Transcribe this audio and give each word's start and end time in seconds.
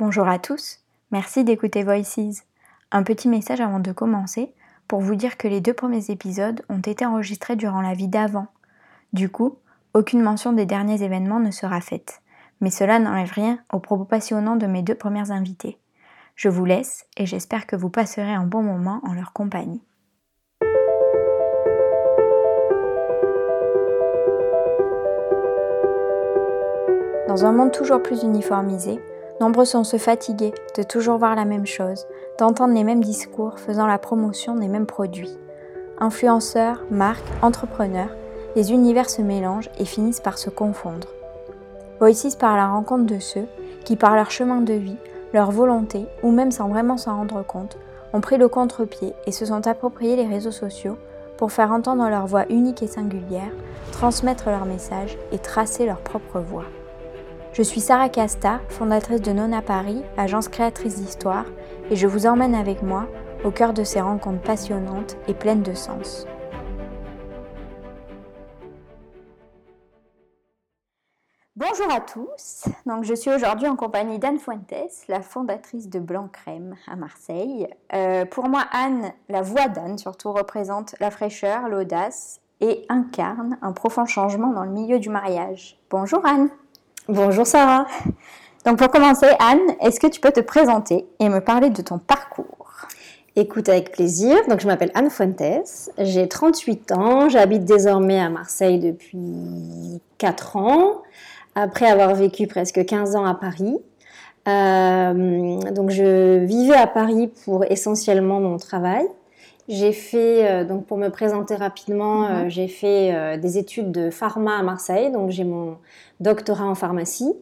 Bonjour 0.00 0.28
à 0.28 0.38
tous, 0.38 0.78
merci 1.10 1.42
d'écouter 1.42 1.82
Voices. 1.82 2.44
Un 2.92 3.02
petit 3.02 3.26
message 3.26 3.60
avant 3.60 3.80
de 3.80 3.90
commencer 3.90 4.54
pour 4.86 5.00
vous 5.00 5.16
dire 5.16 5.36
que 5.36 5.48
les 5.48 5.60
deux 5.60 5.72
premiers 5.72 6.12
épisodes 6.12 6.62
ont 6.68 6.78
été 6.78 7.04
enregistrés 7.04 7.56
durant 7.56 7.80
la 7.80 7.94
vie 7.94 8.06
d'avant. 8.06 8.46
Du 9.12 9.28
coup, 9.28 9.56
aucune 9.94 10.22
mention 10.22 10.52
des 10.52 10.66
derniers 10.66 11.02
événements 11.02 11.40
ne 11.40 11.50
sera 11.50 11.80
faite. 11.80 12.22
Mais 12.60 12.70
cela 12.70 13.00
n'enlève 13.00 13.32
rien 13.32 13.58
aux 13.72 13.80
propos 13.80 14.04
passionnants 14.04 14.54
de 14.54 14.68
mes 14.68 14.82
deux 14.82 14.94
premières 14.94 15.32
invitées. 15.32 15.78
Je 16.36 16.48
vous 16.48 16.64
laisse 16.64 17.04
et 17.16 17.26
j'espère 17.26 17.66
que 17.66 17.74
vous 17.74 17.90
passerez 17.90 18.32
un 18.32 18.46
bon 18.46 18.62
moment 18.62 19.00
en 19.02 19.14
leur 19.14 19.32
compagnie. 19.32 19.82
Dans 27.26 27.44
un 27.44 27.50
monde 27.50 27.72
toujours 27.72 28.00
plus 28.00 28.22
uniformisé, 28.22 29.00
nombreux 29.40 29.64
sont 29.64 29.84
se 29.84 29.96
fatiguer 29.96 30.52
de 30.76 30.82
toujours 30.82 31.18
voir 31.18 31.34
la 31.34 31.44
même 31.44 31.66
chose, 31.66 32.06
d'entendre 32.38 32.74
les 32.74 32.84
mêmes 32.84 33.02
discours 33.02 33.58
faisant 33.58 33.86
la 33.86 33.98
promotion 33.98 34.54
des 34.54 34.68
mêmes 34.68 34.86
produits. 34.86 35.36
Influenceurs, 35.98 36.84
marques, 36.90 37.24
entrepreneurs, 37.42 38.14
les 38.56 38.72
univers 38.72 39.10
se 39.10 39.22
mélangent 39.22 39.70
et 39.78 39.84
finissent 39.84 40.20
par 40.20 40.38
se 40.38 40.50
confondre. 40.50 41.08
Voices 41.98 42.36
par 42.36 42.56
la 42.56 42.68
rencontre 42.68 43.06
de 43.06 43.18
ceux 43.18 43.46
qui, 43.84 43.96
par 43.96 44.14
leur 44.14 44.30
chemin 44.30 44.60
de 44.60 44.74
vie, 44.74 44.96
leur 45.32 45.50
volonté, 45.50 46.06
ou 46.22 46.30
même 46.30 46.52
sans 46.52 46.68
vraiment 46.68 46.96
s'en 46.96 47.16
rendre 47.16 47.44
compte, 47.44 47.76
ont 48.12 48.20
pris 48.20 48.38
le 48.38 48.48
contre-pied 48.48 49.12
et 49.26 49.32
se 49.32 49.46
sont 49.46 49.66
appropriés 49.66 50.16
les 50.16 50.26
réseaux 50.26 50.52
sociaux 50.52 50.96
pour 51.36 51.52
faire 51.52 51.72
entendre 51.72 52.08
leur 52.08 52.26
voix 52.26 52.46
unique 52.50 52.82
et 52.82 52.86
singulière, 52.86 53.50
transmettre 53.92 54.48
leur 54.48 54.64
message 54.64 55.18
et 55.32 55.38
tracer 55.38 55.86
leur 55.86 55.98
propre 55.98 56.40
voix. 56.40 56.64
Je 57.52 57.62
suis 57.62 57.80
Sarah 57.80 58.08
Casta, 58.08 58.60
fondatrice 58.68 59.22
de 59.22 59.32
Nona 59.32 59.62
Paris, 59.62 60.02
agence 60.16 60.48
créatrice 60.48 60.96
d'histoire, 60.96 61.46
et 61.90 61.96
je 61.96 62.06
vous 62.06 62.26
emmène 62.26 62.54
avec 62.54 62.82
moi 62.82 63.08
au 63.44 63.50
cœur 63.50 63.72
de 63.72 63.84
ces 63.84 64.00
rencontres 64.00 64.42
passionnantes 64.42 65.16
et 65.26 65.34
pleines 65.34 65.62
de 65.62 65.74
sens. 65.74 66.26
Bonjour 71.56 71.90
à 71.90 72.00
tous. 72.00 72.68
Donc, 72.86 73.02
je 73.02 73.14
suis 73.14 73.32
aujourd'hui 73.32 73.66
en 73.66 73.74
compagnie 73.74 74.20
d'Anne 74.20 74.38
Fuentes, 74.38 75.06
la 75.08 75.22
fondatrice 75.22 75.88
de 75.88 75.98
Blanc 75.98 76.28
Crème 76.32 76.76
à 76.86 76.94
Marseille. 76.94 77.66
Euh, 77.92 78.24
pour 78.24 78.48
moi, 78.48 78.64
Anne, 78.70 79.12
la 79.28 79.42
voix 79.42 79.66
d'Anne 79.66 79.98
surtout 79.98 80.32
représente 80.32 80.94
la 81.00 81.10
fraîcheur, 81.10 81.68
l'audace 81.68 82.40
et 82.60 82.84
incarne 82.88 83.58
un 83.62 83.72
profond 83.72 84.06
changement 84.06 84.52
dans 84.52 84.64
le 84.64 84.70
milieu 84.70 84.98
du 84.98 85.08
mariage. 85.08 85.78
Bonjour 85.90 86.24
Anne. 86.24 86.50
Bonjour 87.08 87.46
Sarah. 87.46 87.86
Donc 88.66 88.76
pour 88.76 88.90
commencer, 88.90 89.28
Anne, 89.40 89.76
est-ce 89.80 89.98
que 89.98 90.08
tu 90.08 90.20
peux 90.20 90.30
te 90.30 90.40
présenter 90.40 91.06
et 91.20 91.30
me 91.30 91.40
parler 91.40 91.70
de 91.70 91.80
ton 91.80 91.96
parcours? 91.96 92.86
Écoute 93.34 93.70
avec 93.70 93.92
plaisir. 93.92 94.36
Donc 94.50 94.60
je 94.60 94.66
m'appelle 94.66 94.90
Anne 94.92 95.08
Fuentes, 95.08 95.88
j'ai 95.96 96.28
38 96.28 96.92
ans, 96.92 97.30
j'habite 97.30 97.64
désormais 97.64 98.20
à 98.20 98.28
Marseille 98.28 98.78
depuis 98.78 100.02
4 100.18 100.56
ans 100.58 101.02
après 101.54 101.86
avoir 101.86 102.14
vécu 102.14 102.46
presque 102.46 102.84
15 102.84 103.16
ans 103.16 103.24
à 103.24 103.34
Paris. 103.34 103.78
Euh, 104.46 105.60
donc 105.72 105.88
je 105.88 106.44
vivais 106.44 106.76
à 106.76 106.86
Paris 106.86 107.32
pour 107.46 107.64
essentiellement 107.70 108.38
mon 108.38 108.58
travail. 108.58 109.06
J'ai 109.68 109.92
fait, 109.92 110.50
euh, 110.50 110.64
donc 110.64 110.86
pour 110.86 110.96
me 110.96 111.08
présenter 111.08 111.54
rapidement, 111.54 112.26
euh, 112.26 112.44
mhm. 112.44 112.50
j'ai 112.50 112.68
fait 112.68 113.38
des 113.38 113.58
études 113.58 113.92
de 113.92 114.10
pharma 114.10 114.58
à 114.58 114.62
Marseille, 114.62 115.12
donc 115.12 115.30
j'ai 115.30 115.44
mon 115.44 115.76
doctorat 116.20 116.64
en 116.64 116.74
pharmacie. 116.74 117.32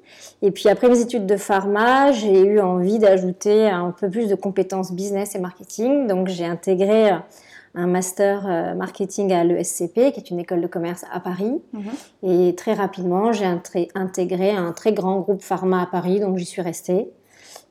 Et 0.43 0.51
puis 0.51 0.69
après 0.69 0.89
mes 0.89 1.01
études 1.01 1.27
de 1.27 1.37
pharma, 1.37 2.13
j'ai 2.13 2.45
eu 2.45 2.61
envie 2.61 2.99
d'ajouter 2.99 3.69
un 3.69 3.93
peu 3.93 4.11
plus 4.11 4.29
de 4.29 4.35
compétences 4.35 4.93
business 4.93 5.35
et 5.35 5.39
marketing, 5.39 6.07
donc 6.07 6.29
j'ai 6.29 6.45
intégré 6.45 7.13
un 7.77 7.87
master 7.87 8.47
euh, 8.47 8.75
marketing 8.75 9.33
à 9.33 9.45
l'ESCP, 9.45 10.13
qui 10.13 10.21
est 10.21 10.31
une 10.31 10.41
école 10.41 10.63
de 10.63 10.67
commerce 10.67 11.05
à 11.13 11.21
Paris. 11.21 11.61
Mhm. 11.73 11.91
Et 12.23 12.55
très 12.55 12.73
rapidement, 12.73 13.33
j'ai 13.33 13.47
intégré 13.95 14.51
un 14.51 14.73
très 14.73 14.93
grand 14.93 15.21
groupe 15.21 15.43
pharma 15.43 15.83
à 15.83 15.87
Paris, 15.87 16.19
donc 16.19 16.39
j'y 16.39 16.47
suis 16.47 16.63
restée. 16.63 17.11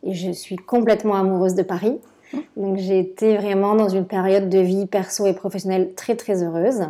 Et 0.03 0.13
je 0.13 0.31
suis 0.31 0.55
complètement 0.55 1.15
amoureuse 1.15 1.55
de 1.55 1.63
Paris. 1.63 1.99
Mhm. 2.33 2.41
Donc 2.57 2.77
j'ai 2.77 2.99
été 2.99 3.37
vraiment 3.37 3.75
dans 3.75 3.89
une 3.89 4.05
période 4.05 4.49
de 4.49 4.59
vie 4.59 4.85
perso 4.85 5.25
et 5.25 5.33
professionnelle 5.33 5.93
très 5.95 6.15
très 6.15 6.43
heureuse. 6.43 6.87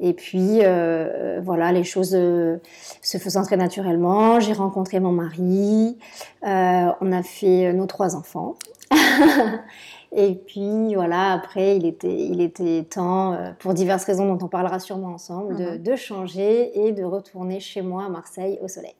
Et 0.00 0.14
puis 0.14 0.58
euh, 0.62 1.40
voilà, 1.42 1.70
les 1.70 1.84
choses 1.84 2.14
euh, 2.14 2.56
se 3.02 3.18
faisant 3.18 3.42
très 3.44 3.56
naturellement. 3.56 4.40
J'ai 4.40 4.52
rencontré 4.52 4.98
mon 5.00 5.12
mari, 5.12 5.96
on 6.42 7.12
a 7.12 7.22
fait 7.22 7.72
nos 7.72 7.86
trois 7.86 8.16
enfants. 8.16 8.56
Et 10.14 10.34
puis 10.34 10.94
voilà, 10.94 11.32
après, 11.32 11.76
il 11.76 11.86
était, 11.86 12.14
il 12.14 12.42
était 12.42 12.84
temps, 12.84 13.32
euh, 13.32 13.52
pour 13.58 13.72
diverses 13.72 14.04
raisons 14.04 14.34
dont 14.34 14.44
on 14.44 14.48
parlera 14.48 14.78
sûrement 14.78 15.08
ensemble, 15.08 15.56
de, 15.56 15.70
mhm. 15.70 15.82
de, 15.82 15.96
changer 15.96 16.86
et 16.86 16.92
de 16.92 17.02
retourner 17.02 17.60
chez 17.60 17.80
moi 17.80 18.04
à 18.04 18.08
Marseille 18.10 18.58
au 18.60 18.68
soleil. 18.68 18.94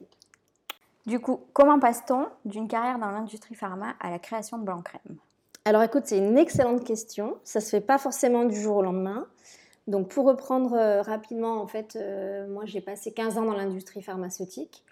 Du 1.04 1.20
coup, 1.20 1.40
comment 1.52 1.78
passe-t-on 1.78 2.28
d'une 2.46 2.66
carrière 2.66 2.98
dans 2.98 3.10
l'industrie 3.10 3.54
pharma 3.54 3.94
à 4.00 4.10
la 4.10 4.18
création 4.18 4.56
de 4.56 4.64
Blanc 4.64 4.80
Crème 4.82 5.18
Alors 5.64 5.82
écoute, 5.84 6.02
c'est 6.06 6.18
une 6.18 6.38
excellente 6.38 6.84
question. 6.84 7.36
Ça 7.44 7.60
se 7.60 7.70
fait 7.70 7.80
pas 7.80 7.98
forcément 7.98 8.44
du 8.44 8.60
jour 8.60 8.78
au 8.78 8.82
lendemain. 8.82 9.26
Donc 9.86 10.08
pour 10.08 10.26
reprendre 10.26 10.74
euh, 10.74 11.02
rapidement, 11.02 11.60
en 11.60 11.66
fait, 11.66 11.96
euh, 11.96 12.48
moi 12.48 12.64
j'ai 12.66 12.80
passé 12.80 13.12
15 13.12 13.38
ans 13.38 13.44
dans 13.44 13.54
l'industrie 13.54 14.02
pharmaceutique. 14.02 14.82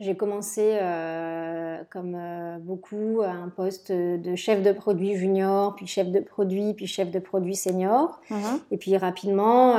J'ai 0.00 0.16
commencé, 0.16 0.78
euh, 0.80 1.82
comme 1.90 2.16
beaucoup, 2.60 3.22
à 3.22 3.30
un 3.30 3.48
poste 3.48 3.90
de 3.90 4.36
chef 4.36 4.62
de 4.62 4.70
produit 4.70 5.16
junior, 5.16 5.74
puis 5.74 5.88
chef 5.88 6.12
de 6.12 6.20
produit, 6.20 6.72
puis 6.74 6.86
chef 6.86 7.10
de 7.10 7.18
produit 7.18 7.56
senior. 7.56 8.20
Mhm. 8.30 8.60
Et 8.70 8.76
puis 8.76 8.96
rapidement, 8.96 9.74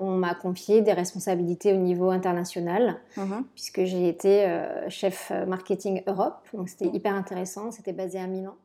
on 0.00 0.10
m'a 0.10 0.34
confié 0.34 0.80
des 0.80 0.92
responsabilités 0.92 1.72
au 1.72 1.76
niveau 1.76 2.10
international, 2.10 2.96
mhm. 3.16 3.44
puisque 3.54 3.84
j'ai 3.84 4.08
été 4.08 4.60
chef 4.88 5.30
marketing 5.46 6.02
Europe. 6.08 6.40
Donc 6.52 6.68
c'était 6.68 6.88
hyper 6.88 7.14
intéressant, 7.14 7.70
c'était 7.70 7.92
basé 7.92 8.18
à 8.18 8.26
Milan. 8.26 8.56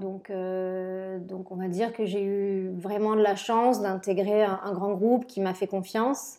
Donc, 0.00 0.30
donc 0.30 1.52
on 1.52 1.56
va 1.56 1.68
dire 1.68 1.92
que 1.92 2.04
j'ai 2.04 2.22
eu 2.22 2.70
vraiment 2.76 3.16
de 3.16 3.22
la 3.22 3.36
chance 3.36 3.80
d'intégrer 3.80 4.42
un, 4.42 4.72
grand 4.72 4.92
groupe 4.92 5.26
qui 5.26 5.40
m'a 5.40 5.54
fait 5.54 5.66
confiance 5.66 6.38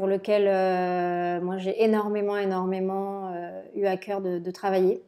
pour 0.00 0.06
lequel 0.06 0.46
euh, 0.46 1.40
moi 1.42 1.58
j'ai 1.58 1.82
énormément, 1.82 2.36
énormément 2.36 3.32
euh, 3.34 3.62
eu 3.74 3.84
à 3.84 3.96
cœur 3.96 4.20
de, 4.20 4.50
travailler. 4.50 5.02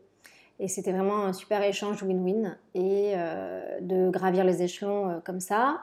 Et 0.60 0.68
c'était 0.68 0.92
vraiment 0.92 1.24
un 1.24 1.32
super 1.32 1.62
échange 1.62 2.02
win-win 2.02 2.56
et 2.74 3.12
euh, 3.14 3.80
de 3.80 4.10
gravir 4.10 4.44
les 4.44 4.62
échelons 4.62 5.20
comme 5.24 5.40
ça. 5.40 5.80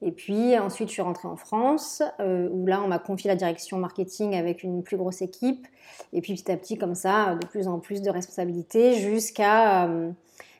Et 0.00 0.12
puis 0.12 0.56
ensuite, 0.58 0.88
je 0.88 0.92
suis 0.92 1.02
rentrée 1.02 1.26
en 1.26 1.36
France, 1.36 2.02
où 2.20 2.66
là, 2.66 2.82
on 2.84 2.88
m'a 2.88 2.98
confié 2.98 3.28
la 3.28 3.34
direction 3.34 3.78
marketing 3.78 4.36
avec 4.36 4.62
une 4.62 4.82
plus 4.82 4.96
grosse 4.96 5.22
équipe. 5.22 5.66
Et 6.12 6.20
puis 6.20 6.34
petit 6.34 6.52
à 6.52 6.56
petit, 6.56 6.78
comme 6.78 6.94
ça, 6.94 7.34
de 7.34 7.46
plus 7.46 7.66
en 7.66 7.78
plus 7.78 8.00
de 8.00 8.10
responsabilités 8.10 8.94
jusqu'à 8.94 9.88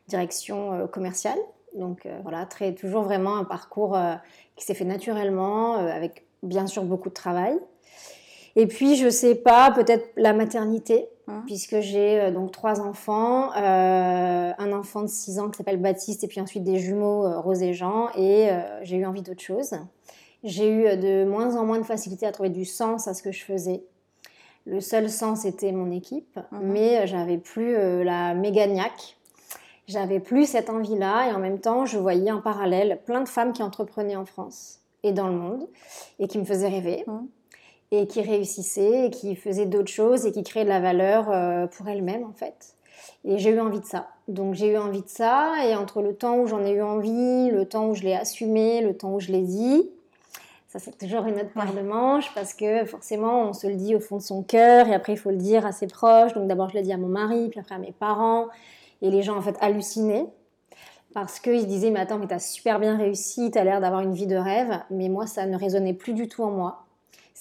direction 0.09 0.87
commerciale. 0.89 1.39
Donc 1.75 2.09
voilà, 2.22 2.47
très, 2.47 2.75
toujours 2.75 3.03
vraiment 3.03 3.37
un 3.37 3.44
parcours 3.44 3.99
qui 4.56 4.65
s'est 4.65 4.75
fait 4.75 4.84
naturellement, 4.84 5.75
avec 5.75 6.27
bien 6.43 6.67
sûr 6.67 6.84
beaucoup 6.84 7.09
de 7.09 7.15
travail. 7.15 7.59
Et 8.56 8.66
puis, 8.66 8.97
je 8.97 9.11
sais 9.11 9.34
pas, 9.34 9.71
peut-être 9.71 10.09
la 10.16 10.33
maternité, 10.33 11.09
hein 11.28 11.43
puisque 11.45 11.81
j'ai 11.81 12.19
euh, 12.19 12.31
donc 12.31 12.53
trois 12.53 12.81
enfants, 12.81 13.53
euh, 13.55 14.53
un 14.59 14.72
enfant 14.72 15.03
de 15.03 15.09
6 15.09 15.39
ans 15.39 15.50
qui 15.50 15.59
s'appelle 15.59 15.81
Baptiste, 15.81 16.25
et 16.25 16.27
puis 16.27 16.41
ensuite 16.41 16.65
des 16.65 16.78
jumeaux 16.78 17.27
euh, 17.27 17.39
Rose 17.39 17.62
et 17.62 17.75
Jean, 17.75 18.09
et 18.16 18.49
j'ai 18.83 18.97
eu 18.97 19.05
envie 19.05 19.22
d'autre 19.22 19.43
chose. 19.43 19.72
J'ai 20.43 20.71
eu 20.71 20.97
de 20.97 21.25
moins 21.25 21.56
en 21.56 21.66
moins 21.66 21.78
de 21.78 21.84
facilité 21.84 22.27
à 22.27 22.33
trouver 22.33 22.49
du 22.49 22.65
sens 22.65 23.09
à 23.09 23.15
ce 23.15 23.22
que 23.22 23.31
je 23.31 23.45
faisais. 23.45 23.83
Le 24.65 24.81
seul 24.81 25.11
sens 25.11 25.45
était 25.45 25.71
mon 25.71 25.91
équipe, 25.91 26.39
mhm. 26.50 26.61
mais 26.62 27.06
j'avais 27.06 27.39
plus 27.39 28.03
la 28.05 28.34
méganiaque. 28.34 29.16
J'avais 29.88 30.21
plus 30.21 30.47
cette 30.47 30.71
envie-là, 30.71 31.28
et 31.28 31.33
en 31.33 31.38
même 31.38 31.60
temps, 31.60 31.86
je 31.86 31.98
voyais 31.98 32.33
en 32.33 32.41
parallèle 32.41 33.00
plein 33.04 33.21
de 33.21 33.28
femmes 33.28 33.53
qui 33.53 33.62
entreprenaient 33.62 34.16
en 34.16 34.24
France 34.24 34.80
et 35.03 35.12
dans 35.12 35.28
le 35.28 35.34
monde, 35.34 35.68
et 36.18 36.27
qui 36.27 36.38
me 36.38 36.44
faisaient 36.44 36.68
rêver. 36.68 37.04
Mhm 37.06 37.28
et 37.91 38.06
qui 38.06 38.21
réussissait, 38.21 39.06
et 39.06 39.10
qui 39.10 39.36
faisait 39.36 39.66
d'autres 39.66 39.92
choses 39.92 40.27
et 40.27 40.33
qui 40.33 40.42
créait 40.42 40.65
de 40.65 40.68
la 40.68 40.80
valeur 40.80 41.30
euh, 41.30 41.66
pour 41.66 41.88
elle-même 41.88 42.24
en 42.24 42.33
fait. 42.33 42.74
Et 43.24 43.38
j'ai 43.38 43.50
eu 43.50 43.60
envie 43.60 43.80
de 43.80 43.84
ça. 43.84 44.09
Donc 44.28 44.54
j'ai 44.54 44.72
eu 44.72 44.77
envie 44.77 45.03
de 45.03 45.09
ça 45.09 45.54
et 45.65 45.74
entre 45.74 46.03
le 46.03 46.15
temps 46.15 46.38
où 46.38 46.47
j'en 46.47 46.65
ai 46.65 46.72
eu 46.72 46.83
envie, 46.83 47.50
le 47.50 47.65
temps 47.65 47.88
où 47.88 47.94
je 47.94 48.03
l'ai 48.03 48.15
assumé, 48.15 48.80
le 48.80 48.97
temps 48.97 49.15
où 49.15 49.21
je 49.21 49.30
l'ai 49.30 49.42
dit, 49.42 49.88
ça 50.68 50.78
c'est 50.78 50.97
toujours 50.98 51.27
une 51.27 51.34
autre 51.34 51.53
paire 51.54 51.72
de 51.72 51.80
manches 51.80 52.33
parce 52.34 52.54
que 52.54 52.84
forcément 52.84 53.48
on 53.48 53.53
se 53.53 53.66
le 53.66 53.74
dit 53.74 53.94
au 53.94 54.00
fond 54.00 54.16
de 54.16 54.22
son 54.22 54.42
cœur 54.42 54.88
et 54.88 54.94
après 54.94 55.12
il 55.12 55.18
faut 55.18 55.30
le 55.30 55.36
dire 55.36 55.65
à 55.65 55.72
ses 55.72 55.86
proches. 55.86 56.34
Donc 56.34 56.48
d'abord 56.48 56.71
je 56.71 56.74
l'ai 56.74 56.83
dit 56.83 56.92
à 56.92 56.98
mon 56.98 57.09
mari, 57.09 57.48
puis 57.48 57.60
après 57.60 57.77
à 57.77 57.78
mes 57.78 57.92
parents 57.92 58.47
et 59.03 59.10
les 59.10 59.22
gens 59.22 59.37
en 59.37 59.43
fait 59.43 59.57
hallucinaient 59.60 60.27
parce 61.15 61.41
qu'ils 61.41 61.63
se 61.63 61.66
disaient 61.66 61.91
mais 61.91 62.01
attends 62.01 62.19
mais 62.19 62.27
t'as 62.27 62.39
super 62.39 62.78
bien 62.78 62.97
réussi, 62.97 63.51
t'as 63.51 63.65
l'air 63.65 63.81
d'avoir 63.81 64.03
une 64.03 64.15
vie 64.15 64.27
de 64.27 64.37
rêve, 64.37 64.81
mais 64.91 65.09
moi 65.09 65.27
ça 65.27 65.47
ne 65.47 65.57
résonnait 65.57 65.95
plus 65.95 66.13
du 66.13 66.28
tout 66.28 66.43
en 66.43 66.51
moi 66.51 66.87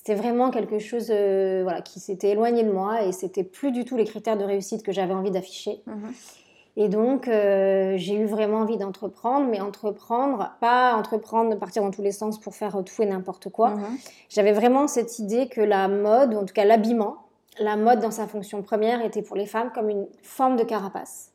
c'était 0.05 0.21
vraiment 0.21 0.51
quelque 0.51 0.77
chose 0.77 1.07
euh, 1.09 1.61
voilà, 1.63 1.81
qui 1.81 1.99
s'était 1.99 2.29
éloigné 2.29 2.63
de 2.63 2.71
moi 2.71 3.01
et 3.01 3.11
c'était 3.11 3.43
plus 3.43 3.71
du 3.71 3.85
tout 3.85 3.97
les 3.97 4.05
critères 4.05 4.37
de 4.37 4.43
réussite 4.43 4.83
que 4.83 4.91
j'avais 4.91 5.15
envie 5.15 5.31
d'afficher. 5.31 5.81
Mhm. 5.87 6.13
Et 6.77 6.89
donc, 6.89 7.27
euh, 7.27 7.95
j'ai 7.97 8.13
eu 8.13 8.25
vraiment 8.25 8.59
envie 8.59 8.77
d'entreprendre, 8.77 9.47
mais 9.47 9.61
entreprendre, 9.61 10.51
pas 10.59 10.93
entreprendre, 10.93 11.57
partir 11.57 11.81
dans 11.81 11.89
tous 11.89 12.03
les 12.03 12.11
sens 12.11 12.39
pour 12.39 12.53
faire 12.53 12.83
tout 12.85 13.01
et 13.01 13.07
n'importe 13.07 13.49
quoi. 13.49 13.71
Mhm. 13.71 13.97
J'avais 14.29 14.51
vraiment 14.51 14.87
cette 14.87 15.17
idée 15.17 15.47
que 15.47 15.61
la 15.61 15.87
mode, 15.87 16.35
ou 16.35 16.37
en 16.37 16.45
tout 16.45 16.53
cas 16.53 16.65
l'habillement, 16.65 17.15
la 17.59 17.75
mode 17.75 17.99
dans 17.99 18.11
sa 18.11 18.27
fonction 18.27 18.61
première 18.61 19.03
était 19.03 19.23
pour 19.23 19.35
les 19.35 19.47
femmes 19.47 19.71
comme 19.73 19.89
une 19.89 20.05
forme 20.21 20.55
de 20.55 20.63
carapace. 20.63 21.31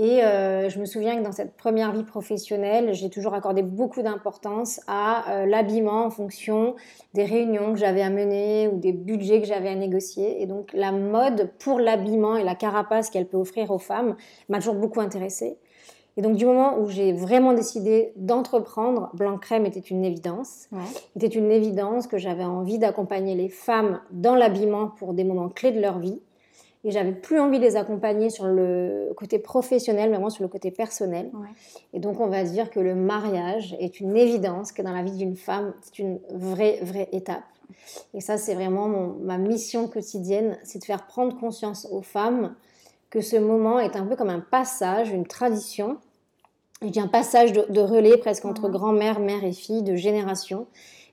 Et 0.00 0.22
euh, 0.22 0.68
je 0.68 0.78
me 0.78 0.84
souviens 0.84 1.18
que 1.18 1.24
dans 1.24 1.32
cette 1.32 1.56
première 1.56 1.90
vie 1.90 2.04
professionnelle, 2.04 2.94
j'ai 2.94 3.10
toujours 3.10 3.34
accordé 3.34 3.62
beaucoup 3.62 4.00
d'importance 4.00 4.80
à 4.86 5.28
euh, 5.32 5.44
l'habillement 5.44 6.04
en 6.04 6.10
fonction 6.10 6.76
des 7.14 7.24
réunions 7.24 7.72
que 7.72 7.80
j'avais 7.80 8.02
à 8.02 8.08
mener 8.08 8.68
ou 8.68 8.78
des 8.78 8.92
budgets 8.92 9.40
que 9.40 9.48
j'avais 9.48 9.70
à 9.70 9.74
négocier. 9.74 10.40
Et 10.40 10.46
donc 10.46 10.70
la 10.72 10.92
mode 10.92 11.50
pour 11.58 11.80
l'habillement 11.80 12.36
et 12.36 12.44
la 12.44 12.54
carapace 12.54 13.10
qu'elle 13.10 13.26
peut 13.26 13.36
offrir 13.36 13.72
aux 13.72 13.80
femmes 13.80 14.14
m'a 14.48 14.60
toujours 14.60 14.76
beaucoup 14.76 15.00
intéressée. 15.00 15.58
Et 16.16 16.22
donc 16.22 16.36
du 16.36 16.46
moment 16.46 16.78
où 16.78 16.88
j'ai 16.88 17.12
vraiment 17.12 17.52
décidé 17.52 18.12
d'entreprendre, 18.14 19.10
Blanc 19.14 19.36
Crème 19.36 19.66
était 19.66 19.80
une 19.80 20.04
évidence. 20.04 20.68
Ouais. 20.70 20.78
Était 21.16 21.26
une 21.26 21.50
évidence 21.50 22.06
que 22.06 22.18
j'avais 22.18 22.44
envie 22.44 22.78
d'accompagner 22.78 23.34
les 23.34 23.48
femmes 23.48 24.00
dans 24.12 24.36
l'habillement 24.36 24.86
pour 24.86 25.12
des 25.12 25.24
moments 25.24 25.48
clés 25.48 25.72
de 25.72 25.80
leur 25.80 25.98
vie 25.98 26.20
et 26.84 26.90
j'avais 26.90 27.12
plus 27.12 27.40
envie 27.40 27.58
de 27.58 27.64
les 27.64 27.76
accompagner 27.76 28.30
sur 28.30 28.46
le 28.46 29.12
côté 29.16 29.38
professionnel, 29.38 30.10
mais 30.10 30.16
vraiment 30.16 30.30
sur 30.30 30.44
le 30.44 30.48
côté 30.48 30.70
personnel. 30.70 31.30
Et 31.92 31.98
donc, 31.98 32.20
on 32.20 32.28
va 32.28 32.44
dire 32.44 32.70
que 32.70 32.80
le 32.80 32.94
mariage 32.94 33.76
est 33.80 34.00
une 34.00 34.16
évidence 34.16 34.72
que 34.72 34.82
dans 34.82 34.92
la 34.92 35.02
vie 35.02 35.16
d'une 35.16 35.36
femme, 35.36 35.74
c'est 35.82 35.98
une 35.98 36.20
vraie, 36.30 36.78
vraie 36.82 37.08
étape. 37.12 37.42
Et 38.14 38.20
ça, 38.20 38.36
c'est 38.36 38.54
vraiment 38.54 38.88
ma 38.88 39.38
mission 39.38 39.88
quotidienne, 39.88 40.58
c'est 40.62 40.78
de 40.78 40.84
faire 40.84 41.06
prendre 41.06 41.38
conscience 41.38 41.86
aux 41.90 42.02
femmes 42.02 42.54
que 43.10 43.20
ce 43.20 43.36
moment 43.36 43.78
est 43.80 43.96
un 43.96 44.06
peu 44.06 44.16
comme 44.16 44.30
un 44.30 44.40
passage, 44.40 45.10
une 45.10 45.26
tradition. 45.26 45.98
Je 46.82 46.88
dis 46.88 47.00
un 47.00 47.08
passage 47.08 47.52
de, 47.52 47.80
relais 47.80 48.16
presque 48.18 48.44
entre 48.44 48.68
grand-mère, 48.68 49.20
mère 49.20 49.44
et 49.44 49.52
fille, 49.52 49.82
de 49.82 49.96
génération. 49.96 50.66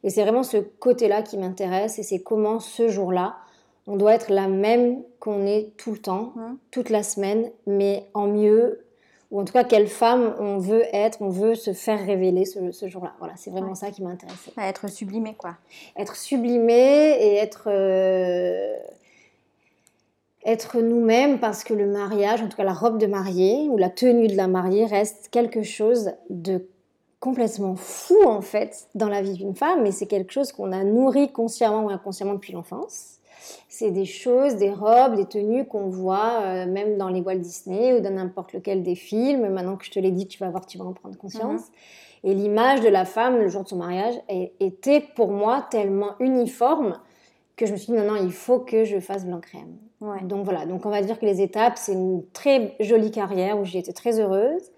Et 0.03 0.09
c'est 0.09 0.21
vraiment 0.21 0.43
ce 0.43 0.57
côté-là 0.57 1.23
qui 1.23 1.37
m'intéresse 1.37 1.97
et 1.97 2.03
c'est 2.03 2.21
comment 2.21 2.59
ce 2.59 2.87
jour-là, 2.87 3.37
on 3.87 3.97
doit 3.97 4.13
être 4.15 4.31
la 4.31 4.47
même 4.47 5.03
qu'on 5.19 5.45
est 5.45 5.75
tout 5.77 5.91
le 5.91 5.99
temps, 5.99 6.33
hein. 6.37 6.57
toute 6.71 6.89
la 6.89 7.03
semaine, 7.03 7.51
mais 7.67 8.07
en 8.13 8.27
mieux, 8.27 8.85
ou 9.31 9.39
en 9.39 9.45
tout 9.45 9.53
cas 9.53 9.63
quelle 9.63 9.87
femme 9.87 10.35
on 10.39 10.57
veut 10.57 10.83
être, 10.93 11.21
on 11.21 11.29
veut 11.29 11.55
se 11.55 11.73
faire 11.73 12.03
révéler 12.03 12.45
ce, 12.45 12.87
jour-là. 12.87 13.13
Voilà, 13.19 13.33
c'est 13.37 13.51
vraiment 13.51 13.75
ça 13.75 13.91
qui 13.91 14.01
m'a 14.01 14.09
intéressée. 14.09 14.51
être 14.57 14.89
sublimée, 14.89 15.35
quoi. 15.35 15.55
Être 15.97 16.15
sublimée 16.15 17.17
et 17.19 17.35
être, 17.35 17.67
euh, 17.67 18.75
être 20.45 20.79
nous-mêmes 20.79 21.39
parce 21.39 21.63
que 21.63 21.73
le 21.73 21.87
mariage, 21.87 22.41
en 22.41 22.47
tout 22.47 22.57
cas 22.57 22.63
la 22.63 22.73
robe 22.73 22.97
de 22.97 23.07
mariée 23.07 23.67
ou 23.69 23.77
la 23.77 23.89
tenue 23.89 24.27
de 24.27 24.35
la 24.35 24.47
mariée 24.47 24.85
reste 24.85 25.29
quelque 25.29 25.63
chose 25.63 26.11
de 26.29 26.67
complètement 27.19 27.75
fou 27.75 28.23
en 28.25 28.41
fait 28.41 28.87
dans 28.93 29.09
la 29.09 29.21
vie 29.21 29.33
d'une 29.33 29.55
femme, 29.55 29.81
mais 29.81 29.91
c'est 29.91 30.05
quelque 30.05 30.31
chose 30.31 30.51
qu'on 30.51 30.71
a 30.71 30.83
nourri 30.83 31.31
consciemment 31.31 31.85
ou 31.85 31.89
inconsciemment 31.89 32.33
depuis 32.33 32.53
l'enfance 32.53 33.15
c'est 33.67 33.91
des 33.91 34.05
choses, 34.05 34.55
des 34.55 34.71
robes, 34.71 35.15
des 35.15 35.25
tenues 35.25 35.65
qu'on 35.65 35.89
voit 35.89 36.41
euh, 36.41 36.65
même 36.65 36.97
dans 36.97 37.09
les 37.09 37.21
Walt 37.21 37.35
Disney 37.35 37.93
ou 37.93 37.99
dans 37.99 38.13
n'importe 38.13 38.53
lequel 38.53 38.83
des 38.83 38.95
films. 38.95 39.49
Maintenant 39.49 39.75
que 39.75 39.85
je 39.85 39.91
te 39.91 39.99
l'ai 39.99 40.11
dit, 40.11 40.27
tu 40.27 40.39
vas 40.39 40.49
voir, 40.49 40.65
tu 40.65 40.77
vas 40.77 40.85
en 40.85 40.93
prendre 40.93 41.17
conscience. 41.17 41.61
Mhm. 41.61 42.31
Et 42.31 42.33
l'image 42.33 42.81
de 42.81 42.89
la 42.89 43.05
femme 43.05 43.37
le 43.37 43.47
jour 43.47 43.63
de 43.63 43.67
son 43.67 43.77
mariage 43.77 44.15
était 44.59 45.01
pour 45.15 45.31
moi 45.31 45.65
tellement 45.69 46.15
uniforme 46.19 46.99
que 47.55 47.65
je 47.65 47.71
me 47.71 47.77
suis 47.77 47.93
dit 47.93 47.99
non, 47.99 48.13
non, 48.13 48.15
il 48.15 48.31
faut 48.31 48.59
que 48.59 48.83
je 48.83 48.99
fasse 48.99 49.25
blanc 49.25 49.39
crème. 49.39 49.77
Donc 50.23 50.43
voilà, 50.43 50.65
donc 50.65 50.85
on 50.85 50.89
va 50.89 51.01
dire 51.01 51.19
que 51.19 51.25
les 51.25 51.41
étapes, 51.41 51.77
c'est 51.77 51.93
une 51.93 52.23
très 52.31 52.75
jolie 52.79 53.11
carrière 53.11 53.59
où 53.59 53.63
j'ai 53.63 53.79
été 53.79 53.93
très 53.93 54.19
heureuse. 54.19 54.71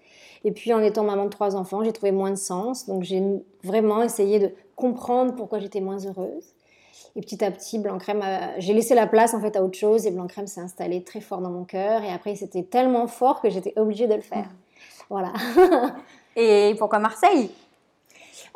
Et 0.44 0.52
puis 0.52 0.72
en 0.72 0.80
étant 0.80 1.04
maman 1.04 1.24
de 1.24 1.30
trois 1.30 1.56
enfants, 1.56 1.82
j'ai 1.82 1.92
trouvé 1.92 2.12
moins 2.12 2.30
de 2.30 2.36
sens. 2.36 2.86
Donc 2.86 3.02
j'ai 3.02 3.22
vraiment 3.64 4.02
essayé 4.02 4.38
de 4.38 4.50
comprendre 4.76 5.34
pourquoi 5.34 5.58
j'étais 5.58 5.80
moins 5.80 5.98
heureuse. 5.98 6.54
Et 7.16 7.20
petit 7.20 7.44
à 7.44 7.50
petit, 7.50 7.78
Blanc 7.78 7.98
Crème, 7.98 8.22
j'ai 8.58 8.74
laissé 8.74 8.94
la 8.94 9.06
place 9.06 9.34
en 9.34 9.40
fait 9.40 9.56
à 9.56 9.64
autre 9.64 9.78
chose 9.78 10.06
et 10.06 10.10
Blanc 10.10 10.26
Crème 10.26 10.46
s'est 10.46 10.60
installé 10.60 11.02
très 11.02 11.20
fort 11.20 11.40
dans 11.40 11.50
mon 11.50 11.64
cœur. 11.64 12.02
Et 12.04 12.12
après, 12.12 12.34
c'était 12.34 12.62
tellement 12.62 13.06
fort 13.06 13.40
que 13.40 13.50
j'étais 13.50 13.72
obligée 13.76 14.06
de 14.06 14.14
le 14.14 14.20
faire. 14.20 14.48
Voilà. 15.10 15.32
et 16.36 16.74
pourquoi 16.78 16.98
Marseille? 16.98 17.50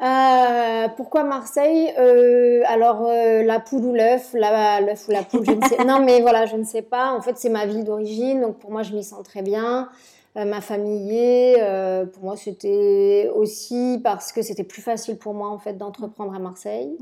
Euh, 0.03 0.89
pourquoi 0.97 1.23
Marseille? 1.23 1.93
Euh, 1.99 2.63
Alors 2.67 3.07
euh, 3.07 3.43
la 3.43 3.61
poule 3.61 3.85
ou 3.85 3.95
l'œuf, 3.95 4.33
l'œuf 4.35 5.09
ou 5.09 5.13
la 5.13 5.23
poule, 5.23 5.45
je 5.47 5.53
ne 5.53 5.65
sais. 5.65 5.85
non, 5.87 6.01
mais 6.01 6.21
voilà, 6.21 6.47
je 6.47 6.57
ne 6.57 6.65
sais 6.65 6.83
pas. 6.83 7.13
En 7.13 7.21
fait, 7.21 7.39
c'est 7.39 7.51
ma 7.51 7.67
ville 7.67 7.85
d'origine, 7.85 8.41
donc 8.41 8.59
pour 8.59 8.71
moi, 8.71 8.83
je 8.83 8.93
m'y 8.95 9.05
sens 9.05 9.23
très 9.23 9.43
bien. 9.43 9.89
Ma 10.35 10.61
famille 10.61 11.17
est. 11.17 12.07
pour 12.13 12.25
moi, 12.25 12.37
c'était 12.37 13.31
aussi 13.35 14.01
parce 14.03 14.33
que 14.33 14.43
c'était 14.43 14.65
plus 14.65 14.83
facile 14.83 15.19
pour 15.19 15.35
moi 15.35 15.49
en 15.49 15.59
fait 15.59 15.75
d'entreprendre 15.75 16.35
à 16.35 16.39
Marseille. 16.39 16.97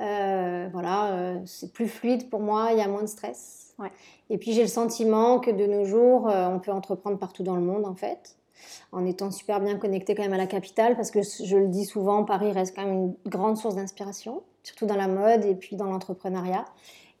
Euh, 0.00 0.68
voilà, 0.72 1.12
euh, 1.12 1.38
c'est 1.44 1.72
plus 1.72 1.88
fluide 1.88 2.30
pour 2.30 2.40
moi, 2.40 2.68
il 2.72 2.78
y 2.78 2.82
a 2.82 2.88
moins 2.88 3.02
de 3.02 3.08
stress. 3.08 3.74
Et 4.30 4.38
puis 4.38 4.52
j'ai 4.52 4.62
le 4.62 4.68
sentiment 4.68 5.38
que 5.38 5.50
de 5.50 5.66
nos 5.66 5.84
jours, 5.84 6.28
euh, 6.28 6.48
on 6.48 6.58
peut 6.58 6.72
entreprendre 6.72 7.18
partout 7.18 7.42
dans 7.42 7.54
le 7.54 7.62
monde 7.62 7.84
en 7.84 7.94
fait, 7.94 8.36
en 8.90 9.04
étant 9.06 9.30
super 9.30 9.60
bien 9.60 9.76
connecté 9.76 10.14
quand 10.14 10.22
même 10.22 10.32
à 10.32 10.38
la 10.38 10.46
capitale, 10.46 10.96
parce 10.96 11.10
que 11.10 11.20
je 11.22 11.56
le 11.56 11.68
dis 11.68 11.84
souvent, 11.84 12.24
Paris 12.24 12.52
reste 12.52 12.74
quand 12.76 12.84
même 12.84 12.96
une 12.96 13.14
grande 13.26 13.56
source 13.56 13.76
d'inspiration, 13.76 14.42
surtout 14.62 14.86
dans 14.86 14.96
la 14.96 15.08
mode 15.08 15.44
et 15.44 15.54
puis 15.54 15.76
dans 15.76 15.86
l'entrepreneuriat. 15.86 16.64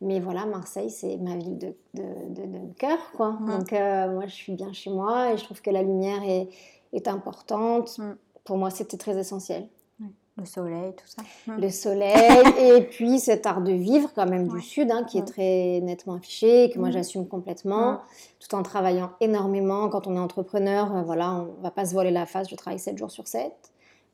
Mais 0.00 0.20
voilà, 0.20 0.46
Marseille, 0.46 0.90
c'est 0.90 1.16
ma 1.16 1.36
ville 1.36 1.58
de, 1.58 1.74
de, 1.94 2.72
cœur, 2.78 2.98
quoi. 3.16 3.32
Mmh. 3.32 3.46
Donc 3.46 3.72
moi, 3.72 4.26
je 4.26 4.34
suis 4.34 4.52
bien 4.52 4.72
chez 4.72 4.90
moi 4.90 5.32
et 5.32 5.36
je 5.36 5.44
trouve 5.44 5.60
que 5.60 5.70
la 5.70 5.82
lumière 5.82 6.22
est, 6.22 6.48
est 6.92 7.08
importante. 7.08 7.98
Mmh. 7.98 8.12
Pour 8.44 8.58
moi, 8.58 8.70
c'était 8.70 8.96
très 8.96 9.18
essentiel. 9.18 9.68
Le 10.38 10.44
soleil, 10.44 10.92
tout 10.94 11.06
ça. 11.06 11.22
Le 11.58 11.68
soleil, 11.68 12.42
et 12.60 12.82
puis 12.82 13.18
cet 13.18 13.44
art 13.44 13.60
de 13.60 13.72
vivre 13.72 14.12
quand 14.14 14.26
même 14.26 14.46
du 14.46 14.60
Sud, 14.60 14.88
hein, 14.92 15.02
qui 15.02 15.18
est 15.18 15.24
très 15.24 15.80
nettement 15.80 16.14
affiché, 16.14 16.70
que 16.72 16.78
moi 16.78 16.92
j'assume 16.92 17.26
complètement, 17.26 17.98
tout 18.38 18.54
en 18.54 18.62
travaillant 18.62 19.10
énormément. 19.20 19.88
Quand 19.88 20.06
on 20.06 20.14
est 20.14 20.20
entrepreneur, 20.20 20.94
euh, 20.94 21.02
voilà, 21.02 21.34
on 21.34 21.60
va 21.60 21.72
pas 21.72 21.86
se 21.86 21.92
voiler 21.92 22.12
la 22.12 22.24
face, 22.24 22.48
je 22.48 22.54
travaille 22.54 22.78
7 22.78 22.96
jours 22.96 23.10
sur 23.10 23.26
7, 23.26 23.52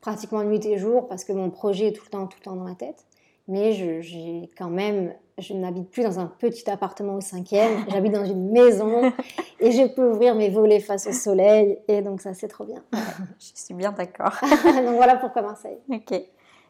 pratiquement 0.00 0.42
nuit 0.44 0.64
et 0.64 0.78
jour, 0.78 1.08
parce 1.08 1.24
que 1.24 1.34
mon 1.34 1.50
projet 1.50 1.88
est 1.88 1.92
tout 1.92 2.04
le 2.06 2.10
temps, 2.10 2.26
tout 2.26 2.38
le 2.40 2.44
temps 2.44 2.56
dans 2.56 2.64
ma 2.64 2.74
tête. 2.74 3.04
Mais 3.46 3.72
j'ai 3.72 4.50
quand 4.56 4.70
même 4.70 5.12
je 5.38 5.54
n'habite 5.54 5.90
plus 5.90 6.04
dans 6.04 6.20
un 6.20 6.26
petit 6.26 6.68
appartement 6.70 7.16
au 7.16 7.20
cinquième, 7.20 7.84
j'habite 7.90 8.12
dans 8.12 8.24
une 8.24 8.50
maison 8.50 9.12
et 9.60 9.72
je 9.72 9.86
peux 9.94 10.10
ouvrir 10.10 10.34
mes 10.34 10.50
volets 10.50 10.80
face 10.80 11.06
au 11.06 11.12
soleil 11.12 11.78
et 11.88 12.02
donc 12.02 12.20
ça 12.20 12.34
c'est 12.34 12.48
trop 12.48 12.64
bien. 12.64 12.82
je 12.92 13.50
suis 13.54 13.74
bien 13.74 13.92
d'accord. 13.92 14.34
donc 14.40 14.96
voilà 14.96 15.16
pourquoi 15.16 15.42
Marseille. 15.42 15.78
Ok. 15.88 16.12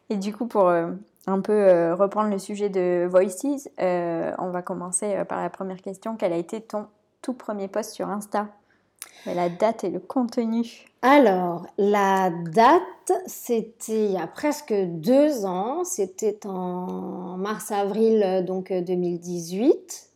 Et 0.09 0.17
du 0.17 0.33
coup 0.33 0.47
pour 0.47 0.67
euh, 0.67 0.91
un 1.27 1.41
peu 1.41 1.53
euh, 1.53 1.95
reprendre 1.95 2.29
le 2.29 2.39
sujet 2.39 2.69
de 2.69 3.07
Voices, 3.09 3.69
euh, 3.79 4.31
on 4.39 4.49
va 4.49 4.61
commencer 4.61 5.23
par 5.27 5.41
la 5.41 5.49
première 5.49 5.81
question. 5.81 6.15
Quel 6.17 6.33
a 6.33 6.37
été 6.37 6.61
ton 6.61 6.87
tout 7.21 7.33
premier 7.33 7.67
post 7.67 7.91
sur 7.91 8.09
Insta? 8.09 8.47
La 9.25 9.49
date 9.49 9.83
et 9.83 9.89
le 9.89 9.99
contenu. 9.99 10.85
Alors, 11.01 11.67
la 11.77 12.31
date, 12.31 13.11
c'était 13.27 14.05
il 14.05 14.11
y 14.11 14.17
a 14.17 14.27
presque 14.27 14.73
deux 14.73 15.45
ans. 15.45 15.83
C'était 15.83 16.45
en 16.45 17.37
mars-avril 17.37 18.43
donc 18.47 18.71
2018. 18.71 20.09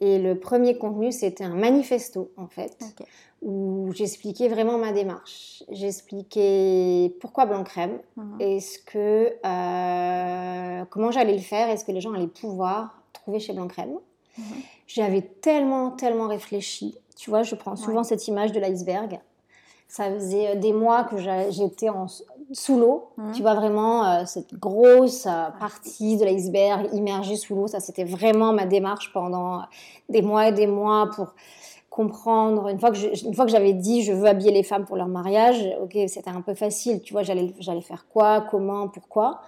Et 0.00 0.18
le 0.18 0.38
premier 0.38 0.76
contenu, 0.76 1.12
c'était 1.12 1.44
un 1.44 1.54
manifesto, 1.54 2.30
en 2.36 2.48
fait, 2.48 2.76
où 3.42 3.90
j'expliquais 3.94 4.48
vraiment 4.48 4.78
ma 4.78 4.92
démarche. 4.92 5.62
J'expliquais 5.70 7.14
pourquoi 7.20 7.46
blanc 7.46 7.64
crème, 7.64 7.98
mhm. 8.16 8.40
est-ce 8.40 8.78
que 8.80 9.32
euh, 9.44 10.84
comment 10.90 11.10
j'allais 11.10 11.36
le 11.36 11.42
faire, 11.42 11.68
est-ce 11.68 11.84
que 11.84 11.92
les 11.92 12.00
gens 12.00 12.12
allaient 12.12 12.26
pouvoir 12.26 13.02
trouver 13.12 13.40
chez 13.40 13.52
blanc 13.52 13.68
crème. 13.68 13.98
Mhm. 14.36 14.44
J'avais 14.86 15.22
tellement, 15.22 15.90
tellement 15.90 16.28
réfléchi 16.28 16.96
tu 17.18 17.30
vois, 17.30 17.42
je 17.42 17.56
prends 17.56 17.74
souvent 17.74 18.04
cette 18.04 18.28
image 18.28 18.52
de 18.52 18.60
l'iceberg. 18.60 19.18
Ça 19.88 20.08
faisait 20.12 20.50
euh, 20.50 20.54
des 20.54 20.72
mois 20.72 21.02
que 21.02 21.16
j'étais 21.18 21.88
sous 22.52 22.78
l'eau. 22.78 23.08
Mmh. 23.16 23.32
Tu 23.32 23.42
vois 23.42 23.54
vraiment 23.54 24.04
euh, 24.04 24.24
cette 24.24 24.54
grosse 24.54 25.26
euh, 25.26 25.50
partie 25.58 26.16
de 26.16 26.24
l'iceberg 26.24 26.88
immergée 26.92 27.34
sous 27.34 27.56
l'eau. 27.56 27.66
Ça, 27.66 27.80
c'était 27.80 28.04
vraiment 28.04 28.52
ma 28.52 28.66
démarche 28.66 29.12
pendant 29.12 29.62
des 30.08 30.22
mois 30.22 30.48
et 30.48 30.52
des 30.52 30.68
mois 30.68 31.10
pour 31.16 31.34
comprendre. 31.90 32.68
Une 32.68 32.78
fois 32.78 32.92
que 32.92 33.50
j'avais 33.50 33.72
dit 33.72 34.02
je 34.02 34.12
veux 34.12 34.26
habiller 34.26 34.52
les 34.52 34.62
femmes 34.62 34.84
pour 34.84 34.96
leur 34.96 35.08
mariage, 35.08 35.68
ok, 35.82 35.98
c'était 36.06 36.30
un 36.30 36.42
peu 36.42 36.54
facile. 36.54 37.02
Tu 37.02 37.14
vois, 37.14 37.24
j'allais 37.24 37.52
j'allais 37.58 37.80
faire 37.80 38.06
quoi, 38.08 38.42
comment, 38.42 38.86
pourquoi? 38.86 39.40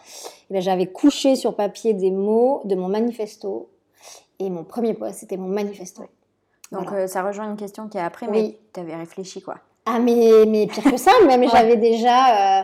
Et 0.50 0.60
j'avais 0.60 0.86
couché 0.86 1.36
sur 1.36 1.54
papier 1.54 1.94
des 1.94 2.10
mots 2.10 2.62
de 2.64 2.74
mon 2.74 2.88
manifesto. 2.88 3.68
Et 4.40 4.50
mon 4.50 4.64
premier 4.64 4.94
poste, 4.94 5.20
c'était 5.20 5.36
mon 5.36 5.48
manifesto. 5.48 6.02
Donc 6.72 6.92
euh, 6.92 7.06
ça 7.06 7.22
rejoint 7.22 7.50
une 7.50 7.56
question 7.56 7.88
qui 7.88 7.98
est 7.98 8.02
après, 8.02 8.28
mais 8.28 8.58
tu 8.72 8.80
avais 8.80 8.94
réfléchi 8.94 9.42
quoi. 9.42 9.56
Ah 9.86 9.98
mais, 9.98 10.30
mais 10.46 10.66
pire 10.66 10.84
que 10.84 10.96
ça, 10.96 11.12
même 11.26 11.48
j'avais 11.52 11.76
déjà... 11.76 12.60
Euh, 12.60 12.62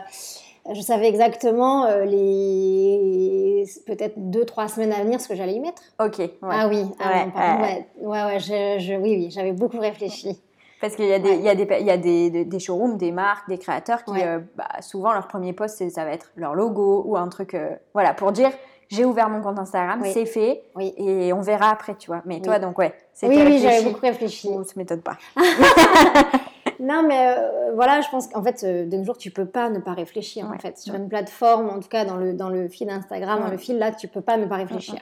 je 0.73 0.81
savais 0.81 1.07
exactement 1.07 1.85
euh, 1.85 2.03
les 2.03 3.63
peut-être 3.85 4.15
deux 4.17 4.43
trois 4.43 4.67
semaines 4.67 4.91
à 4.91 5.01
venir 5.01 5.21
ce 5.21 5.29
que 5.29 5.35
j'allais 5.35 5.53
y 5.53 5.59
mettre. 5.61 5.81
Ok. 5.99 6.19
Ah 6.41 6.67
oui, 6.67 6.83
ah 6.99 7.25
ouais, 7.39 7.87
ouais, 8.01 8.23
ouais, 8.23 8.39
je, 8.39 8.95
oui, 8.95 9.15
oui, 9.15 9.27
j'avais 9.31 9.53
beaucoup 9.53 9.79
réfléchi. 9.79 10.37
Parce 10.81 10.95
qu'il 10.95 11.05
y 11.05 11.13
a, 11.13 11.19
des, 11.19 11.35
il 11.35 11.41
y 11.41 11.49
a, 11.49 11.55
des, 11.55 11.67
il 11.79 11.85
y 11.85 11.89
a 11.89 11.97
des, 11.97 12.45
des, 12.45 12.59
showrooms, 12.59 12.97
des 12.97 13.13
marques, 13.13 13.47
des 13.47 13.57
créateurs 13.57 14.03
qui, 14.03 14.11
bah, 14.55 14.67
souvent, 14.81 15.13
leur 15.13 15.27
premier 15.27 15.53
post, 15.53 15.89
ça 15.89 16.03
va 16.03 16.11
être 16.11 16.31
leur 16.35 16.53
logo 16.53 17.01
ou 17.07 17.17
un 17.17 17.29
truc, 17.29 17.57
voilà, 17.93 18.13
pour 18.13 18.31
dire 18.31 18.51
j'ai 18.89 19.05
ouvert 19.05 19.29
mon 19.29 19.41
compte 19.41 19.59
Instagram, 19.59 20.01
c'est 20.05 20.25
fait, 20.25 20.63
oui. 20.75 20.93
et 20.97 21.33
on 21.33 21.41
verra 21.41 21.69
après, 21.71 21.95
tu 21.95 22.07
vois. 22.07 22.21
Mais 22.25 22.41
toi, 22.41 22.59
donc, 22.59 22.77
ouais, 22.77 22.93
Oui, 23.23 23.41
oui, 23.45 23.59
j'avais 23.59 23.83
beaucoup 23.83 24.01
réfléchi. 24.01 24.47
On 24.49 24.63
se 24.63 24.77
m'étonne 24.77 25.01
pas. 25.01 25.17
non, 26.79 27.03
mais 27.07 27.35
euh, 27.37 27.73
voilà, 27.75 28.01
je 28.01 28.09
pense 28.09 28.27
qu'en 28.27 28.43
fait, 28.43 28.63
de 28.63 28.97
nos 28.97 29.03
jours, 29.03 29.17
tu 29.17 29.31
peux 29.31 29.45
pas 29.45 29.69
ne 29.69 29.79
pas 29.79 29.93
réfléchir. 29.93 30.49
En 30.49 30.57
fait, 30.57 30.77
sur 30.77 30.95
une 30.95 31.09
plateforme, 31.09 31.69
en 31.69 31.79
tout 31.79 31.89
cas 31.89 32.05
dans 32.05 32.15
le 32.15 32.33
dans 32.33 32.49
le 32.49 32.69
fil 32.69 32.89
Instagram, 32.89 33.41
dans 33.41 33.51
le 33.51 33.57
fil 33.57 33.77
là, 33.77 33.91
tu 33.91 34.07
peux 34.07 34.21
pas 34.21 34.37
ne 34.37 34.45
pas 34.45 34.55
réfléchir. 34.55 34.99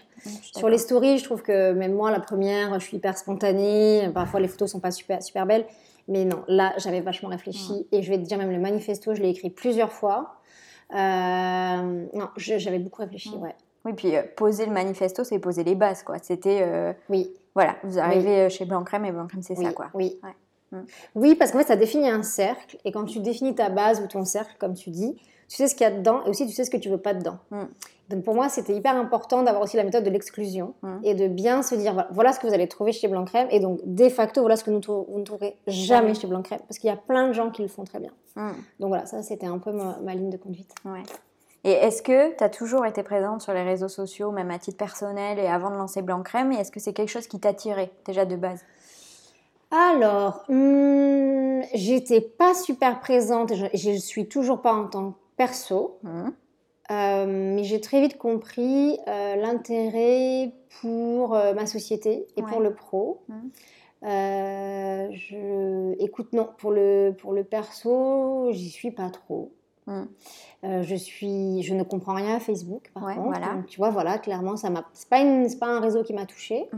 Sur 0.55 0.69
les 0.69 0.79
stories, 0.79 1.19
je 1.19 1.23
trouve 1.23 1.43
que 1.43 1.73
même 1.73 1.93
moi, 1.93 2.09
la 2.09 2.19
première, 2.19 2.79
je 2.79 2.85
suis 2.85 2.97
hyper 2.97 3.17
spontanée. 3.17 4.09
Parfois, 4.13 4.39
les 4.39 4.47
photos 4.47 4.71
sont 4.71 4.79
pas 4.79 4.91
super 4.91 5.21
super 5.21 5.45
belles. 5.45 5.65
Mais 6.07 6.25
non, 6.25 6.43
là, 6.47 6.73
j'avais 6.77 7.01
vachement 7.01 7.29
réfléchi. 7.29 7.87
Et 7.91 8.01
je 8.01 8.09
vais 8.09 8.17
te 8.17 8.23
dire, 8.23 8.37
même 8.37 8.51
le 8.51 8.59
manifesto, 8.59 9.13
je 9.13 9.21
l'ai 9.21 9.29
écrit 9.29 9.49
plusieurs 9.49 9.91
fois. 9.91 10.35
Euh, 10.93 12.05
non, 12.13 12.29
j'avais 12.37 12.79
beaucoup 12.79 13.01
réfléchi, 13.01 13.35
ouais. 13.35 13.55
Oui, 13.85 13.93
puis 13.93 14.15
euh, 14.15 14.23
poser 14.35 14.65
le 14.65 14.71
manifesto, 14.71 15.23
c'est 15.23 15.39
poser 15.39 15.63
les 15.63 15.75
bases, 15.75 16.03
quoi. 16.03 16.17
C'était. 16.21 16.95
oui. 17.09 17.33
Voilà, 17.53 17.77
vous 17.83 17.99
arrivez 17.99 18.49
chez 18.49 18.65
Blanc 18.65 18.83
Crème 18.83 19.05
et 19.05 19.13
Blanc 19.13 19.27
Crème, 19.27 19.41
c'est 19.41 19.55
ça, 19.55 19.71
quoi. 19.71 19.87
Oui. 19.93 20.19
Mm. 20.71 20.79
Oui, 21.15 21.35
parce 21.35 21.51
qu'en 21.51 21.59
fait, 21.59 21.67
ça 21.67 21.77
définit 21.77 22.09
un 22.09 22.23
cercle. 22.23 22.77
Et 22.83 22.91
quand 22.91 23.05
tu 23.05 23.19
définis 23.19 23.55
ta 23.55 23.69
base 23.69 24.01
ou 24.01 24.07
ton 24.07 24.25
cercle, 24.25 24.55
comme 24.59 24.73
tu 24.73 24.89
dis, 24.89 25.15
tu 25.47 25.57
sais 25.57 25.67
ce 25.67 25.75
qu'il 25.75 25.83
y 25.83 25.89
a 25.89 25.91
dedans 25.91 26.23
et 26.25 26.29
aussi 26.29 26.47
tu 26.47 26.53
sais 26.53 26.63
ce 26.63 26.71
que 26.71 26.77
tu 26.77 26.89
veux 26.89 26.97
pas 26.97 27.13
dedans. 27.13 27.37
Mm. 27.51 27.63
Donc 28.09 28.23
pour 28.23 28.35
moi, 28.35 28.49
c'était 28.49 28.75
hyper 28.75 28.95
important 28.95 29.43
d'avoir 29.43 29.63
aussi 29.63 29.77
la 29.77 29.83
méthode 29.83 30.03
de 30.03 30.09
l'exclusion 30.09 30.73
mm. 30.81 30.97
et 31.03 31.13
de 31.13 31.27
bien 31.27 31.61
se 31.61 31.75
dire 31.75 32.07
voilà, 32.11 32.33
ce 32.33 32.39
que 32.39 32.47
vous 32.47 32.53
allez 32.53 32.67
trouver 32.67 32.91
chez 32.91 33.07
Blanc 33.07 33.25
Crème 33.25 33.47
et 33.51 33.59
donc 33.59 33.79
de 33.83 34.09
facto 34.09 34.41
voilà 34.41 34.55
ce 34.55 34.63
que 34.63 34.71
vous 34.71 34.77
ne 34.77 35.23
trouverez 35.23 35.57
jamais 35.67 36.13
chez 36.13 36.27
Blanc 36.27 36.41
Crème 36.41 36.61
parce 36.67 36.79
qu'il 36.79 36.89
y 36.89 36.93
a 36.93 36.97
plein 36.97 37.27
de 37.27 37.33
gens 37.33 37.51
qui 37.51 37.61
le 37.61 37.67
font 37.67 37.83
très 37.83 37.99
bien. 37.99 38.11
Donc 38.79 38.89
voilà, 38.89 39.05
ça 39.05 39.21
c'était 39.23 39.47
un 39.47 39.59
peu 39.59 39.71
ma, 39.71 40.13
ligne 40.13 40.29
de 40.29 40.37
conduite. 40.37 40.73
Ouais. 40.83 41.03
Et 41.65 41.71
est-ce 41.71 42.03
que 42.03 42.37
tu 42.37 42.43
as 42.43 42.49
toujours 42.49 42.85
été 42.85 43.01
présente 43.01 43.41
sur 43.41 43.51
les 43.51 43.63
réseaux 43.63 43.87
sociaux, 43.87 44.29
même 44.29 44.51
à 44.51 44.59
titre 44.59 44.77
personnel 44.77 45.39
et 45.39 45.47
avant 45.47 45.71
de 45.71 45.75
lancer 45.75 46.03
Blanc 46.03 46.21
Crème 46.21 46.51
Et 46.51 46.57
est-ce 46.57 46.71
que 46.71 46.79
c'est 46.79 46.93
quelque 46.93 47.09
chose 47.09 47.25
qui 47.25 47.39
t'attirait 47.39 47.89
déjà 48.05 48.23
de 48.23 48.35
base? 48.35 48.63
Alors, 49.71 50.43
hmm, 50.47 51.61
j'étais 51.73 52.21
pas 52.21 52.53
super 52.53 52.99
présente, 52.99 53.55
je, 53.55 53.65
je 53.73 53.97
suis 53.97 54.27
toujours 54.27 54.61
pas 54.61 54.73
en 54.73 54.85
tant 54.85 55.11
que 55.11 55.17
perso, 55.37 55.97
mmh. 56.03 56.29
euh, 56.91 57.25
mais 57.55 57.63
j'ai 57.63 57.81
très 57.81 57.99
vite 57.99 58.19
compris 58.19 58.99
euh, 59.07 59.35
l'intérêt 59.35 60.51
pour 60.81 61.33
euh, 61.33 61.55
ma 61.55 61.65
société 61.65 62.27
et 62.37 62.43
pour 62.43 62.59
le 62.59 62.75
pro. 62.75 63.23
Mmh. 63.27 63.35
je, 65.13 65.95
écoute, 65.99 66.31
non, 66.31 66.47
pour 66.59 66.71
le, 66.71 67.15
pour 67.17 67.33
le 67.33 67.43
perso, 67.43 68.49
j'y 68.51 68.69
suis 68.69 68.91
pas 68.91 69.09
trop. 69.09 69.51
Mmh. 69.87 70.81
je 70.81 70.95
suis, 70.95 71.61
je 71.61 71.75
ne 71.75 71.83
comprends 71.83 72.15
rien 72.15 72.35
à 72.35 72.39
Facebook, 72.39 72.89
par 72.93 73.03
contre. 73.03 73.27
Voilà. 73.27 73.57
tu 73.67 73.77
vois, 73.77 73.91
voilà, 73.91 74.17
clairement, 74.17 74.57
ça 74.57 74.69
m'a. 74.69 74.83
C'est 74.93 75.09
pas, 75.09 75.21
pas 75.59 75.71
un 75.71 75.79
réseau 75.79 76.03
qui 76.03 76.13
m'a 76.13 76.25
touchée. 76.25 76.69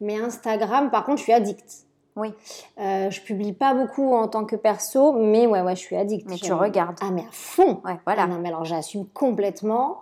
Mais 0.00 0.18
Instagram, 0.18 0.90
par 0.90 1.04
contre, 1.04 1.18
je 1.18 1.22
suis 1.22 1.32
addict. 1.32 1.86
Oui. 2.16 2.32
Euh, 2.78 3.10
je 3.10 3.20
publie 3.20 3.52
pas 3.52 3.74
beaucoup 3.74 4.14
en 4.14 4.26
tant 4.28 4.44
que 4.44 4.56
perso, 4.56 5.12
mais 5.12 5.46
ouais, 5.46 5.60
ouais, 5.60 5.76
je 5.76 5.80
suis 5.80 5.96
addict. 5.96 6.28
Mais 6.28 6.36
tu 6.36 6.52
regardes. 6.52 6.96
Ah, 7.00 7.10
mais 7.10 7.22
à 7.22 7.30
fond. 7.30 7.80
Ouais, 7.84 7.98
voilà. 8.04 8.22
Ah 8.22 8.26
non, 8.26 8.38
mais 8.38 8.48
alors 8.48 8.64
j'assume 8.64 9.06
complètement 9.06 10.00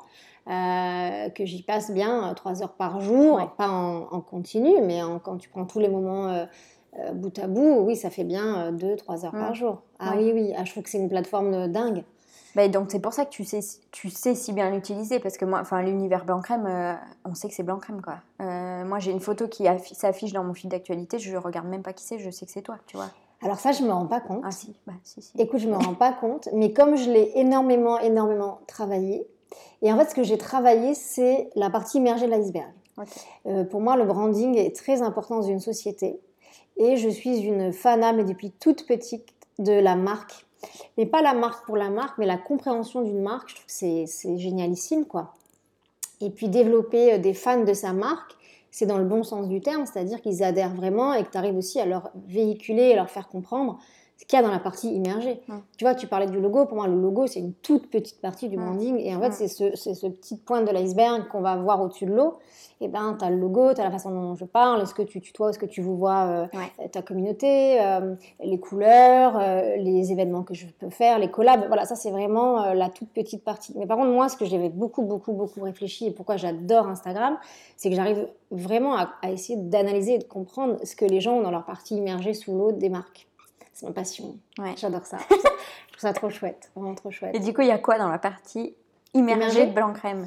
euh, 0.49 1.31
que 1.31 1.47
j'y 1.47 1.63
passe 1.63 1.91
bien 1.91 2.31
euh, 2.31 2.35
trois 2.35 2.63
heures 2.63 2.75
par 2.75 3.01
jour, 3.01 3.41
pas 3.57 3.69
en, 3.69 4.21
continu, 4.21 4.81
mais 4.83 5.01
quand 5.23 5.39
tu 5.39 5.49
prends 5.49 5.65
tous 5.65 5.81
les 5.81 5.89
moments 5.89 6.29
euh, 6.29 7.13
bout 7.15 7.37
à 7.39 7.47
bout, 7.47 7.81
oui, 7.81 7.97
ça 7.97 8.11
fait 8.11 8.25
bien 8.25 8.71
deux, 8.71 8.95
trois 8.97 9.25
heures 9.25 9.33
par 9.33 9.53
mm. 9.53 9.55
jour. 9.55 9.83
Ah 9.99 10.15
oui, 10.17 10.33
oui. 10.35 10.53
Ah, 10.57 10.65
je 10.65 10.71
trouve 10.71 10.83
que 10.83 10.91
c'est 10.91 10.99
une 10.99 11.09
plateforme 11.09 11.69
dingue. 11.69 12.05
Bah, 12.55 12.69
donc 12.69 12.91
c'est 12.91 13.01
pour 13.01 13.13
ça 13.13 13.25
que 13.25 13.31
tu 13.31 13.45
sais, 13.45 13.61
tu 13.91 14.11
sais 14.11 14.35
si 14.35 14.53
bien 14.53 14.71
l'utiliser 14.71 15.19
parce 15.19 15.37
que 15.37 15.45
moi, 15.45 15.59
enfin 15.61 15.83
l'univers 15.83 16.25
blanc 16.25 16.41
crème, 16.41 16.67
euh, 16.67 16.95
on 17.25 17.35
sait 17.35 17.49
que 17.49 17.55
c'est 17.55 17.65
blanc 17.65 17.79
crème 17.79 18.01
quoi. 18.01 18.19
Euh, 18.41 18.85
moi 18.85 19.01
j'ai 19.01 19.11
une 19.11 19.21
photo 19.21 19.49
qui 19.49 19.67
s'affiche 19.93 20.33
dans 20.33 20.45
mon 20.45 20.55
fil 20.55 20.71
d'actualité, 20.71 21.19
je 21.19 21.37
regarde 21.37 21.67
même 21.67 21.83
pas 21.83 21.93
qui 21.93 22.05
c'est, 22.05 22.19
je 22.19 22.31
sais 22.31 22.47
que 22.47 22.53
c'est 22.53 22.63
toi, 22.63 22.77
tu 22.87 22.97
vois. 22.97 23.11
Alors 23.43 23.59
ça 23.59 23.73
je 23.73 23.83
me 23.83 23.91
rends 23.91 24.07
pas 24.07 24.21
compte. 24.21 24.43
Ah 24.45 24.53
si, 24.53 24.75
bah, 24.87 24.93
si, 25.03 25.21
si. 25.21 25.33
Écoute, 25.39 25.61
je 25.61 25.69
me 25.69 25.77
rends 25.77 25.95
pas 25.95 26.13
compte, 26.13 26.49
mais 26.53 26.73
comme 26.73 26.97
je 26.97 27.11
l'ai 27.11 27.33
énormément, 27.35 27.99
énormément 27.99 28.61
travaillé, 28.69 29.27
et 29.83 29.93
en 29.93 29.99
fait 29.99 30.11
ce 30.11 30.15
que 30.15 30.23
j'ai 30.23 30.39
travaillé 30.39 30.95
c'est 30.95 31.51
la 31.57 31.71
partie 31.71 31.99
immergée 31.99 32.27
de 32.27 32.31
l'iceberg. 32.31 32.73
Euh, 33.47 33.65
pour 33.65 33.81
moi 33.81 33.97
le 33.97 34.05
branding 34.05 34.57
est 34.57 34.77
très 34.77 35.03
important 35.03 35.41
dans 35.41 35.47
une 35.47 35.59
société, 35.59 36.21
et 36.77 36.97
je 36.97 37.09
suis 37.09 37.39
une 37.39 37.73
fanat 37.73 38.13
mais 38.13 38.25
depuis 38.25 38.53
toute 38.53 38.87
petite 38.87 39.27
de 39.59 39.73
la 39.73 39.97
marque 39.97 40.47
mais 40.97 41.07
pas 41.07 41.23
la 41.23 41.35
marque 41.35 41.67
pour 41.67 41.77
la 41.77 41.91
marque, 41.91 42.19
mais 42.19 42.27
la 42.27 42.39
compréhension 42.39 43.03
d'une 43.03 43.23
marque, 43.23 43.49
je 43.49 43.55
trouve 43.55 43.67
que 43.67 44.07
c'est 44.07 44.39
génialissime, 44.39 45.05
quoi. 45.05 45.35
Et 46.21 46.31
puis 46.31 46.49
développer 46.49 47.15
euh, 47.15 47.19
des 47.19 47.35
fans 47.35 47.65
de 47.65 47.75
sa 47.75 47.93
marque, 47.93 48.33
c'est 48.71 48.87
dans 48.87 48.99
le 48.99 49.05
bon 49.05 49.23
sens 49.23 49.49
du 49.49 49.61
terme, 49.61 49.87
c'est-à-dire 49.87 50.21
qu'ils 50.21 50.43
adhèrent 50.43 50.75
vraiment 50.75 51.15
et 51.15 51.25
que 51.25 51.31
tu 51.31 51.39
arrives 51.39 51.57
aussi 51.57 51.81
à 51.81 51.87
leur 51.87 52.11
véhiculer 52.27 52.91
et 52.91 52.95
leur 52.97 53.11
faire 53.11 53.29
comprendre 53.29 53.79
ce 54.17 54.25
qu'il 54.27 54.39
y 54.39 54.41
a 54.41 54.45
dans 54.45 54.53
la 54.53 54.61
partie 54.61 54.95
immergée. 54.95 55.41
Tu 55.77 55.85
vois, 55.85 55.95
tu 55.95 56.07
parlais 56.07 56.27
du 56.27 56.41
logo. 56.41 56.67
Pour 56.67 56.77
moi, 56.77 56.87
le 56.87 57.01
logo, 57.01 57.27
c'est 57.27 57.41
une 57.41 57.53
toute 57.53 57.91
petite 57.91 58.21
partie 58.21 58.49
du 58.49 58.57
branding. 58.57 58.99
Et 58.99 59.15
en 59.15 59.21
fait, 59.21 59.33
c'est 59.33 59.49
ce, 59.49 59.75
ce, 59.75 60.07
petit 60.07 60.37
point 60.37 60.63
de 60.63 60.71
l'iceberg 60.71 61.27
qu'on 61.29 61.41
va 61.41 61.57
voir 61.57 61.83
au-dessus 61.83 62.07
de 62.07 62.13
l'eau. 62.13 62.39
Et 62.81 62.89
ben, 62.89 63.17
tu 63.19 63.25
as 63.25 63.31
le 63.31 63.37
logo, 63.37 63.73
tu 63.75 63.81
as 63.81 63.85
la 63.85 63.91
façon 63.91 64.11
dont 64.11 64.35
je 64.35 64.45
parle, 64.45 64.83
est-ce 64.83 64.95
que 64.95 65.03
tu 65.03 65.21
tutoies, 65.21 65.51
est-ce 65.51 65.59
que 65.59 65.67
tu 65.67 65.81
vous 65.81 65.97
vois 65.97 66.49
euh, 66.53 66.89
ta 66.91 67.03
communauté, 67.03 67.81
euh, 67.81 68.15
les 68.43 68.59
couleurs, 68.59 69.39
euh, 69.39 69.77
les 69.77 70.13
événements 70.13 70.43
que 70.43 70.55
je 70.55 70.67
peux 70.67 70.91
faire, 70.91 71.19
les 71.19 71.31
collabs. 71.31 71.67
Voilà, 71.67 71.85
ça, 71.85 71.95
c'est 71.95 72.11
vraiment 72.11 72.73
la 72.73 72.89
toute 72.89 73.09
petite 73.11 73.43
partie. 73.43 73.73
Mais 73.77 73.87
par 73.87 73.97
contre, 73.97 74.11
moi, 74.11 74.29
ce 74.29 74.37
que 74.37 74.45
j'avais 74.45 74.69
beaucoup, 74.69 75.03
beaucoup, 75.03 75.33
beaucoup 75.33 75.61
réfléchi 75.61 76.07
et 76.07 76.11
pourquoi 76.11 76.37
j'adore 76.37 76.89
Instagram, 76.89 77.37
c'est 77.77 77.91
que 77.91 77.97
j'arrive 77.97 78.29
vraiment 78.51 78.97
à, 78.97 79.11
à 79.23 79.31
essayer 79.31 79.59
d'analyser 79.59 80.15
et 80.15 80.19
de 80.19 80.25
comprendre 80.25 80.77
ce 80.85 80.95
que 80.95 81.05
les 81.05 81.21
gens 81.21 81.39
ont 81.39 81.43
dans 81.43 81.51
leur 81.51 81.65
partie 81.65 81.97
immergée 81.97 82.35
sous 82.35 82.57
l'eau 82.57 82.73
des 82.73 82.89
marques. 82.89 83.27
Ma 83.85 83.93
passion. 83.93 84.37
Ouais. 84.59 84.75
J'adore 84.77 85.07
ça. 85.07 85.19
je 85.31 85.37
trouve 85.37 86.01
ça 86.01 86.13
trop 86.13 86.31
chouette, 86.31 86.71
vraiment 86.75 86.95
trop 86.95 87.11
chouette. 87.11 87.35
Et 87.35 87.41
du 87.41 87.53
coup, 87.53 87.63
il 87.63 87.69
y 87.69 87.73
a 87.73 87.79
quoi 87.79 87.99
dans 87.99 88.09
la 88.09 88.19
partie 88.19 88.75
immergée 89.15 89.67
de 89.67 89.73
blanc 89.73 89.93
crème? 89.93 90.27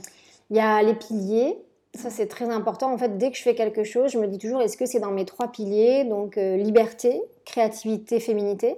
Il 0.49 0.57
y 0.57 0.59
a 0.59 0.81
les 0.81 0.95
piliers. 0.95 1.57
Ça, 1.93 2.09
c'est 2.09 2.27
très 2.27 2.49
important. 2.49 2.93
En 2.93 2.97
fait, 2.97 3.17
dès 3.17 3.31
que 3.31 3.37
je 3.37 3.41
fais 3.41 3.55
quelque 3.55 3.83
chose, 3.83 4.11
je 4.11 4.19
me 4.19 4.27
dis 4.27 4.37
toujours, 4.37 4.61
est-ce 4.61 4.77
que 4.77 4.85
c'est 4.85 4.99
dans 4.99 5.11
mes 5.11 5.25
trois 5.25 5.51
piliers? 5.51 6.03
Donc, 6.03 6.37
euh, 6.37 6.55
liberté, 6.57 7.21
créativité, 7.45 8.19
féminité. 8.19 8.77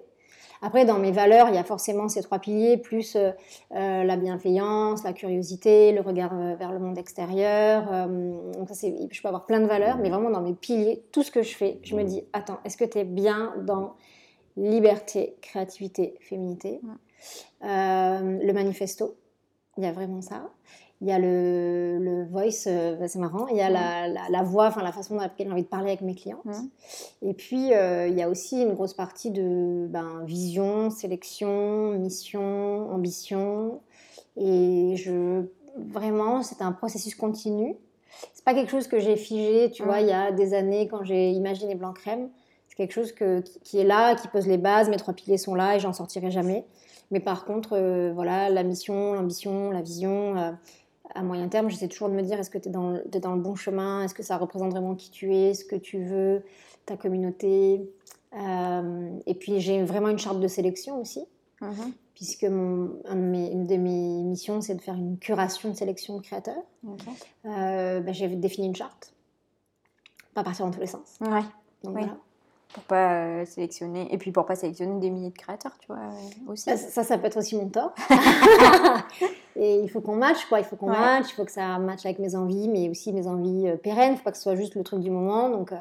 Après, 0.61 0.85
dans 0.85 0.99
mes 0.99 1.11
valeurs, 1.11 1.47
il 1.49 1.55
y 1.55 1.57
a 1.57 1.63
forcément 1.63 2.07
ces 2.07 2.21
trois 2.21 2.39
piliers, 2.39 2.77
plus 2.77 3.15
euh, 3.15 3.31
euh, 3.75 4.03
la 4.03 4.17
bienveillance, 4.17 5.03
la 5.03 5.13
curiosité, 5.13 5.91
le 5.91 6.01
regard 6.01 6.33
vers 6.57 6.71
le 6.71 6.79
monde 6.79 6.97
extérieur. 6.97 8.07
donc 8.07 8.67
ça, 8.69 8.87
je 8.87 9.21
peux 9.21 9.27
avoir 9.27 9.45
plein 9.45 9.61
de 9.61 9.67
valeurs, 9.67 9.97
mais 9.97 10.09
vraiment 10.09 10.29
dans 10.29 10.41
mes 10.41 10.53
piliers, 10.53 11.01
tout 11.11 11.23
ce 11.23 11.31
que 11.31 11.43
je 11.43 11.55
fais, 11.55 11.79
je 11.83 11.95
me 11.95 12.03
dis, 12.03 12.23
attends, 12.33 12.59
est-ce 12.65 12.75
que 12.75 12.85
tu 12.85 12.97
es 12.99 13.05
bien 13.05 13.53
dans 13.65 13.95
liberté, 14.57 15.35
créativité, 15.41 16.15
féminité. 16.21 16.81
Euh, 17.63 18.39
le 18.43 18.53
manifesto, 18.53 19.17
il 19.77 19.83
y 19.83 19.87
a 19.87 19.91
vraiment 19.91 20.21
ça. 20.21 20.49
Il 21.01 21.07
y 21.07 21.11
a 21.13 21.19
le, 21.19 22.27
voice, 22.29 22.67
euh, 22.67 22.95
bah, 22.97 23.07
c'est 23.07 23.19
marrant. 23.19 23.47
Il 23.47 23.55
y 23.55 23.61
a 23.61 23.69
la, 23.69 24.43
voix, 24.43 24.67
enfin 24.67 24.83
la 24.83 24.91
façon 24.91 25.15
dont 25.15 25.23
j'ai 25.37 25.49
envie 25.49 25.63
de 25.63 25.67
parler 25.67 25.89
avec 25.89 26.01
mes 26.01 26.15
clientes. 26.15 26.45
Et 27.21 27.33
puis 27.33 27.73
euh, 27.73 28.07
il 28.07 28.17
y 28.17 28.21
a 28.21 28.29
aussi 28.29 28.61
une 28.61 28.73
grosse 28.73 28.93
partie 28.93 29.31
de 29.31 29.87
ben, 29.89 30.23
vision, 30.25 30.89
sélection, 30.89 31.91
mission, 31.97 32.91
ambition. 32.91 33.79
Et 34.35 34.95
je 34.97 35.45
vraiment, 35.77 36.43
c'est 36.43 36.61
un 36.61 36.73
processus 36.73 37.15
continu. 37.15 37.75
C'est 38.33 38.43
pas 38.43 38.53
quelque 38.53 38.71
chose 38.71 38.87
que 38.87 38.99
j'ai 38.99 39.15
figé, 39.15 39.71
tu 39.71 39.83
vois, 39.83 40.01
il 40.01 40.07
y 40.07 40.11
a 40.11 40.31
des 40.31 40.53
années 40.53 40.87
quand 40.87 41.03
j'ai 41.03 41.31
imaginé 41.31 41.75
Blanc 41.75 41.93
Crème 41.93 42.29
quelque 42.79 42.93
chose 42.93 43.13
qui 43.63 43.77
est 43.77 43.83
là, 43.83 44.15
qui 44.15 44.29
pose 44.29 44.47
les 44.47 44.57
bases, 44.57 44.89
mes 44.89 44.95
trois 44.95 45.13
piliers 45.13 45.37
sont 45.37 45.53
là 45.53 45.75
et 45.75 45.79
j'en 45.81 45.91
sortirai 45.91 46.31
jamais. 46.31 46.65
Mais 47.11 47.19
par 47.19 47.43
contre, 47.43 47.73
euh, 47.73 48.13
voilà, 48.13 48.49
la 48.49 48.63
mission, 48.63 49.13
l'ambition, 49.13 49.69
la 49.69 49.81
vision, 49.81 50.37
euh, 50.37 50.51
à 51.13 51.21
moyen 51.21 51.49
terme, 51.49 51.69
j'essaie 51.69 51.89
toujours 51.89 52.07
de 52.07 52.13
me 52.13 52.21
dire 52.21 52.39
est-ce 52.39 52.49
que 52.49 52.57
tu 52.57 52.69
es, 52.69 52.71
dans 52.71 52.93
le 53.35 53.41
bon 53.41 53.55
chemin? 53.55 54.03
Est-ce 54.03 54.13
que 54.13 54.23
ça 54.23 54.37
représente 54.37 54.71
vraiment 54.71 54.95
qui 54.95 55.11
tu 55.11 55.35
es, 55.35 55.53
ce 55.55 55.65
que 55.65 55.75
tu 55.75 56.01
veux, 56.05 56.41
ta 56.85 56.95
communauté? 56.95 57.91
Euh, 58.33 59.09
Et 59.25 59.33
puis 59.33 59.59
j'ai 59.59 59.83
vraiment 59.83 60.07
une 60.07 60.19
charte 60.19 60.39
de 60.39 60.47
sélection 60.47 61.01
aussi, 61.01 61.25
mm-hmm. 61.61 61.91
puisque 62.13 62.45
mon, 62.45 63.01
une 63.11 63.65
de 63.67 63.75
mes 63.75 64.23
missions, 64.23 64.61
c'est 64.61 64.75
de 64.75 64.81
faire 64.81 64.95
une 64.95 65.17
curation 65.17 65.69
de 65.69 65.75
sélection 65.75 66.15
de 66.15 66.21
créateurs. 66.21 66.63
Ben, 67.43 68.13
j'ai 68.13 68.29
défini 68.29 68.67
une 68.67 68.75
charte, 68.75 69.13
pas 70.33 70.45
partir 70.45 70.65
dans 70.65 70.71
tous 70.71 70.79
les 70.79 70.87
sens. 70.87 71.17
Ouais. 71.19 71.43
Donc 71.83 71.97
voilà. 71.97 72.17
Pour 72.73 72.83
pas 72.83 73.23
euh, 73.23 73.45
sélectionner 73.45 74.13
et 74.13 74.17
puis 74.17 74.31
pour 74.31 74.45
pas 74.45 74.55
sélectionner 74.55 74.99
des 74.99 75.09
milliers 75.09 75.31
de 75.31 75.37
créateurs 75.37 75.75
tu 75.79 75.87
vois 75.87 75.97
euh, 75.97 76.51
aussi. 76.51 76.69
Ça, 76.77 77.03
ça 77.03 77.17
peut 77.17 77.25
être 77.25 77.37
aussi 77.37 77.55
mon 77.55 77.67
tort 77.69 77.93
et 79.55 79.79
il 79.79 79.89
faut 79.89 80.01
qu'on 80.01 80.15
matche 80.15 80.45
quoi. 80.45 80.59
Il 80.59 80.65
faut 80.65 80.75
qu'on 80.75 80.89
matche 80.89 81.27
il 81.31 81.35
faut 81.35 81.45
que 81.45 81.51
ça 81.51 81.79
matche 81.79 82.05
avec 82.05 82.19
mes 82.19 82.35
envies 82.35 82.67
mais 82.69 82.89
aussi 82.89 83.11
mes 83.11 83.27
envies 83.27 83.69
euh, 83.69 83.75
pérennes. 83.75 84.13
Il 84.13 84.17
faut 84.17 84.23
pas 84.23 84.31
que 84.31 84.37
ce 84.37 84.43
soit 84.43 84.55
juste 84.55 84.75
le 84.75 84.83
truc 84.83 84.99
du 84.99 85.09
moment. 85.09 85.49
Donc 85.49 85.73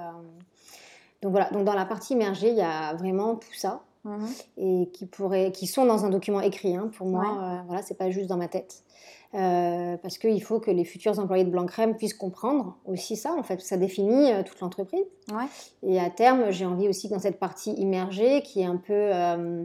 donc 1.23 1.31
voilà. 1.33 1.51
Donc 1.51 1.65
dans 1.65 1.75
la 1.75 1.85
partie 1.85 2.15
immergée 2.15 2.51
il 2.51 2.57
y 2.57 2.63
a 2.63 2.95
vraiment 2.95 3.35
tout 3.35 3.55
ça 3.55 3.83
mhm. 4.05 4.29
et 4.57 4.89
qui 4.93 5.05
pourrait 5.05 5.53
qui 5.53 5.67
sont 5.67 5.85
dans 5.85 6.07
un 6.07 6.11
document 6.11 6.41
écrit 6.41 6.75
hein, 6.75 6.91
pour 6.97 7.07
moi. 7.07 7.63
Voilà 7.67 7.83
c'est 7.83 7.99
pas 7.99 8.11
juste 8.11 8.29
dans 8.29 8.39
ma 8.39 8.49
tête. 8.49 8.83
euh, 8.83 9.18
parce 9.33 10.19
qu'il 10.19 10.43
faut 10.43 10.61
que 10.61 10.71
les 10.71 10.85
futurs 10.85 11.19
employés 11.19 11.45
de 11.45 11.51
Blanc 11.51 11.67
Crème 11.67 11.97
puissent 11.97 12.15
comprendre 12.15 12.77
aussi 12.87 13.17
ça, 13.17 13.35
en 13.35 13.43
fait, 13.43 13.61
ça 13.61 13.77
définit 13.77 14.33
euh, 14.33 14.43
toute 14.43 14.61
l'entreprise. 14.61 15.05
Ouais. 15.31 15.47
Et 15.83 16.01
à 16.01 16.09
terme, 16.11 16.51
j'ai 16.51 16.65
envie 16.65 16.89
aussi 16.89 17.09
que 17.09 17.15
dans 17.15 17.21
cette 17.21 17.39
partie 17.39 17.73
immergée, 17.73 18.43
qui 18.43 18.61
est 18.63 18.67
un 18.67 18.77
peu 18.77 18.95
euh, 18.95 19.65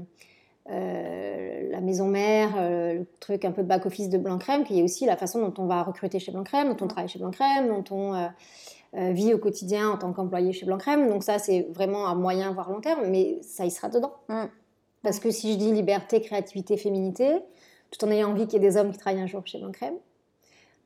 la 0.70 1.82
maison 1.82 2.08
mère, 2.08 2.52
le 2.58 3.06
truc 3.20 3.46
un 3.46 3.52
peu 3.52 3.64
back-office 3.64 4.10
de 4.10 4.18
Blanc 4.18 4.38
Crème, 4.38 4.64
qui 4.64 4.80
est 4.80 4.84
aussi 4.84 5.06
la 5.06 5.16
façon 5.18 5.40
dont 5.40 5.54
on 5.58 5.66
va 5.66 5.84
recruter 5.84 6.20
chez 6.20 6.32
Blanc 6.32 6.44
Crème, 6.44 6.74
dont 6.74 6.86
on 6.86 6.88
travaille 6.88 7.10
chez 7.10 7.20
Blanc 7.20 7.32
Crème, 7.32 7.68
dont 7.70 7.84
on 7.92 8.30
vit 9.14 9.34
au 9.34 9.38
quotidien 9.38 9.90
en 9.90 9.98
tant 9.98 10.14
qu'employé 10.14 10.52
chez 10.54 10.66
Blanc 10.66 10.78
Crème. 10.78 11.10
Donc 11.10 11.24
ça, 11.24 11.40
c'est 11.40 11.68
vraiment 11.74 12.08
à 12.08 12.16
moyen, 12.16 12.52
voire 12.52 12.70
long 12.70 12.82
terme, 12.82 13.08
mais 13.08 13.40
ça 13.42 13.66
y 13.66 13.72
sera 13.72 13.90
dedans. 13.90 14.14
Mm. 14.30 14.46
Parce 15.04 15.20
que 15.20 15.32
si 15.32 15.54
je 15.54 15.58
dis 15.58 15.72
liberté, 15.72 16.22
créativité, 16.22 16.78
féminité, 16.78 17.40
tout 17.94 18.06
en 18.06 18.12
ayant 18.12 18.32
envie 18.32 18.48
qu'il 18.48 18.62
y 18.62 18.66
ait 18.66 18.70
des 18.70 18.78
hommes 18.78 18.92
qui 18.92 18.98
travaillent 18.98 19.22
un 19.22 19.28
jour 19.28 19.42
chez 19.46 19.60
Blanc-Crème. 19.60 19.96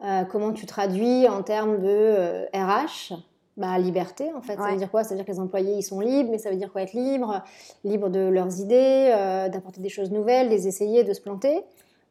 Euh, 0.04 0.24
comment 0.26 0.54
tu 0.54 0.66
traduis 0.66 1.28
en 1.28 1.42
termes 1.42 1.80
de 1.80 2.46
RH 2.54 3.14
euh, 3.14 3.16
bah, 3.56 3.80
liberté 3.80 4.32
en 4.36 4.42
fait. 4.42 4.56
Ça 4.56 4.70
veut 4.70 4.78
dire 4.78 4.92
quoi? 4.92 5.04
Ça 5.04 5.10
veut 5.10 5.16
dire 5.16 5.26
que 5.26 5.32
les 5.32 5.40
employés 5.40 5.74
ils 5.74 5.84
sont 5.84 6.00
libres, 6.00 6.30
mais 6.30 6.38
ça 6.38 6.52
veut 6.52 6.56
dire 6.56 6.72
quoi? 6.72 6.84
Être 6.84 6.94
libre 6.94 7.42
Libre 7.84 8.10
de 8.10 8.20
leurs 8.20 8.60
idées, 8.60 9.12
euh, 9.12 9.50
d'apporter 9.50 9.82
des 9.82 9.90
choses 9.90 10.12
nouvelles, 10.12 10.50
les 10.50 10.68
essayer, 10.68 11.04
de 11.04 11.14
se 11.14 11.22
planter? 11.22 11.64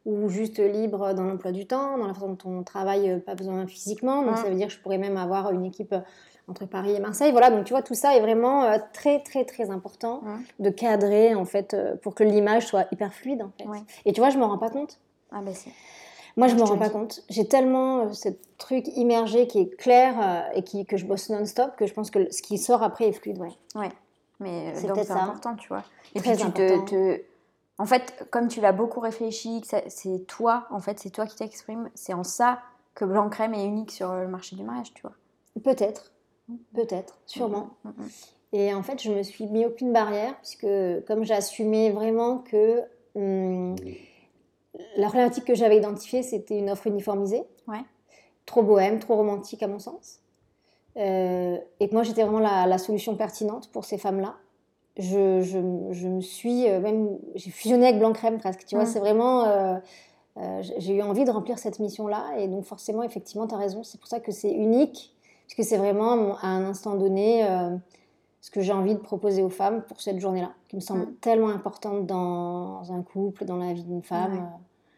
Ou 0.05 0.29
juste 0.29 0.59
libre 0.59 1.13
dans 1.13 1.23
l'emploi 1.23 1.51
du 1.51 1.65
temps, 1.65 1.97
dans 1.97 2.07
la 2.07 2.13
façon 2.13 2.29
dont 2.29 2.49
on 2.49 2.63
travaille, 2.63 3.19
pas 3.21 3.35
besoin 3.35 3.67
physiquement? 3.67 4.23
Donc 4.23 4.37
ça 4.37 4.49
veut 4.49 4.55
dire 4.55 4.67
que 4.67 4.73
je 4.73 4.79
pourrais 4.79 4.97
même 4.97 5.17
avoir 5.17 5.51
une 5.51 5.65
équipe 5.65 5.93
entre 6.47 6.65
Paris 6.65 6.95
et 6.95 6.99
Marseille. 6.99 7.31
Voilà, 7.31 7.49
donc 7.49 7.65
tu 7.65 7.73
vois, 7.73 7.81
tout 7.81 7.93
ça 7.93 8.15
est 8.15 8.21
vraiment 8.21 8.77
très 8.93 9.21
très 9.21 9.45
très 9.45 9.69
important 9.69 10.21
de 10.59 10.69
cadrer 10.69 11.35
en 11.35 11.45
fait 11.45 11.75
pour 12.01 12.15
que 12.15 12.23
l'image 12.23 12.67
soit 12.67 12.85
hyper 12.91 13.13
fluide 13.13 13.41
en 13.41 13.51
fait. 13.57 13.83
Et 14.05 14.13
tu 14.13 14.21
vois, 14.21 14.29
je 14.29 14.37
me 14.37 14.45
rends 14.45 14.57
pas 14.57 14.69
compte. 14.69 14.99
Ah 15.31 15.41
bah 15.41 15.53
si. 15.53 15.71
Moi, 16.37 16.47
je 16.47 16.55
me 16.55 16.61
rends 16.61 16.77
pas 16.77 16.91
compte. 16.91 17.23
J'ai 17.29 17.47
tellement 17.47 18.13
ce 18.13 18.29
truc 18.59 18.87
immergé 18.95 19.47
qui 19.47 19.59
est 19.59 19.75
clair 19.75 20.49
et 20.53 20.61
qui, 20.61 20.85
que 20.85 20.95
je 20.95 21.05
bosse 21.05 21.29
non-stop 21.29 21.75
que 21.75 21.87
je 21.87 21.93
pense 21.93 22.11
que 22.11 22.31
ce 22.31 22.43
qui 22.43 22.59
sort 22.59 22.83
après 22.83 23.07
est 23.07 23.11
fluide, 23.11 23.39
ouais. 23.39 23.53
Ouais. 23.73 23.91
Mais 24.39 24.73
c'est 24.75 24.87
peut-être 24.87 25.11
important, 25.11 25.55
tu 25.55 25.67
vois. 25.67 25.83
Et 26.13 26.21
puis 26.21 26.37
tu 26.37 26.51
te 26.51 27.21
en 27.79 27.85
fait, 27.85 28.27
comme 28.31 28.47
tu 28.47 28.59
l'as 28.61 28.71
beaucoup 28.71 28.99
réfléchi, 28.99 29.63
c'est 29.87 30.25
toi, 30.27 30.65
en 30.71 30.79
fait, 30.79 30.99
c'est 30.99 31.11
toi 31.11 31.27
qui 31.27 31.35
t'exprimes, 31.35 31.89
c'est 31.93 32.13
en 32.13 32.23
ça 32.23 32.59
que 32.95 33.05
Blanc 33.05 33.29
Crème 33.29 33.53
est 33.53 33.65
unique 33.65 33.91
sur 33.91 34.15
le 34.15 34.27
marché 34.27 34.55
du 34.55 34.63
mariage, 34.63 34.93
tu 34.95 35.03
vois. 35.03 35.13
Peut-être, 35.63 36.11
peut-être, 36.73 37.19
sûrement. 37.25 37.69
Mm, 37.83 37.89
mm, 37.89 37.93
mm, 37.97 38.09
Et 38.53 38.73
en 38.73 38.83
fait, 38.83 39.01
je 39.01 39.11
me 39.11 39.23
suis 39.23 39.45
mis 39.47 39.65
aucune 39.65 39.93
barrière, 39.93 40.35
puisque 40.37 40.67
comme 41.05 41.23
j'assumais 41.23 41.91
vraiment 41.91 42.39
que 42.39 42.81
hum, 43.15 43.75
la 44.95 45.07
problématique 45.07 45.45
que 45.45 45.55
j'avais 45.55 45.77
identifiée, 45.77 46.23
c'était 46.23 46.57
une 46.57 46.69
offre 46.69 46.87
uniformisée, 46.87 47.43
ouais. 47.67 47.81
trop 48.45 48.63
bohème, 48.63 48.99
trop 48.99 49.15
romantique 49.15 49.63
à 49.63 49.67
mon 49.67 49.79
sens. 49.79 50.19
Euh, 50.97 51.57
et 51.79 51.89
que 51.89 51.93
moi, 51.93 52.03
j'étais 52.03 52.23
vraiment 52.23 52.39
la, 52.39 52.77
solution 52.77 53.15
pertinente 53.15 53.69
pour 53.71 53.85
ces 53.85 53.97
femmes-là 53.97 54.35
je, 54.97 55.41
je, 55.41 56.07
me 56.07 56.21
suis 56.21 56.67
euh, 56.67 56.79
même 56.79 57.17
j'ai 57.35 57.51
fusionné 57.51 57.87
avec 57.87 57.99
Blanc 57.99 58.13
Crème 58.13 58.39
presque 58.39 58.65
tu 58.65 58.75
vois 58.75 58.85
mm. 58.85 58.87
c'est 58.87 58.99
vraiment 58.99 59.45
euh, 59.45 59.77
j'ai 60.77 60.95
eu 60.95 61.01
envie 61.01 61.25
de 61.25 61.31
remplir 61.31 61.59
cette 61.59 61.79
mission 61.79 62.07
là 62.07 62.25
et 62.37 62.47
donc 62.47 62.63
forcément 62.63 63.03
effectivement 63.03 63.47
tu 63.47 63.55
as 63.55 63.57
raison 63.57 63.83
c'est 63.83 63.99
pour 63.99 64.07
ça 64.07 64.19
que 64.19 64.31
c'est 64.31 64.51
unique 64.51 65.15
parce 65.47 65.55
que 65.55 65.63
c'est 65.63 65.77
vraiment 65.77 66.37
à 66.37 66.47
un 66.47 66.65
instant 66.65 66.95
donné 66.95 67.47
ce 68.41 68.51
que 68.51 68.61
j'ai 68.61 68.73
envie 68.73 68.93
de 68.93 68.99
proposer 68.99 69.41
aux 69.41 69.49
femmes 69.49 69.81
pour 69.81 70.01
cette 70.01 70.19
journée 70.19 70.41
là 70.41 70.51
qui 70.67 70.75
me 70.75 70.81
semble 70.81 71.03
mm. 71.03 71.15
tellement 71.21 71.49
importante 71.49 72.05
dans 72.05 72.91
un 72.91 73.01
couple 73.01 73.45
dans 73.45 73.57
la 73.57 73.73
vie 73.73 73.83
d'une 73.83 74.03
femme 74.03 74.49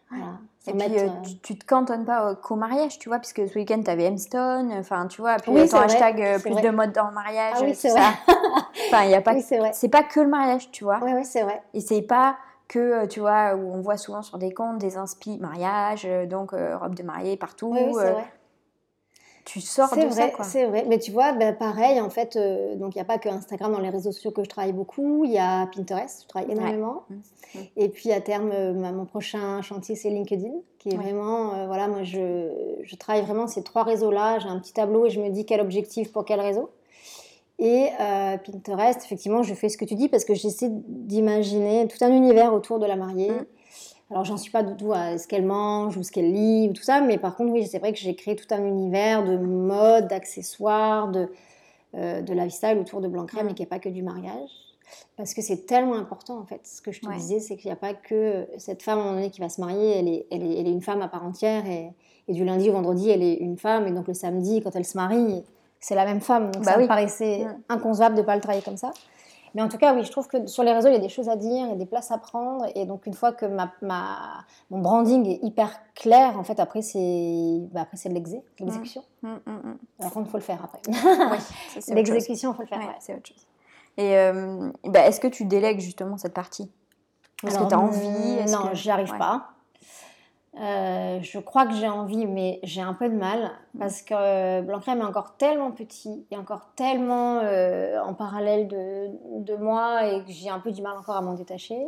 voilà. 0.10 0.40
Et 0.68 0.74
puis, 0.74 1.00
euh, 1.00 1.08
tu, 1.42 1.58
te 1.58 1.66
cantonnes 1.66 2.06
pas 2.06 2.36
qu'au 2.36 2.56
mariage, 2.56 3.00
tu 3.00 3.10
vois, 3.10 3.20
puisque 3.20 3.48
ce 3.48 3.56
week-end, 3.56 3.82
tu 3.84 3.90
avais 3.90 4.06
M-Stone, 4.06 4.72
enfin, 4.74 5.08
tu 5.08 5.22
vois, 5.22 5.38
puis 5.38 5.52
ton 5.68 5.80
hashtag 5.80 6.22
euh, 6.22 6.40
plus 6.40 6.56
de 6.56 6.70
mode 6.70 6.92
dans 6.92 7.08
le 7.08 7.14
mariage, 7.14 7.58
ah, 7.58 7.64
oui, 7.64 7.76
c'est 7.76 7.90
vrai. 7.90 8.02
enfin, 8.88 9.04
il 9.04 9.12
y 9.12 9.16
a 9.16 9.22
pas, 9.22 9.36
c'est 9.72 9.90
pas 9.90 10.04
que 10.04 10.20
le 10.20 10.28
mariage, 10.28 10.70
tu 10.72 10.84
vois. 10.84 11.00
Oui, 11.02 11.12
oui, 11.16 11.26
c'est 11.26 11.44
vrai. 11.44 11.62
Et 11.74 11.82
c'est 11.82 12.02
pas 12.02 12.38
que, 12.68 12.80
euh, 12.80 13.08
tu 13.08 13.20
vois, 13.20 13.56
où 13.56 13.74
on 13.74 13.82
voit 13.82 13.98
souvent 13.98 14.22
sur 14.22 14.38
des 14.38 14.54
comptes 14.54 14.80
des 14.80 14.98
inspi 14.98 15.38
mariage, 15.38 16.08
donc 16.28 16.52
robe 16.52 16.96
de 16.96 17.04
mariée 17.04 17.38
partout. 17.38 17.72
Oui, 17.72 17.94
c'est 17.94 18.12
vrai 18.12 18.28
tu 19.52 19.62
sors 19.62 19.90
de 19.96 20.02
vrai, 20.02 20.32
ça. 20.38 20.44
C'est 20.44 20.66
vrai, 20.68 20.86
mais 20.88 21.00
tu 21.00 21.10
vois, 21.10 21.32
ben, 21.32 21.56
pareil, 21.56 22.00
en 22.00 22.12
fait, 22.12 22.36
euh, 22.36 22.76
donc 22.76 22.94
il 22.94 23.00
n'y 23.00 23.02
a 23.02 23.06
pas 23.06 23.18
que 23.18 23.28
Instagram 23.30 23.72
dans 23.72 23.80
les 23.80 23.90
réseaux 23.90 24.12
sociaux 24.12 24.30
que 24.30 24.44
je 24.44 24.50
travaille 24.50 24.74
beaucoup, 24.74 25.26
il 25.26 25.32
y 25.32 25.40
a 25.40 25.66
Pinterest, 25.76 26.22
je 26.22 26.28
travaille 26.28 26.52
énormément. 26.52 27.02
Mmh, 27.10 27.16
mmh. 27.16 27.60
Et 27.78 27.90
puis 27.90 28.12
à 28.12 28.22
terme, 28.22 28.52
euh, 28.54 28.74
mon 28.74 29.06
prochain 29.06 29.64
chantier, 29.64 29.96
c'est 29.96 30.12
LinkedIn, 30.12 30.52
qui 30.78 30.90
est 30.90 30.96
vraiment, 30.96 31.56
euh, 31.56 31.66
voilà, 31.66 31.88
moi 31.88 32.04
je, 32.04 32.78
je, 32.84 32.96
travaille 32.96 33.24
vraiment 33.24 33.48
ces 33.48 33.64
trois 33.64 33.82
réseaux-là, 33.82 34.38
j'ai 34.38 34.50
un 34.50 34.60
petit 34.60 34.74
tableau 34.74 35.08
et 35.08 35.10
je 35.10 35.20
me 35.20 35.30
dis 35.30 35.48
quel 35.48 35.62
objectif 35.62 36.12
pour 36.12 36.26
quel 36.26 36.42
réseau. 36.42 36.70
Et 37.58 37.90
Pinterest, 38.46 39.04
effectivement, 39.04 39.44
je 39.44 39.54
fais 39.54 39.68
ce 39.68 39.78
que 39.78 39.84
tu 39.84 39.96
dis 39.96 40.08
parce 40.08 40.24
que 40.24 40.34
j'essaie 40.34 40.70
d'imaginer 40.70 41.90
tout 41.90 41.98
un 42.06 42.14
univers 42.14 42.54
autour 42.54 42.80
de 42.80 42.86
la 42.86 42.96
mariée. 42.96 43.32
Mmh. 43.32 43.46
Alors, 44.12 44.26
j'en 44.26 44.38
suis 44.38 44.52
pas 44.52 44.64
du 44.64 44.76
tout 44.76 44.92
à 44.92 45.18
ce 45.18 45.28
qu'elle 45.28 45.46
mange 45.46 45.96
ou 45.96 46.04
ce 46.04 46.12
qu'elle 46.12 46.32
lit 46.32 46.68
ou 46.70 46.74
tout 46.74 46.82
ça, 46.82 47.00
mais 47.02 47.18
par 47.18 47.36
contre, 47.36 47.52
oui, 47.52 47.68
c'est 47.68 47.78
vrai 47.78 47.94
que 47.94 48.00
j'ai 48.00 48.16
créé 48.16 48.36
tout 48.36 48.48
un 48.52 48.66
univers 48.66 49.24
de 49.24 49.38
mode, 49.38 50.08
d'accessoires, 50.08 51.10
de, 51.10 51.30
euh, 51.96 52.22
de 52.22 52.34
lifestyle 52.34 52.78
autour 52.80 53.02
de 53.02 53.08
Blanc 53.08 53.28
Crème 53.28 53.50
et 53.50 53.54
qui 53.54 53.62
n'est 53.62 53.68
pas 53.68 53.80
que 53.80 53.90
du 53.90 54.02
mariage. 54.02 54.50
Parce 55.16 55.36
que 55.36 55.44
c'est 55.44 55.68
tellement 55.68 55.96
important, 55.96 56.40
en 56.40 56.46
fait. 56.46 56.62
Ce 56.64 56.82
que 56.82 56.92
je 56.92 57.02
te 57.02 57.14
disais, 57.14 57.40
c'est 57.40 57.56
qu'il 57.56 57.68
n'y 57.68 57.74
a 57.74 57.76
pas 57.76 57.94
que 57.94 58.48
cette 58.58 58.82
femme, 58.82 58.98
à 58.98 59.02
un 59.02 59.06
moment 59.06 59.16
donné, 59.18 59.30
qui 59.30 59.42
va 59.42 59.50
se 59.50 59.62
marier, 59.62 60.00
elle 60.00 60.08
est, 60.08 60.26
elle 60.32 60.42
est, 60.42 60.60
elle 60.60 60.68
est 60.68 60.72
une 60.72 60.82
femme 60.82 61.04
à 61.04 61.08
part 61.08 61.24
entière 61.24 61.68
et, 61.68 61.92
et, 62.28 62.34
du 62.34 62.44
lundi 62.44 62.70
au 62.70 62.74
vendredi, 62.74 63.12
elle 63.12 63.22
est 63.22 63.36
une 63.36 63.58
femme. 63.58 63.86
Et 63.86 63.92
donc, 63.92 64.08
le 64.08 64.16
samedi, 64.16 64.62
quand 64.62 64.76
elle 64.76 64.86
se 64.86 64.98
marie, 64.98 65.44
c'est 65.80 65.94
la 65.94 66.06
même 66.06 66.22
femme. 66.22 66.50
Donc, 66.50 66.64
bah 66.64 66.72
ça 66.72 66.80
me 66.80 66.88
paraissait 66.88 67.46
inconcevable 67.70 68.16
de 68.16 68.22
ne 68.22 68.26
pas 68.26 68.36
le 68.36 68.42
travailler 68.42 68.64
comme 68.64 68.78
ça. 68.78 68.92
Mais 69.56 69.62
en 69.62 69.68
tout 69.70 69.78
cas, 69.78 69.94
oui, 69.94 70.04
je 70.04 70.12
trouve 70.12 70.28
que 70.28 70.48
sur 70.48 70.64
les 70.64 70.72
réseaux, 70.72 70.90
il 70.90 70.94
y 70.94 70.98
a 70.98 71.00
des 71.00 71.10
choses 71.10 71.30
à 71.30 71.36
dire, 71.36 71.66
il 71.66 71.70
y 71.70 71.74
a 71.74 71.76
des 71.76 71.86
places 71.86 72.12
à 72.12 72.18
prendre. 72.18 72.66
Et 72.76 72.86
donc, 72.86 73.06
une 73.06 73.14
fois 73.14 73.32
que 73.32 73.46
ma, 73.46 73.72
ma 73.82 74.46
mon 74.70 74.80
branding 74.80 75.26
est 75.28 75.40
hyper 75.44 75.72
clair, 75.96 76.38
en 76.38 76.44
fait, 76.44 76.60
après, 76.60 76.82
c'est 76.82 77.60
bah, 77.72 77.88
c'est 77.94 78.10
l'exécution. 78.10 79.04
Mmh, 79.22 79.28
mmh, 79.28 79.52
mmh, 79.52 79.78
Par 80.00 80.12
contre, 80.12 80.28
il 80.28 80.32
faut 80.32 80.38
le 80.38 80.44
faire 80.44 80.64
après. 80.64 80.82
oui, 80.88 81.94
l'exécution, 81.94 82.52
il 82.54 82.56
faut 82.56 82.62
le 82.62 82.68
faire. 82.68 82.80
Ouais, 82.80 82.96
c'est 83.00 83.16
autre 83.16 83.28
chose. 83.28 83.46
Et 83.98 84.18
euh, 84.18 84.72
bah, 84.86 85.06
est-ce 85.08 85.20
que 85.20 85.28
tu 85.28 85.46
délègues 85.46 85.80
justement 85.80 86.18
cette 86.18 86.34
partie? 86.34 86.72
Est-ce 87.46 87.58
que 87.58 87.68
tu 87.68 87.74
as 87.74 87.80
envie? 87.80 88.52
Non, 88.52 88.70
j'y 88.74 88.92
arrive 88.92 89.16
pas. 89.18 89.50
Euh, 90.60 91.20
je 91.22 91.40
crois 91.40 91.66
que 91.66 91.74
j'ai 91.74 91.88
envie, 91.88 92.26
mais 92.26 92.60
j'ai 92.64 92.82
un 92.82 92.94
peu 92.94 93.08
de 93.08 93.16
mal 93.16 93.52
parce 93.78 94.02
que 94.02 94.14
euh, 94.14 94.62
est 94.62 95.04
encore 95.04 95.38
tellement 95.38 95.72
petit 95.72 96.26
et 96.32 96.38
encore 96.38 96.72
tellement 96.76 97.40
euh, 97.44 97.98
en 98.02 98.14
parallèle 98.14 98.68
de, 98.68 99.10
de, 99.40 99.56
moi 99.56 100.06
et 100.06 100.24
que 100.26 100.32
j'ai 100.32 100.50
un 100.50 100.60
peu 100.60 100.72
du 100.72 100.82
mal 100.82 100.98
encore 100.98 101.16
à 101.16 101.22
m'en 101.22 101.34
détacher. 101.34 101.80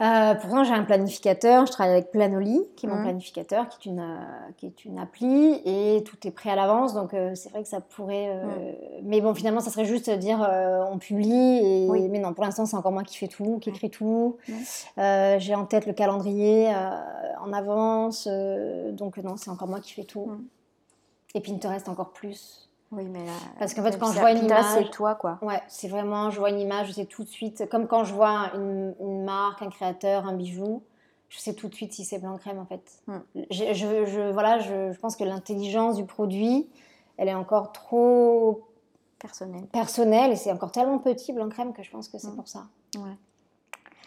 Euh, 0.00 0.34
pourtant, 0.34 0.64
j'ai 0.64 0.72
un 0.72 0.82
planificateur. 0.82 1.66
Je 1.66 1.72
travaille 1.72 1.92
avec 1.92 2.10
Planoly, 2.10 2.60
qui 2.74 2.86
est 2.86 2.88
mon 2.88 2.96
mmh. 2.96 3.02
planificateur, 3.02 3.68
qui 3.68 3.88
est, 3.88 3.92
une, 3.92 4.18
qui 4.56 4.66
est 4.66 4.84
une 4.84 4.98
appli, 4.98 5.60
et 5.64 6.02
tout 6.02 6.16
est 6.26 6.32
prêt 6.32 6.50
à 6.50 6.56
l'avance. 6.56 6.94
Donc, 6.94 7.14
c'est 7.34 7.50
vrai 7.50 7.62
que 7.62 7.68
ça 7.68 7.80
pourrait. 7.80 8.34
Mmh. 8.34 9.02
Mais 9.04 9.20
bon, 9.20 9.34
finalement, 9.34 9.60
ça 9.60 9.70
serait 9.70 9.84
juste 9.84 10.10
dire 10.10 10.40
on 10.90 10.98
publie. 10.98 11.60
Et... 11.62 11.86
Oui. 11.88 12.08
Mais 12.08 12.18
non, 12.18 12.34
pour 12.34 12.44
l'instant, 12.44 12.66
c'est 12.66 12.76
encore 12.76 12.90
moi 12.90 13.04
qui 13.04 13.16
fais 13.16 13.28
tout, 13.28 13.58
qui 13.60 13.70
écrit 13.70 13.90
tout. 13.90 14.36
Mmh. 14.48 15.38
j'ai 15.38 15.54
en 15.54 15.64
tête 15.64 15.86
le 15.86 15.92
calendrier 15.92 16.72
en 17.44 17.52
avance. 17.52 18.28
donc, 18.92 19.18
non, 19.18 19.36
c'est 19.36 19.50
encore 19.50 19.68
moi 19.68 19.80
qui 19.80 19.92
fais 19.92 20.04
tout. 20.04 20.30
Et 21.34 21.40
Pinterest 21.40 21.88
encore 21.88 22.10
plus. 22.10 22.68
Oui, 22.92 23.04
mais 23.10 23.26
Parce 23.58 23.74
qu'en 23.74 23.82
fait, 23.82 23.98
quand 23.98 24.12
je 24.12 24.20
vois 24.20 24.30
une 24.30 24.44
image. 24.44 24.64
C'est 24.74 24.90
toi, 24.90 25.14
quoi. 25.14 25.38
Ouais, 25.42 25.60
c'est 25.68 25.88
vraiment, 25.88 26.30
je 26.30 26.38
vois 26.38 26.50
une 26.50 26.60
image, 26.60 26.88
je 26.88 26.92
sais 26.92 27.06
tout 27.06 27.24
de 27.24 27.28
suite. 27.28 27.68
Comme 27.70 27.86
quand 27.86 28.04
je 28.04 28.14
vois 28.14 28.52
une, 28.54 29.24
marque, 29.24 29.62
un 29.62 29.70
créateur, 29.70 30.26
un 30.26 30.34
bijou, 30.34 30.82
je 31.28 31.38
sais 31.38 31.54
tout 31.54 31.68
de 31.68 31.74
suite 31.74 31.92
si 31.92 32.04
c'est 32.04 32.18
blanc 32.18 32.36
crème, 32.36 32.58
en 32.58 32.66
fait. 32.66 33.02
Hmm. 33.06 33.18
Je, 33.50 33.74
je, 33.74 34.30
voilà, 34.30 34.58
je, 34.58 34.92
je 34.92 34.98
pense 34.98 35.16
que 35.16 35.24
l'intelligence 35.24 35.96
du 35.96 36.04
produit, 36.04 36.68
elle 37.16 37.28
est 37.28 37.34
encore 37.34 37.72
trop. 37.72 38.68
Personnelle. 39.18 39.64
Personnelle, 39.72 40.32
et 40.32 40.36
c'est 40.36 40.52
encore 40.52 40.70
tellement 40.70 40.98
petit, 40.98 41.32
blanc 41.32 41.48
crème, 41.48 41.72
que 41.72 41.82
je 41.82 41.90
pense 41.90 42.08
que 42.08 42.18
c'est 42.18 42.28
hmm. 42.28 42.36
pour 42.36 42.48
ça. 42.48 42.66
Ouais. 42.96 43.16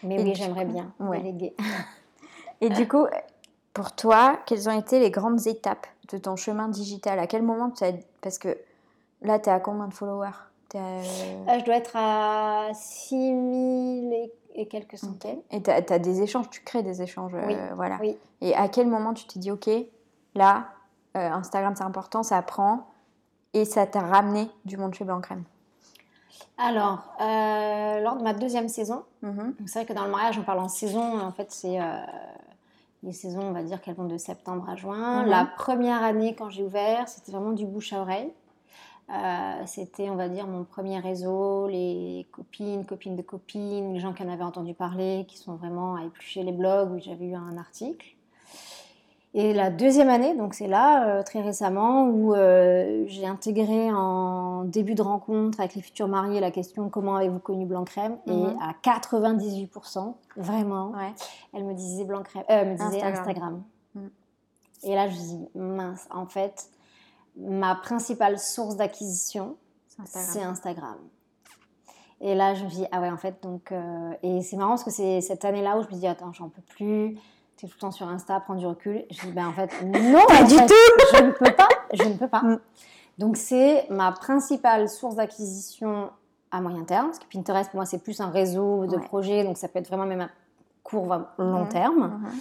Mais 0.04 0.22
oui, 0.22 0.34
j'aimerais 0.36 0.66
bien 0.66 0.94
ouais. 1.00 1.18
déléguer. 1.18 1.56
et 2.62 2.70
du 2.70 2.88
coup, 2.88 3.06
pour 3.74 3.92
toi, 3.94 4.38
quelles 4.46 4.68
ont 4.70 4.78
été 4.78 5.00
les 5.00 5.12
grandes 5.12 5.46
étapes 5.48 5.88
de 6.12 6.18
ton 6.18 6.36
chemin 6.36 6.68
digital? 6.68 7.20
À 7.20 7.28
quel 7.28 7.42
moment 7.44 7.70
tu 7.72 7.84
as. 7.84 7.92
Parce 8.22 8.38
que 8.38 8.58
Là, 9.24 9.40
tu 9.40 9.50
es 9.50 9.52
à 9.52 9.60
combien 9.60 9.88
de 9.88 9.94
followers? 9.96 10.30
Euh, 10.76 11.02
je 11.02 11.66
dois 11.66 11.76
être 11.78 11.96
à 11.96 12.70
6000 12.74 14.14
et, 14.14 14.32
et 14.54 14.68
quelques 14.68 14.98
centaines. 14.98 15.40
Et 15.50 15.62
tu 15.64 15.72
as, 15.72 15.82
des 16.00 16.22
échanges, 16.22 16.50
tu 16.52 16.62
crées 16.62 16.84
des 16.84 17.02
échanges. 17.02 17.32
euh, 17.34 17.70
voilà. 17.76 17.98
oui. 18.00 18.16
Et 18.42 18.54
à 18.56 18.68
quel 18.68 18.86
moment 18.88 19.14
tu 19.16 19.26
t'es 19.26 19.40
dit, 19.40 19.50
OK, 19.50 19.68
là, 20.36 20.68
euh, 21.16 21.30
Instagram 21.32 21.74
c'est 21.76 21.84
important, 21.84 22.22
ça 22.22 22.40
prend, 22.44 22.86
et 23.54 23.66
ça 23.66 23.88
t'a 23.88 24.02
ramené 24.02 24.50
du 24.66 24.78
monde 24.78 24.94
chez 24.94 25.04
Blanc 25.04 25.20
Crème? 25.20 25.44
Alors, 26.60 27.00
euh, 27.22 28.00
lors 28.02 28.18
de 28.18 28.24
ma 28.24 28.34
deuxième 28.34 28.68
saison, 28.70 29.04
Mhm. 29.24 29.56
donc 29.60 29.68
c'est 29.70 29.80
vrai 29.80 29.86
que 29.88 29.94
dans 29.94 30.06
le 30.06 30.12
mariage, 30.12 30.38
on 30.38 30.44
parle 30.44 30.60
en 30.60 30.70
saison. 30.70 31.20
En 31.20 31.32
fait, 31.32 31.52
c'est 31.52 31.80
euh, 31.82 31.84
les 33.08 33.14
saisons, 33.14 33.42
on 33.42 33.54
va 33.54 33.64
dire 33.64 33.82
qu'elles 33.82 33.96
vont 33.96 34.06
de 34.06 34.18
septembre 34.18 34.70
à 34.70 34.76
juin. 34.76 35.24
Mhm. 35.24 35.30
La 35.30 35.46
première 35.46 36.04
année, 36.04 36.36
quand 36.36 36.50
j'ai 36.50 36.64
ouvert, 36.64 37.08
c'était 37.08 37.32
vraiment 37.32 37.54
du 37.54 37.66
bouche 37.66 37.94
à 37.94 38.02
oreille. 38.02 38.32
Euh, 39.10 39.66
c'était, 39.66 40.10
on 40.10 40.16
va 40.16 40.28
dire, 40.28 40.46
mon 40.48 40.66
premier 40.66 41.00
réseau, 41.00 41.68
les 41.68 42.28
copines, 42.32 42.86
copines 42.86 43.16
de 43.16 43.22
copines, 43.22 43.94
les 43.94 44.02
gens 44.02 44.12
qui 44.12 44.22
en 44.24 44.30
avaient 44.30 44.44
entendu 44.44 44.74
parler, 44.74 45.26
qui 45.30 45.38
sont 45.38 45.56
vraiment 45.56 45.96
à 45.96 46.04
éplucher 46.04 46.44
les 46.44 46.52
blogs 46.52 46.92
où 46.92 47.00
j'avais 47.00 47.28
eu 47.28 47.36
un 47.36 47.58
article. 47.58 48.17
Et 49.34 49.54
la 49.54 49.70
deuxième 49.70 50.10
année, 50.10 50.36
donc 50.36 50.54
c'est 50.54 50.68
là, 50.68 51.08
euh, 51.20 51.24
très 51.24 51.42
récemment, 51.42 52.06
où 52.08 52.34
euh, 52.34 53.04
j'ai 53.08 53.28
intégré 53.28 53.92
en 53.92 54.64
début 54.64 54.96
de 54.96 55.02
rencontre 55.02 55.60
avec 55.60 55.76
les 55.76 55.82
futurs 55.82 56.08
mariés 56.08 56.40
la 56.40 56.50
question 56.50 56.90
comment 56.90 57.18
avez-vous 57.18 57.40
connu 57.40 57.66
Blanc 57.66 57.84
Crème 57.84 58.18
Mhm. 58.26 58.34
Et 58.34 58.64
à 58.64 58.74
98%, 58.82 60.16
vraiment, 60.38 60.92
Ouais. 60.92 61.14
elle 61.54 61.66
me 61.66 61.74
disait 61.74 62.06
Blanc 62.06 62.24
Crème, 62.24 62.44
euh, 62.44 62.46
elle 62.62 62.70
me 62.70 62.76
disait 62.78 63.04
Instagram. 63.04 63.14
Instagram. 63.20 63.64
Mhm. 63.96 64.10
Et 64.84 64.96
là, 64.96 65.08
je 65.08 65.14
me 65.16 65.20
dis 65.20 65.48
mince, 65.56 66.08
en 66.10 66.26
fait, 66.26 66.70
ma 67.36 67.76
principale 67.76 68.40
source 68.40 68.76
d'acquisition, 68.78 69.56
C'est 70.06 70.42
Instagram. 70.44 70.98
Et 72.22 72.34
là, 72.34 72.54
je 72.56 72.64
me 72.64 72.70
dis, 72.70 72.86
ah 72.92 73.02
ouais, 73.02 73.10
en 73.12 73.18
fait, 73.18 73.42
donc. 73.44 73.72
euh, 73.72 74.12
et 74.24 74.42
c'est 74.42 74.56
marrant 74.58 74.72
parce 74.72 74.84
que 74.84 74.90
c'est 74.92 75.22
cette 75.22 75.44
année-là 75.46 75.78
où 75.78 75.84
je 75.84 75.88
me 75.88 76.00
dis, 76.00 76.08
attends, 76.08 76.32
j'en 76.34 76.50
peux 76.50 76.62
plus. 76.64 77.18
Tu 77.58 77.66
es 77.66 77.70
tout 77.70 77.76
le 77.78 77.82
temps 77.82 77.92
sur 77.92 78.08
Insta, 78.08 78.40
prends 78.40 78.56
du 78.56 78.66
recul. 78.68 79.04
Je 79.10 79.22
dis, 79.26 79.32
ben 79.32 79.48
en 79.48 79.54
fait, 79.54 79.70
non, 79.84 80.20
Pas 80.28 80.44
du 80.44 80.56
fait, 80.56 80.66
tout. 80.68 80.74
Je 81.18 81.24
ne 81.24 81.32
peux 81.32 81.52
pas. 81.52 81.68
Je 81.94 82.04
ne 82.04 82.14
peux 82.14 82.28
pas. 82.28 82.42
Mm. 82.42 82.60
Donc, 83.18 83.36
c'est 83.38 83.88
ma 83.90 84.12
principale 84.12 84.88
source 84.88 85.16
d'acquisition 85.16 86.12
à 86.52 86.62
moyen 86.62 86.84
terme. 86.84 87.08
Parce 87.08 87.20
que 87.20 87.26
Pinterest, 87.32 87.72
pour 87.72 87.78
moi, 87.80 87.86
c'est 87.86 88.04
plus 88.04 88.22
un 88.22 88.30
réseau 88.30 88.86
de 88.86 88.96
Ouais. 88.98 89.04
projets. 89.04 89.44
Donc, 89.44 89.58
ça 89.58 89.68
peut 89.68 89.80
être 89.80 89.88
vraiment 89.88 90.06
même 90.06 90.22
à 90.22 90.30
court, 90.84 91.08
long 91.40 91.64
Mhm. 91.64 91.70
terme. 91.70 92.20
Mhm. 92.22 92.32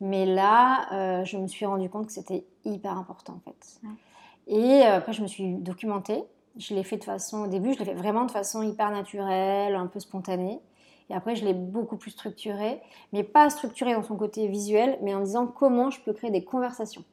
Mais 0.00 0.26
là, 0.26 0.86
euh, 0.92 1.24
je 1.24 1.36
me 1.36 1.46
suis 1.46 1.64
rendu 1.66 1.88
compte 1.90 2.06
que 2.06 2.12
c'était 2.12 2.44
hyper 2.64 2.96
important 2.98 3.34
en 3.34 3.40
fait. 3.44 3.78
Ouais. 3.84 3.90
Et 4.48 4.86
euh, 4.86 4.96
après, 4.96 5.12
je 5.12 5.22
me 5.22 5.28
suis 5.28 5.54
documentée. 5.54 6.24
Je 6.56 6.74
l'ai 6.74 6.82
fait 6.82 6.96
de 6.96 7.04
façon, 7.04 7.44
au 7.44 7.46
début, 7.46 7.72
je 7.74 7.78
l'ai 7.78 7.84
fait 7.84 7.94
vraiment 7.94 8.24
de 8.24 8.30
façon 8.32 8.62
hyper 8.62 8.90
naturelle, 8.90 9.74
un 9.76 9.86
peu 9.86 10.00
spontanée. 10.00 10.60
Et 11.12 11.14
après, 11.14 11.36
je 11.36 11.44
l'ai 11.44 11.52
beaucoup 11.52 11.98
plus 11.98 12.10
structurée, 12.10 12.80
mais 13.12 13.22
pas 13.22 13.50
structurée 13.50 13.92
dans 13.92 14.02
son 14.02 14.16
côté 14.16 14.48
visuel, 14.48 14.98
mais 15.02 15.14
en 15.14 15.20
disant 15.20 15.46
comment 15.46 15.90
je 15.90 16.00
peux 16.00 16.14
créer 16.14 16.30
des 16.30 16.42
conversations. 16.42 17.04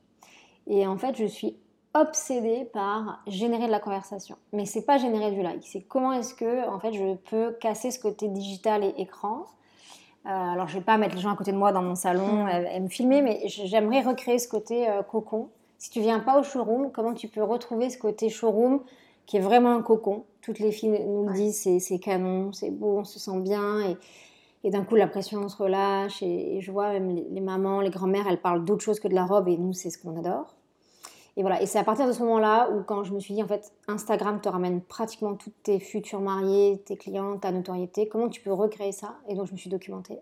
Et 0.67 0.87
en 0.87 0.97
fait, 0.97 1.17
je 1.17 1.25
suis 1.25 1.57
obsédée 1.93 2.63
par 2.71 3.21
générer 3.27 3.65
de 3.65 3.71
la 3.71 3.79
conversation. 3.79 4.37
Mais 4.53 4.65
c'est 4.65 4.85
pas 4.85 4.97
générer 4.97 5.31
du 5.31 5.41
like, 5.41 5.63
c'est 5.63 5.81
comment 5.81 6.13
est-ce 6.13 6.33
que 6.33 6.69
en 6.69 6.79
fait 6.79 6.93
je 6.93 7.15
peux 7.15 7.51
casser 7.59 7.91
ce 7.91 7.99
côté 7.99 8.27
digital 8.27 8.83
et 8.83 8.93
écran. 8.97 9.45
Euh, 10.25 10.29
alors 10.29 10.67
je 10.67 10.77
vais 10.77 10.83
pas 10.83 10.97
mettre 10.97 11.15
les 11.15 11.21
gens 11.21 11.31
à 11.31 11.35
côté 11.35 11.51
de 11.51 11.57
moi 11.57 11.71
dans 11.71 11.81
mon 11.81 11.95
salon 11.95 12.45
Mm. 12.45 12.49
et, 12.49 12.75
et 12.75 12.79
me 12.79 12.87
filmer, 12.89 13.21
mais 13.21 13.41
j'aimerais 13.47 14.01
recréer 14.01 14.39
ce 14.39 14.47
côté 14.47 14.87
euh, 14.87 15.01
cocon. 15.01 15.49
Si 15.77 15.89
tu 15.89 15.99
viens 15.99 16.19
pas 16.19 16.39
au 16.39 16.43
showroom, 16.43 16.91
comment 16.91 17.13
tu 17.13 17.27
peux 17.27 17.43
retrouver 17.43 17.89
ce 17.89 17.97
côté 17.97 18.29
showroom 18.29 18.81
qui 19.29 19.37
est 19.37 19.41
vraiment 19.41 19.73
un 19.73 19.83
cocon. 19.83 20.25
Toutes 20.41 20.57
les 20.57 20.71
filles 20.71 21.05
nous 21.05 21.27
le 21.27 21.33
disent, 21.33 21.61
c'est- 21.61 21.99
canon, 21.99 22.51
c'est 22.51 22.71
beau, 22.71 22.97
on 22.97 23.03
se 23.03 23.19
sent 23.19 23.39
bien 23.41 23.79
et, 23.87 23.97
et 24.63 24.71
d'un 24.71 24.83
coup 24.83 24.95
la 24.95 25.05
pression 25.05 25.47
se 25.47 25.55
relâche 25.55 26.23
et, 26.23 26.57
et 26.57 26.61
je 26.61 26.71
vois 26.71 26.93
même 26.93 27.11
les, 27.15 27.27
les 27.29 27.39
mamans, 27.39 27.79
les 27.79 27.91
grand-mères, 27.91 28.25
elles 28.27 28.41
parlent 28.41 28.65
d'autre 28.65 28.83
chose 28.83 28.99
que 28.99 29.07
de 29.07 29.13
la 29.13 29.27
robe 29.27 29.47
et 29.47 29.55
nous 29.55 29.71
c'est 29.71 29.91
ce 29.91 29.99
qu'on 29.99 30.17
adore. 30.17 30.55
Et 31.37 31.41
voilà, 31.43 31.61
et 31.61 31.67
c'est 31.67 31.77
à 31.77 31.83
partir 31.83 32.07
de 32.07 32.11
ce 32.11 32.23
moment-là 32.23 32.71
où 32.71 32.81
quand 32.81 33.03
je 33.03 33.13
me 33.13 33.19
suis 33.19 33.35
dit 33.35 33.43
en 33.43 33.47
fait 33.47 33.71
Instagram 33.87 34.41
te 34.41 34.49
ramène 34.49 34.81
pratiquement 34.81 35.35
toutes 35.35 35.61
tes 35.61 35.79
futurs 35.79 36.21
mariés, 36.21 36.81
tes 36.83 36.97
clients, 36.97 37.37
ta 37.37 37.51
notoriété, 37.51 38.07
comment 38.07 38.29
tu 38.29 38.41
peux 38.41 38.51
recréer 38.51 38.91
ça? 38.91 39.13
Et 39.27 39.35
donc 39.35 39.45
je 39.45 39.51
me 39.51 39.57
suis 39.57 39.69
documentée. 39.69 40.17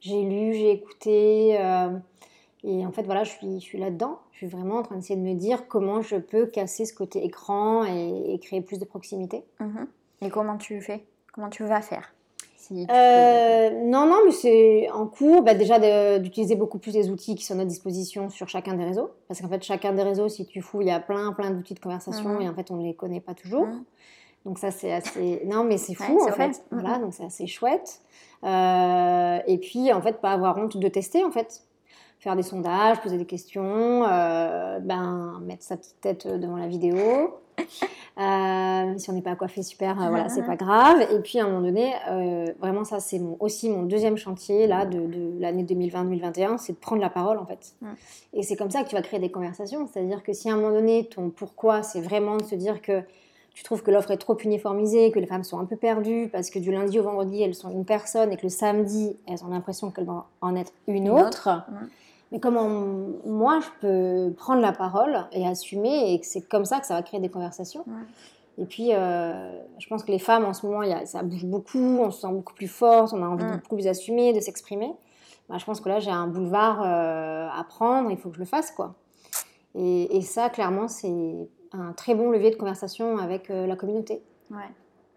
J'ai 0.00 0.22
lu, 0.22 0.52
j'ai 0.52 0.72
écouté 0.72 1.58
euh, 1.60 1.90
et 2.66 2.84
en 2.84 2.92
fait 2.92 3.04
voilà, 3.04 3.24
je 3.24 3.30
suis, 3.30 3.60
je 3.60 3.64
suis 3.64 3.78
là-dedans. 3.78 4.18
Je 4.32 4.38
suis 4.38 4.46
vraiment 4.46 4.76
en 4.76 4.82
train 4.82 4.96
d'essayer 4.96 5.18
de 5.18 5.24
me 5.24 5.34
dire 5.34 5.66
comment 5.68 6.02
je 6.02 6.16
peux 6.16 6.46
casser 6.46 6.84
ce 6.84 6.92
côté 6.92 7.24
écran 7.24 7.84
et, 7.84 8.34
et 8.34 8.38
créer 8.38 8.60
plus 8.60 8.78
de 8.78 8.84
proximité. 8.84 9.44
Mhm. 9.60 9.86
Et 10.22 10.28
comment 10.30 10.56
tu 10.58 10.80
fais? 10.82 11.04
Comment 11.32 11.48
tu 11.48 11.64
vas 11.64 11.80
faire? 11.80 12.12
Si 12.56 12.86
tu 12.86 12.92
Euh, 12.92 13.70
non, 13.84 14.06
non, 14.06 14.16
mais 14.26 14.32
c'est 14.32 14.90
en 14.90 15.06
cours. 15.06 15.42
Bah, 15.42 15.54
déjà 15.54 16.18
d'utiliser 16.18 16.56
beaucoup 16.56 16.78
plus 16.78 16.92
les 16.92 17.10
outils 17.10 17.34
qui 17.36 17.44
sont 17.44 17.54
à 17.54 17.58
notre 17.58 17.68
disposition 17.68 18.28
sur 18.28 18.48
chacun 18.48 18.74
des 18.74 18.84
réseaux. 18.84 19.10
Parce 19.28 19.40
qu'en 19.40 19.48
fait, 19.48 19.62
chacun 19.62 19.92
des 19.92 20.02
réseaux, 20.02 20.28
si 20.28 20.46
tu 20.46 20.60
fous, 20.62 20.80
il 20.80 20.88
y 20.88 20.90
a 20.90 20.98
plein, 20.98 21.32
plein 21.32 21.50
d'outils 21.50 21.74
de 21.74 21.78
conversation 21.80 22.30
Mhm. 22.30 22.40
et 22.42 22.48
en 22.48 22.54
fait, 22.54 22.70
on 22.72 22.76
ne 22.76 22.82
les 22.84 22.94
connaît 22.94 23.20
pas 23.20 23.34
toujours. 23.34 23.66
Mhm. 23.66 23.84
Donc 24.46 24.58
ça, 24.58 24.70
c'est 24.70 24.92
assez... 24.92 25.42
Non, 25.44 25.62
mais 25.64 25.76
c'est 25.78 25.94
fou, 25.94 26.16
Ouais, 26.18 26.30
en 26.30 26.34
fait. 26.34 26.64
Voilà, 26.70 26.98
donc 26.98 27.14
c'est 27.14 27.24
assez 27.24 27.46
chouette. 27.46 28.00
Euh, 28.44 29.38
et 29.46 29.58
puis, 29.58 29.92
en 29.92 30.00
fait, 30.00 30.20
pas 30.20 30.30
avoir 30.32 30.56
honte 30.58 30.76
de 30.76 30.88
tester, 30.88 31.24
en 31.24 31.30
fait. 31.30 31.62
Faire 32.26 32.34
des 32.34 32.42
sondages, 32.42 33.00
poser 33.02 33.18
des 33.18 33.24
questions, 33.24 34.04
euh, 34.04 34.80
ben, 34.80 35.40
mettre 35.46 35.62
sa 35.62 35.76
petite 35.76 36.00
tête 36.00 36.26
devant 36.26 36.56
la 36.56 36.66
vidéo. 36.66 36.96
Euh, 38.18 38.94
si 38.96 39.10
on 39.10 39.12
n'est 39.12 39.20
pas 39.20 39.36
coiffé 39.36 39.62
super, 39.62 40.00
euh, 40.00 40.08
voilà, 40.08 40.30
c'est 40.30 40.46
pas 40.46 40.56
grave. 40.56 41.02
Et 41.12 41.18
puis 41.18 41.38
à 41.38 41.44
un 41.44 41.48
moment 41.48 41.60
donné, 41.60 41.92
euh, 42.08 42.46
vraiment 42.60 42.82
ça 42.82 42.98
c'est 42.98 43.18
mon, 43.18 43.36
aussi 43.40 43.68
mon 43.68 43.82
deuxième 43.82 44.16
chantier 44.16 44.66
là 44.66 44.86
de, 44.86 45.00
de 45.00 45.38
l'année 45.38 45.64
2020-2021, 45.64 46.56
c'est 46.56 46.72
de 46.72 46.78
prendre 46.78 47.02
la 47.02 47.10
parole 47.10 47.36
en 47.36 47.44
fait. 47.44 47.74
Et 48.32 48.42
c'est 48.42 48.56
comme 48.56 48.70
ça 48.70 48.84
que 48.84 48.88
tu 48.88 48.94
vas 48.94 49.02
créer 49.02 49.20
des 49.20 49.30
conversations. 49.30 49.86
C'est-à-dire 49.86 50.22
que 50.22 50.32
si 50.32 50.48
à 50.48 50.54
un 50.54 50.56
moment 50.56 50.72
donné 50.72 51.04
ton 51.04 51.28
pourquoi 51.28 51.82
c'est 51.82 52.00
vraiment 52.00 52.38
de 52.38 52.44
se 52.44 52.54
dire 52.54 52.80
que 52.80 53.02
tu 53.52 53.62
trouves 53.62 53.82
que 53.82 53.90
l'offre 53.90 54.12
est 54.12 54.16
trop 54.16 54.38
uniformisée, 54.38 55.10
que 55.10 55.18
les 55.18 55.26
femmes 55.26 55.44
sont 55.44 55.58
un 55.58 55.66
peu 55.66 55.76
perdues 55.76 56.30
parce 56.32 56.48
que 56.48 56.58
du 56.58 56.72
lundi 56.72 56.98
au 56.98 57.02
vendredi 57.02 57.42
elles 57.42 57.54
sont 57.54 57.68
une 57.68 57.84
personne 57.84 58.32
et 58.32 58.38
que 58.38 58.44
le 58.44 58.48
samedi 58.48 59.18
elles 59.28 59.44
ont 59.44 59.48
l'impression 59.48 59.90
qu'elles 59.90 60.06
doivent 60.06 60.24
en 60.40 60.56
être 60.56 60.72
une, 60.86 60.96
Une 60.96 61.10
autre. 61.10 61.50
autre. 61.50 61.64
Mais 62.32 62.40
comment 62.40 62.68
moi 63.24 63.60
je 63.60 63.68
peux 63.80 64.32
prendre 64.34 64.60
la 64.60 64.72
parole 64.72 65.26
et 65.32 65.46
assumer 65.46 66.12
et 66.12 66.18
que 66.20 66.26
c'est 66.26 66.40
comme 66.42 66.64
ça 66.64 66.80
que 66.80 66.86
ça 66.86 66.94
va 66.94 67.02
créer 67.02 67.20
des 67.20 67.28
conversations. 67.28 67.84
Ouais. 67.86 67.92
Et 68.58 68.64
puis 68.64 68.88
euh, 68.92 69.52
je 69.78 69.86
pense 69.88 70.02
que 70.02 70.10
les 70.10 70.18
femmes 70.18 70.44
en 70.44 70.52
ce 70.52 70.66
moment 70.66 70.82
il 70.82 70.90
y 70.90 70.92
a- 70.92 71.06
ça 71.06 71.22
bouge 71.22 71.44
beaucoup, 71.44 71.78
on 71.78 72.10
se 72.10 72.22
sent 72.22 72.32
beaucoup 72.32 72.54
plus 72.54 72.68
forte, 72.68 73.12
on 73.12 73.22
a 73.22 73.26
envie 73.26 73.44
de 73.44 73.56
beaucoup 73.56 73.76
plus 73.76 73.86
assumer, 73.86 74.32
de 74.32 74.40
s'exprimer. 74.40 74.92
Bah, 75.48 75.56
je 75.58 75.64
pense 75.64 75.80
que 75.80 75.88
là 75.88 76.00
j'ai 76.00 76.10
un 76.10 76.26
boulevard 76.26 76.82
euh, 76.82 77.48
à 77.48 77.62
prendre, 77.64 78.10
il 78.10 78.16
faut 78.16 78.28
que 78.30 78.34
je 78.36 78.40
le 78.40 78.46
fasse 78.46 78.70
quoi. 78.72 78.94
Et, 79.76 80.16
et 80.16 80.22
ça 80.22 80.48
clairement 80.50 80.88
c'est 80.88 81.12
un 81.72 81.92
très 81.92 82.14
bon 82.14 82.30
levier 82.30 82.50
de 82.50 82.56
conversation 82.56 83.18
avec 83.18 83.50
euh, 83.50 83.66
la 83.66 83.76
communauté. 83.76 84.22
Ouais. 84.50 84.56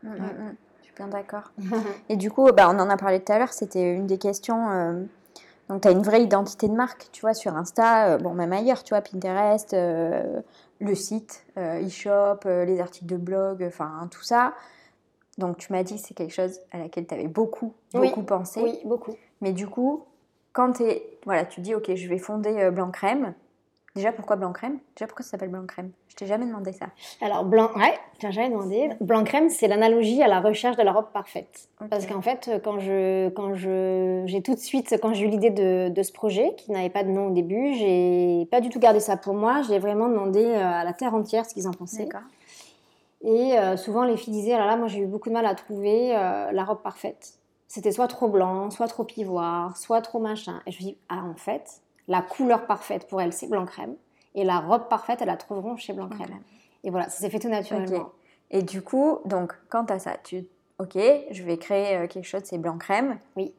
Mm, 0.04 0.10
mm, 0.10 0.12
Ouais. 0.12 0.20
mm. 0.20 0.56
Je 0.82 0.86
suis 0.86 0.94
bien 0.96 1.08
d'accord. 1.08 1.52
Et 2.10 2.18
du 2.18 2.30
coup, 2.32 2.46
bah, 2.52 2.68
on 2.70 2.78
en 2.80 2.90
a 2.90 2.98
parlé 2.98 3.20
tout 3.22 3.32
à 3.32 3.38
l'heure, 3.40 3.54
c'était 3.54 3.94
une 3.96 4.08
des 4.08 4.18
questions. 4.18 4.70
Donc, 5.70 5.82
tu 5.84 5.88
as 5.88 5.92
une 5.92 6.02
vraie 6.02 6.24
identité 6.24 6.68
de 6.68 6.74
marque, 6.74 7.10
tu 7.12 7.22
vois, 7.22 7.36
sur 7.36 7.56
Insta, 7.56 8.14
euh, 8.14 8.18
bon, 8.18 8.34
même 8.34 8.52
ailleurs, 8.52 8.84
tu 8.84 8.94
vois, 8.96 9.02
Pinterest, 9.02 9.74
euh, 9.76 10.42
le 10.80 10.96
site, 10.96 11.46
euh, 11.58 11.86
e-shop, 11.86 12.40
euh, 12.48 12.66
les 12.66 12.80
articles 12.80 13.06
de 13.06 13.18
blog, 13.18 13.64
enfin, 13.68 14.08
tout 14.10 14.24
ça. 14.24 14.54
Donc, 15.38 15.58
tu 15.58 15.72
m'as 15.72 15.84
dit 15.84 15.96
que 15.96 16.02
c'est 16.02 16.16
quelque 16.16 16.34
chose 16.34 16.60
à 16.72 16.80
laquelle 16.80 17.06
tu 17.06 17.14
avais 17.14 17.28
beaucoup, 17.28 17.74
Oui. 17.94 18.08
beaucoup 18.10 18.24
pensé. 18.24 18.62
oui, 18.62 18.80
beaucoup. 18.84 19.16
Mais 19.42 19.54
du 19.54 19.68
coup, 19.68 20.06
quand 20.54 20.74
tu 20.74 20.84
voilà, 21.26 21.46
tu 21.46 21.62
dis, 21.62 21.76
OK, 21.76 21.94
je 21.94 22.10
vais 22.10 22.18
fonder 22.18 22.72
Blanc 22.72 22.90
Crème. 22.90 23.36
Déjà, 24.00 24.14
pourquoi 24.14 24.38
Blanc 24.38 24.54
Crème? 24.54 24.80
Déjà, 24.96 25.08
pourquoi 25.08 25.26
ça 25.26 25.32
s'appelle 25.32 25.50
Blanc 25.50 25.66
Crème? 25.66 25.92
Je 26.08 26.16
t'ai 26.16 26.26
jamais 26.26 26.46
demandé 26.46 26.72
ça. 26.72 26.86
Alors, 27.20 27.44
blanc, 27.44 27.70
ouais, 27.76 28.00
tiens, 28.18 28.32
j'avais 28.32 28.48
demandé. 28.48 28.92
Blanc 29.02 29.26
crème, 29.26 29.50
c'est 29.50 29.68
l'analogie 29.68 30.24
à 30.24 30.30
la 30.30 30.40
recherche 30.40 30.78
de 30.78 30.84
la 30.84 30.94
robe 30.94 31.08
parfaite. 31.12 31.68
Parce 31.90 32.06
qu'en 32.06 32.22
fait, 32.22 32.50
quand 32.64 32.80
je, 32.80 33.28
quand 33.28 33.56
je, 33.56 34.24
j'ai 34.26 34.42
tout 34.42 34.54
de 34.54 34.60
suite, 34.60 34.96
quand 35.02 35.14
j'ai 35.14 35.26
eu 35.26 35.28
l'idée 35.28 35.50
de, 35.50 35.90
de 35.90 36.02
ce 36.02 36.14
projet, 36.14 36.56
qui 36.56 36.72
n'avait 36.72 36.90
pas 36.90 37.04
de 37.04 37.10
nom 37.10 37.28
au 37.28 37.32
début, 37.32 37.74
j'ai 37.74 38.48
pas 38.50 38.62
du 38.62 38.70
tout 38.70 38.80
gardé 38.80 39.02
ça 39.02 39.18
pour 39.18 39.34
moi. 39.34 39.64
J'ai 39.64 39.80
vraiment 39.80 40.08
demandé 40.08 40.46
euh, 40.46 40.64
à 40.64 40.86
la 40.86 40.94
terre 40.94 41.14
entière 41.14 41.46
ce 41.46 41.54
qu'ils 41.54 41.68
en 41.68 41.72
pensaient. 41.72 42.06
D'accord. 42.06 42.22
Et 43.26 43.60
euh, 43.60 43.76
souvent, 43.76 44.06
les 44.06 44.16
filles 44.16 44.32
disaient, 44.32 44.54
ah 44.54 44.60
là 44.60 44.66
là, 44.66 44.78
moi 44.78 44.88
j'ai 44.88 45.02
eu 45.02 45.08
beaucoup 45.08 45.28
de 45.28 45.34
mal 45.34 45.46
à 45.46 45.56
trouver 45.56 46.16
euh, 46.16 46.54
la 46.54 46.64
robe 46.64 46.82
parfaite. 46.82 47.34
C'était 47.68 47.92
soit 47.92 48.08
trop 48.08 48.30
blanc, 48.30 48.70
soit 48.70 48.88
trop 48.88 49.06
ivoire, 49.18 49.76
soit 49.76 50.00
trop 50.00 50.20
machin. 50.20 50.62
Et 50.66 50.72
je 50.72 50.78
me 50.78 50.84
dis, 50.84 50.98
ah 51.10 51.22
en 51.30 51.36
fait, 51.36 51.82
la 52.10 52.22
couleur 52.22 52.66
parfaite 52.66 53.08
pour 53.08 53.22
elles, 53.22 53.32
c'est 53.32 53.48
blanc 53.48 53.66
crème. 53.66 53.96
Et 54.36 54.44
la 54.44 54.60
robe 54.60 54.90
parfaite, 54.90 55.20
elles 55.22 55.28
la 55.28 55.38
trouveront 55.38 55.78
chez 55.78 55.94
blanc 55.94 56.10
crème. 56.10 56.42
Et 56.84 56.90
voilà, 56.90 57.08
ça 57.10 57.20
s'est 57.20 57.30
fait 57.30 57.40
tout 57.40 57.50
naturellement. 57.50 58.12
Et 58.52 58.62
du 58.64 58.82
coup, 58.82 59.20
donc, 59.26 59.54
quand 59.70 59.86
tu 59.86 59.94
as 59.94 60.00
ça, 60.00 60.18
tu. 60.24 60.46
Ok, 60.80 60.96
je 60.96 61.44
vais 61.44 61.58
créer 61.58 61.98
euh, 61.98 62.08
quelque 62.08 62.26
chose, 62.26 62.42
c'est 62.46 62.58
blanc 62.58 62.78
crème. 62.78 63.18
Oui. 63.36 63.54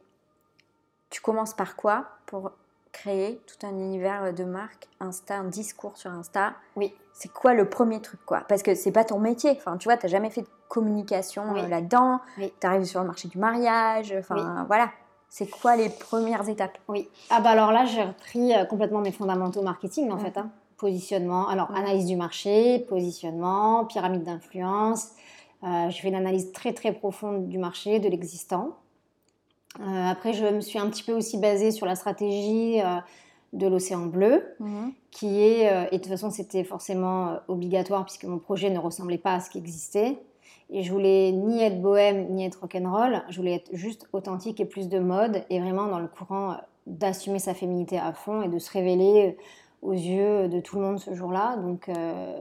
Tu 1.10 1.20
commences 1.20 1.54
par 1.54 1.76
quoi 1.76 2.06
pour 2.26 2.52
créer 2.92 3.40
tout 3.46 3.66
un 3.66 3.70
univers 3.70 4.32
de 4.32 4.44
marque, 4.44 4.88
Insta, 5.00 5.36
un 5.36 5.44
discours 5.44 5.96
sur 5.96 6.10
Insta? 6.10 6.54
Oui. 6.76 6.94
C'est 7.12 7.30
quoi 7.32 7.52
le 7.54 7.68
premier 7.68 8.00
truc, 8.00 8.20
quoi? 8.24 8.40
Parce 8.48 8.62
que 8.62 8.74
c'est 8.74 8.92
pas 8.92 9.04
ton 9.04 9.18
métier. 9.18 9.50
Enfin, 9.56 9.76
tu 9.76 9.88
vois, 9.88 9.96
t'as 9.96 10.08
jamais 10.08 10.30
fait 10.30 10.44
communication 10.68 11.44
Oui. 11.52 11.60
euh, 11.60 11.68
là-dedans. 11.68 12.20
Oui. 12.38 12.52
Tu 12.60 12.66
arrives 12.66 12.84
sur 12.84 13.00
le 13.00 13.06
marché 13.06 13.28
du 13.28 13.38
mariage. 13.38 14.14
Enfin, 14.18 14.36
Oui. 14.36 14.64
voilà. 14.66 14.90
C'est 15.30 15.48
quoi 15.48 15.76
les 15.76 15.88
premières 15.88 16.48
étapes? 16.48 16.76
Oui. 16.88 17.08
Ah 17.30 17.40
bah 17.40 17.50
alors 17.50 17.70
là, 17.72 17.84
j'ai 17.86 18.02
repris 18.02 18.52
euh, 18.52 18.64
complètement 18.64 19.00
mes 19.00 19.12
fondamentaux 19.12 19.62
marketing 19.62 20.10
en 20.10 20.16
Ouais. 20.16 20.24
fait. 20.30 20.36
hein. 20.38 20.50
Positionnement, 20.76 21.46
alors 21.48 21.70
Ouais. 21.70 21.78
analyse 21.78 22.06
du 22.06 22.16
marché, 22.16 22.80
positionnement, 22.88 23.84
pyramide 23.84 24.24
d'influence. 24.24 25.10
Euh, 25.62 25.88
j'ai 25.90 26.00
fait 26.00 26.08
une 26.08 26.14
analyse 26.14 26.52
très 26.52 26.72
très 26.72 26.92
profonde 26.92 27.48
du 27.48 27.58
marché, 27.58 28.00
de 28.00 28.08
l'existant. 28.08 28.76
Euh, 29.78 30.06
après, 30.10 30.32
je 30.32 30.44
me 30.46 30.60
suis 30.60 30.78
un 30.78 30.88
petit 30.90 31.02
peu 31.04 31.12
aussi 31.12 31.38
basée 31.38 31.70
sur 31.70 31.86
la 31.86 31.94
stratégie 31.94 32.80
euh, 32.80 32.96
de 33.52 33.66
l'océan 33.68 34.06
bleu, 34.06 34.44
qui 35.10 35.40
est, 35.40 35.88
et 35.92 35.96
de 35.98 36.02
toute 36.02 36.06
façon 36.12 36.30
c'était 36.30 36.62
forcément 36.62 37.36
obligatoire 37.48 38.04
puisque 38.04 38.24
mon 38.24 38.38
projet 38.38 38.70
ne 38.70 38.78
ressemblait 38.78 39.18
pas 39.18 39.34
à 39.34 39.40
ce 39.40 39.50
qui 39.50 39.58
existait. 39.58 40.18
Et 40.72 40.82
je 40.82 40.92
voulais 40.92 41.32
ni 41.32 41.62
être 41.62 41.80
bohème, 41.80 42.28
ni 42.30 42.44
être 42.44 42.60
rock'n'roll, 42.60 43.22
je 43.28 43.36
voulais 43.36 43.54
être 43.56 43.70
juste 43.72 44.08
authentique 44.12 44.60
et 44.60 44.64
plus 44.64 44.88
de 44.88 44.98
mode, 44.98 45.44
et 45.50 45.60
vraiment 45.60 45.86
dans 45.86 45.98
le 45.98 46.06
courant 46.06 46.52
euh, 46.52 46.54
d'assumer 46.86 47.38
sa 47.38 47.54
féminité 47.54 47.98
à 47.98 48.12
fond 48.12 48.42
et 48.42 48.48
de 48.48 48.58
se 48.58 48.70
révéler 48.70 49.36
euh, 49.38 49.42
aux 49.82 49.92
yeux 49.92 50.48
de 50.48 50.60
tout 50.60 50.76
le 50.76 50.82
monde 50.82 50.98
ce 50.98 51.14
jour-là. 51.14 51.56
Donc, 51.56 51.88
euh, 51.88 52.32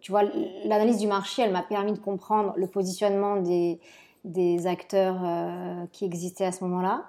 tu 0.00 0.12
vois, 0.12 0.22
l'analyse 0.64 0.98
du 0.98 1.06
marché, 1.06 1.42
elle 1.42 1.52
m'a 1.52 1.62
permis 1.62 1.92
de 1.92 1.98
comprendre 1.98 2.52
le 2.56 2.66
positionnement 2.66 3.36
des, 3.36 3.80
des 4.24 4.66
acteurs 4.66 5.20
euh, 5.24 5.84
qui 5.92 6.04
existaient 6.04 6.44
à 6.44 6.52
ce 6.52 6.62
moment-là. 6.64 7.04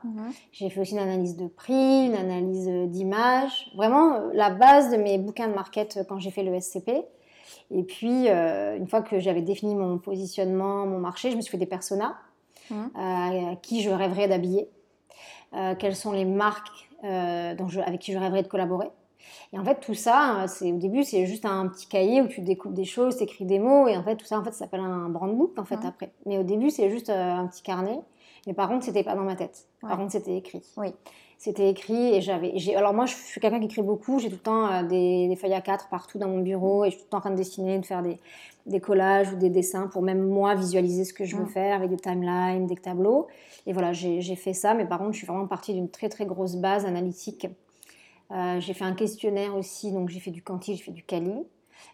J'ai 0.52 0.70
fait 0.70 0.80
aussi 0.82 0.94
une 0.94 1.00
analyse 1.00 1.36
de 1.36 1.48
prix, 1.48 2.06
une 2.06 2.16
analyse 2.16 2.70
d'image, 2.90 3.72
vraiment 3.76 4.20
la 4.34 4.50
base 4.50 4.92
de 4.92 4.98
mes 4.98 5.18
bouquins 5.18 5.48
de 5.48 5.54
market 5.54 6.00
quand 6.08 6.20
j'ai 6.20 6.32
fait 6.32 6.44
le 6.44 6.58
SCP. 6.60 7.06
Et 7.72 7.84
puis, 7.84 8.30
euh, 8.30 8.78
une 8.78 8.88
fois 8.88 9.02
que 9.02 9.20
j'avais 9.20 9.42
défini 9.42 9.76
mon 9.76 9.98
positionnement, 9.98 10.86
mon 10.86 11.00
marché, 11.00 11.32
je 11.32 11.36
me 11.36 11.42
suis 11.42 11.52
fait 11.52 11.58
des 11.58 11.66
personas 11.66 12.16
Mhm. 12.70 12.90
euh, 12.98 13.56
qui 13.62 13.82
je 13.82 13.90
rêverais 13.90 14.28
d'habiller, 14.28 14.70
euh, 15.54 15.76
quelles 15.76 15.96
sont 15.96 16.12
les 16.12 16.26
marques 16.26 16.90
dont 17.04 17.68
je- 17.68 17.82
avec 17.82 18.02
qui 18.02 18.12
je 18.14 18.18
rêverais 18.18 18.42
de 18.42 18.48
collaborer. 18.48 18.90
Et 19.54 19.60
en 19.60 19.64
fait, 19.64 19.80
tout 19.80 19.94
ça, 19.94 20.46
c'est 20.48 20.72
au 20.72 20.78
début, 20.78 21.04
c'est 21.04 21.28
juste 21.28 21.46
un 21.46 21.68
petit 21.68 21.88
cahier 21.88 22.22
où 22.24 22.28
tu 22.28 22.42
découpes 22.42 22.74
des 22.74 22.84
choses, 22.86 23.18
tu 23.18 23.24
écris 23.24 23.46
des 23.46 23.60
mots, 23.60 23.88
et 23.88 23.96
en 23.96 24.02
fait, 24.04 24.16
tout 24.16 24.26
ça, 24.26 24.40
en 24.40 24.44
fait, 24.44 24.52
ça 24.52 24.60
s'appelle 24.60 24.80
un 24.80 25.08
brand 25.10 25.32
book, 25.36 25.52
en 25.60 25.66
fait, 25.66 25.78
Mhm. 25.78 25.86
après. 25.86 26.12
Mais 26.26 26.40
au 26.40 26.44
début, 26.44 26.72
c'est 26.72 26.90
juste 26.90 27.12
un 27.12 27.46
petit 27.46 27.62
carnet. 27.62 28.00
Mais 28.48 28.54
par 28.54 28.68
contre, 28.70 28.86
c'était 28.86 29.04
pas 29.04 29.14
dans 29.16 29.24
ma 29.24 29.36
tête. 29.36 29.68
Par 29.82 29.92
Ouais. 29.92 29.98
contre, 29.98 30.12
c'était 30.14 30.36
écrit. 30.36 30.64
Oui. 30.78 30.88
C'était 31.38 31.70
écrit 31.70 32.16
et 32.16 32.22
j'avais. 32.22 32.54
j'ai- 32.56 32.76
Alors 32.76 32.94
moi, 32.94 33.06
je 33.06 33.14
suis 33.16 33.40
quelqu'un 33.42 33.60
qui 33.60 33.66
écrit 33.66 33.82
beaucoup. 33.82 34.20
J'ai 34.20 34.30
tout 34.30 34.36
le 34.36 34.40
temps 34.42 34.68
euh, 34.72 34.84
des, 34.84 35.28
des 35.28 35.36
feuilles 35.36 35.54
à 35.54 35.62
4 35.62 35.90
partout 35.90 36.18
dans 36.18 36.28
mon 36.30 36.40
bureau 36.40 36.86
et 36.86 36.90
je 36.90 36.96
suis 36.96 37.00
tout 37.02 37.08
le 37.08 37.12
temps 37.12 37.18
en 37.18 37.22
train 37.22 37.32
de 37.32 37.36
dessiner, 37.36 37.78
de 37.78 37.86
faire 37.86 38.02
des, 38.02 38.18
des 38.66 38.80
collages 38.80 39.32
ou 39.32 39.36
des 39.36 39.50
dessins 39.50 39.88
pour 39.88 40.02
même 40.02 40.22
moi 40.28 40.56
visualiser 40.56 41.04
ce 41.04 41.14
que 41.14 41.26
je 41.26 41.36
veux 41.36 41.44
Mm. 41.44 41.50
faire 41.50 41.76
avec 41.76 41.90
des 41.90 41.98
timelines, 41.98 42.66
des 42.68 42.76
tableaux. 42.78 43.28
Et 43.68 43.74
voilà, 43.74 43.94
j'ai 43.94 44.36
fait 44.36 44.54
ça. 44.54 44.74
Mais 44.74 44.86
par 44.86 44.98
contre, 45.00 45.12
je 45.12 45.18
suis 45.18 45.28
vraiment 45.28 45.46
partie 45.48 45.74
d'une 45.74 45.90
très 45.90 46.10
très 46.10 46.26
grosse 46.26 46.56
base 46.56 46.86
analytique. 46.86 47.48
Euh, 48.32 48.60
j'ai 48.60 48.74
fait 48.74 48.86
un 48.86 48.94
questionnaire 48.96 49.56
aussi, 49.56 49.92
donc 49.92 50.10
j'ai 50.10 50.20
fait 50.20 50.32
du 50.32 50.42
quanti, 50.42 50.76
j'ai 50.76 50.84
fait 50.84 50.92
du 50.92 51.04
quali. 51.04 51.36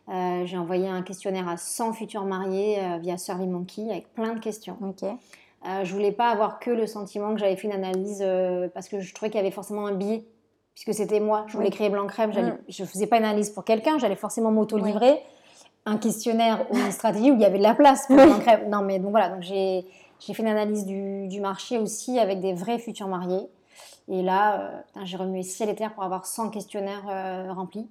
Euh, 0.09 0.45
j'ai 0.45 0.57
envoyé 0.57 0.87
un 0.87 1.01
questionnaire 1.01 1.47
à 1.49 1.57
100 1.57 1.93
futurs 1.93 2.23
mariés 2.25 2.79
euh, 2.79 2.97
via 2.99 3.17
SurveyMonkey 3.17 3.89
avec 3.89 4.13
plein 4.13 4.33
de 4.33 4.39
questions. 4.39 4.77
Ok. 4.81 5.03
Euh, 5.67 5.83
je 5.83 5.93
voulais 5.93 6.11
pas 6.11 6.29
avoir 6.29 6.59
que 6.59 6.71
le 6.71 6.87
sentiment 6.87 7.33
que 7.33 7.39
j'avais 7.39 7.55
fait 7.55 7.67
une 7.67 7.73
analyse 7.73 8.21
euh, 8.25 8.67
parce 8.73 8.87
que 8.89 8.99
je 8.99 9.13
trouvais 9.13 9.29
qu'il 9.29 9.37
y 9.39 9.41
avait 9.43 9.51
forcément 9.51 9.85
un 9.85 9.93
biais 9.93 10.25
puisque 10.73 10.93
c'était 10.93 11.19
moi. 11.19 11.43
Je 11.47 11.53
voulais 11.53 11.67
Oui. 11.69 11.73
créer 11.75 11.89
blanc 11.89 12.07
crème. 12.07 12.33
j'allais- 12.33 12.51
Mm. 12.53 12.57
Je 12.69 12.83
faisais 12.85 13.05
pas 13.07 13.17
une 13.17 13.25
analyse 13.25 13.51
pour 13.51 13.63
quelqu'un. 13.63 13.97
J'allais 13.99 14.15
forcément 14.15 14.51
m'auto-livrer 14.51 15.21
un 15.85 15.97
questionnaire 15.97 16.65
ou 16.71 16.77
une 16.77 16.91
stratégie 16.91 17.29
où 17.31 17.35
il 17.35 17.41
y 17.41 17.45
avait 17.45 17.57
de 17.59 17.63
la 17.63 17.75
place 17.75 18.07
pour 18.07 18.15
blanc 18.15 18.39
crème. 18.39 18.69
Non 18.69 18.81
mais 18.81 18.97
donc 18.99 19.11
voilà. 19.11 19.29
Donc 19.29 19.41
j'ai 19.43 19.85
fait 20.19 20.41
une 20.41 20.47
analyse 20.47 20.85
du, 20.85 21.27
du 21.27 21.41
marché 21.41 21.77
aussi 21.77 22.17
avec 22.19 22.39
des 22.41 22.53
vrais 22.53 22.79
futurs 22.79 23.07
mariés. 23.07 23.47
Et 24.07 24.23
là, 24.23 24.59
euh, 24.97 25.03
j'ai 25.03 25.15
remué 25.17 25.43
ciel 25.43 25.69
et 25.69 25.75
terre 25.75 25.93
pour 25.93 26.03
avoir 26.03 26.25
100 26.25 26.49
questionnaires 26.49 27.03
euh, 27.09 27.53
remplis. 27.53 27.87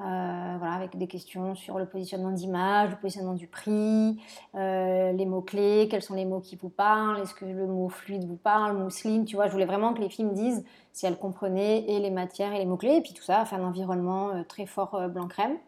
Euh, 0.00 0.56
voilà, 0.58 0.74
avec 0.74 0.96
des 0.96 1.06
questions 1.06 1.54
sur 1.54 1.78
le 1.78 1.84
positionnement 1.84 2.30
d'image, 2.30 2.90
le 2.90 2.96
positionnement 2.96 3.34
du 3.34 3.46
prix, 3.46 4.18
euh, 4.54 5.12
les 5.12 5.26
mots-clés, 5.26 5.88
quels 5.90 6.00
sont 6.00 6.14
les 6.14 6.24
mots 6.24 6.40
qui 6.40 6.56
vous 6.56 6.70
parlent, 6.70 7.20
est-ce 7.20 7.34
que 7.34 7.44
le 7.44 7.66
mot 7.66 7.90
fluide 7.90 8.24
vous 8.24 8.36
parle, 8.36 8.78
mousseline, 8.78 9.26
tu 9.26 9.36
vois, 9.36 9.46
je 9.46 9.52
voulais 9.52 9.66
vraiment 9.66 9.92
que 9.92 10.00
les 10.00 10.08
filles 10.08 10.24
me 10.24 10.34
disent 10.34 10.64
si 10.94 11.04
elles 11.04 11.18
comprenaient 11.18 11.84
et 11.86 11.98
les 11.98 12.10
matières 12.10 12.54
et 12.54 12.58
les 12.58 12.64
mots-clés, 12.64 12.96
et 12.96 13.00
puis 13.02 13.12
tout 13.12 13.22
ça, 13.22 13.44
fait 13.44 13.56
un 13.56 13.64
environnement 13.64 14.30
euh, 14.30 14.42
très 14.42 14.64
fort 14.64 14.98
blanc-crème. 15.10 15.58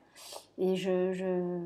Et 0.56 0.76
je, 0.76 1.12
je, 1.12 1.60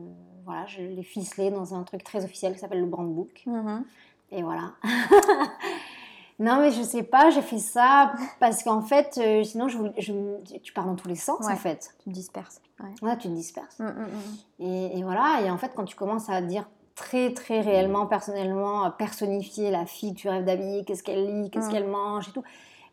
voilà, 0.44 0.66
je 0.66 0.80
l'ai 0.82 1.04
ficelé 1.04 1.50
dans 1.50 1.72
un 1.74 1.84
truc 1.84 2.02
très 2.02 2.24
officiel 2.24 2.54
qui 2.54 2.58
s'appelle 2.58 2.80
le 2.80 2.86
brand 2.86 3.08
book. 3.08 3.44
Mhm. 3.46 3.84
Et 4.32 4.42
voilà. 4.42 4.72
non, 6.38 6.60
mais 6.60 6.70
je 6.70 6.82
sais 6.82 7.02
pas, 7.02 7.30
j'ai 7.30 7.42
fait 7.42 7.58
ça 7.58 8.12
parce 8.40 8.62
qu'en 8.62 8.82
fait, 8.82 9.18
euh, 9.18 9.42
sinon, 9.42 9.68
je, 9.68 9.78
je, 9.98 10.12
tu 10.58 10.72
pars 10.72 10.84
dans 10.84 10.94
tous 10.96 11.08
les 11.08 11.14
sens, 11.16 11.46
Ouais. 11.46 11.52
en 11.52 11.56
fait. 11.56 11.94
Tu 12.00 12.04
te 12.10 12.14
disperses. 12.14 12.60
Ouais. 13.02 13.16
Tu 13.18 13.28
te 13.28 13.32
disperses. 13.34 13.78
Mm, 13.78 13.84
mm, 13.84 13.88
mm. 13.88 14.64
Et, 14.64 14.98
et 14.98 15.02
voilà, 15.02 15.40
et 15.42 15.50
en 15.50 15.56
fait, 15.56 15.72
quand 15.74 15.84
tu 15.84 15.96
commences 15.96 16.28
à 16.28 16.40
dire 16.42 16.68
très, 16.94 17.32
très 17.34 17.60
réellement, 17.60 18.06
personnellement, 18.06 18.82
à 18.82 18.90
personnifier 18.90 19.70
la 19.70 19.86
fille 19.86 20.14
que 20.14 20.20
tu 20.20 20.28
rêves 20.28 20.44
d'habiller, 20.44 20.84
qu'est-ce 20.84 21.02
qu'elle 21.02 21.42
lit, 21.42 21.50
qu'est-ce 21.50 21.70
qu'elle 21.70 21.86
mange 21.88 22.28
et 22.28 22.32
tout. 22.32 22.42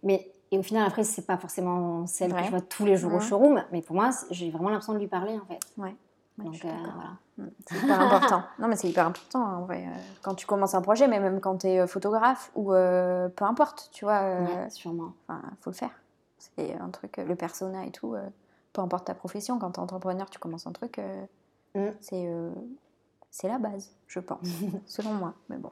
Mais, 0.04 0.30
et 0.52 0.58
au 0.58 0.64
final, 0.64 0.86
après, 0.86 1.04
c'est 1.04 1.26
pas 1.26 1.38
forcément 1.38 2.06
celle 2.08 2.32
Ouais. 2.34 2.40
que 2.40 2.46
je 2.46 2.50
vois 2.52 2.62
tous 2.62 2.86
les 2.86 2.96
jours 2.98 3.14
au 3.14 3.20
showroom, 3.20 3.64
mais 3.72 3.82
pour 3.82 3.96
moi, 3.96 4.10
j'ai 4.30 4.52
vraiment 4.52 4.70
l'impression 4.70 4.94
de 4.94 5.00
lui 5.00 5.08
parler, 5.08 5.34
en 5.38 5.46
fait. 5.46 5.60
Ouais. 5.78 5.96
Ouais, 6.40 6.46
Donc, 6.46 6.66
euh, 6.66 6.70
voilà. 6.96 7.10
Mm, 7.38 7.52
C'est 7.68 7.78
hyper 7.78 8.02
important. 8.02 8.44
Non, 8.60 8.68
mais 8.68 8.76
c'est 8.76 8.90
hyper 8.90 9.06
important 9.08 9.40
en 9.44 9.62
vrai. 9.66 9.86
euh, 9.88 9.98
Quand 10.24 10.34
tu 10.36 10.46
commences 10.48 10.74
un 10.74 10.82
projet, 10.82 11.08
mais 11.08 11.20
même 11.20 11.40
quand 11.40 11.58
tu 11.60 11.68
es 11.68 11.86
photographe 11.88 12.52
ou 12.56 12.74
euh, 12.74 13.30
peu 13.30 13.46
importe, 13.46 13.90
tu 13.92 14.06
vois, 14.06 14.22
euh, 14.22 14.46
Ouais, 14.46 14.70
sûrement. 14.70 15.14
faut 15.62 15.70
le 15.70 15.76
faire. 15.76 15.92
C'est 16.40 16.74
un 16.76 16.90
truc, 16.90 17.20
euh, 17.20 17.26
le 17.26 17.36
persona 17.36 17.86
et 17.86 17.92
tout, 17.92 18.16
euh, 18.16 18.22
peu 18.74 18.82
importe 18.82 19.06
ta 19.06 19.14
profession, 19.14 19.60
quand 19.60 19.72
tu 19.72 19.80
es 19.80 19.84
entrepreneur, 19.84 20.30
tu 20.30 20.40
commences 20.40 20.68
un 20.68 20.72
truc, 20.74 21.00
euh, 21.00 21.26
Mm. 21.76 21.88
c'est 22.02 22.28
euh, 22.28 22.52
c'est 23.32 23.48
la 23.48 23.58
base, 23.58 23.90
je 24.08 24.20
pense, 24.20 24.42
selon 24.86 25.14
moi. 25.14 25.34
Mais 25.50 25.58
bon. 25.58 25.72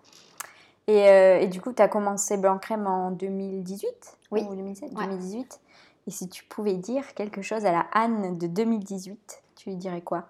Et, 0.88 1.08
euh, 1.10 1.39
et 1.39 1.47
du 1.47 1.62
coup, 1.62 1.74
tu 1.74 1.82
as 1.84 1.88
commencé 1.88 2.38
Blanc 2.38 2.58
Crème 2.58 2.88
en 2.88 3.12
2018 3.12 4.17
Oui. 4.32 4.43
Ou 4.50 4.56
2007 4.56 4.91
Ouais. 4.93 5.06
2018. 5.06 5.60
Et 6.08 6.12
si 6.12 6.28
tu 6.28 6.43
pouvais 6.45 6.74
dire 6.74 7.13
quelque 7.13 7.43
chose 7.43 7.65
à 7.65 7.71
la 7.71 7.86
Anne 7.93 8.38
de 8.39 8.47
2018, 8.47 9.43
tu 9.56 9.69
lui 9.69 9.76
dirais 9.76 10.02
quoi? 10.02 10.24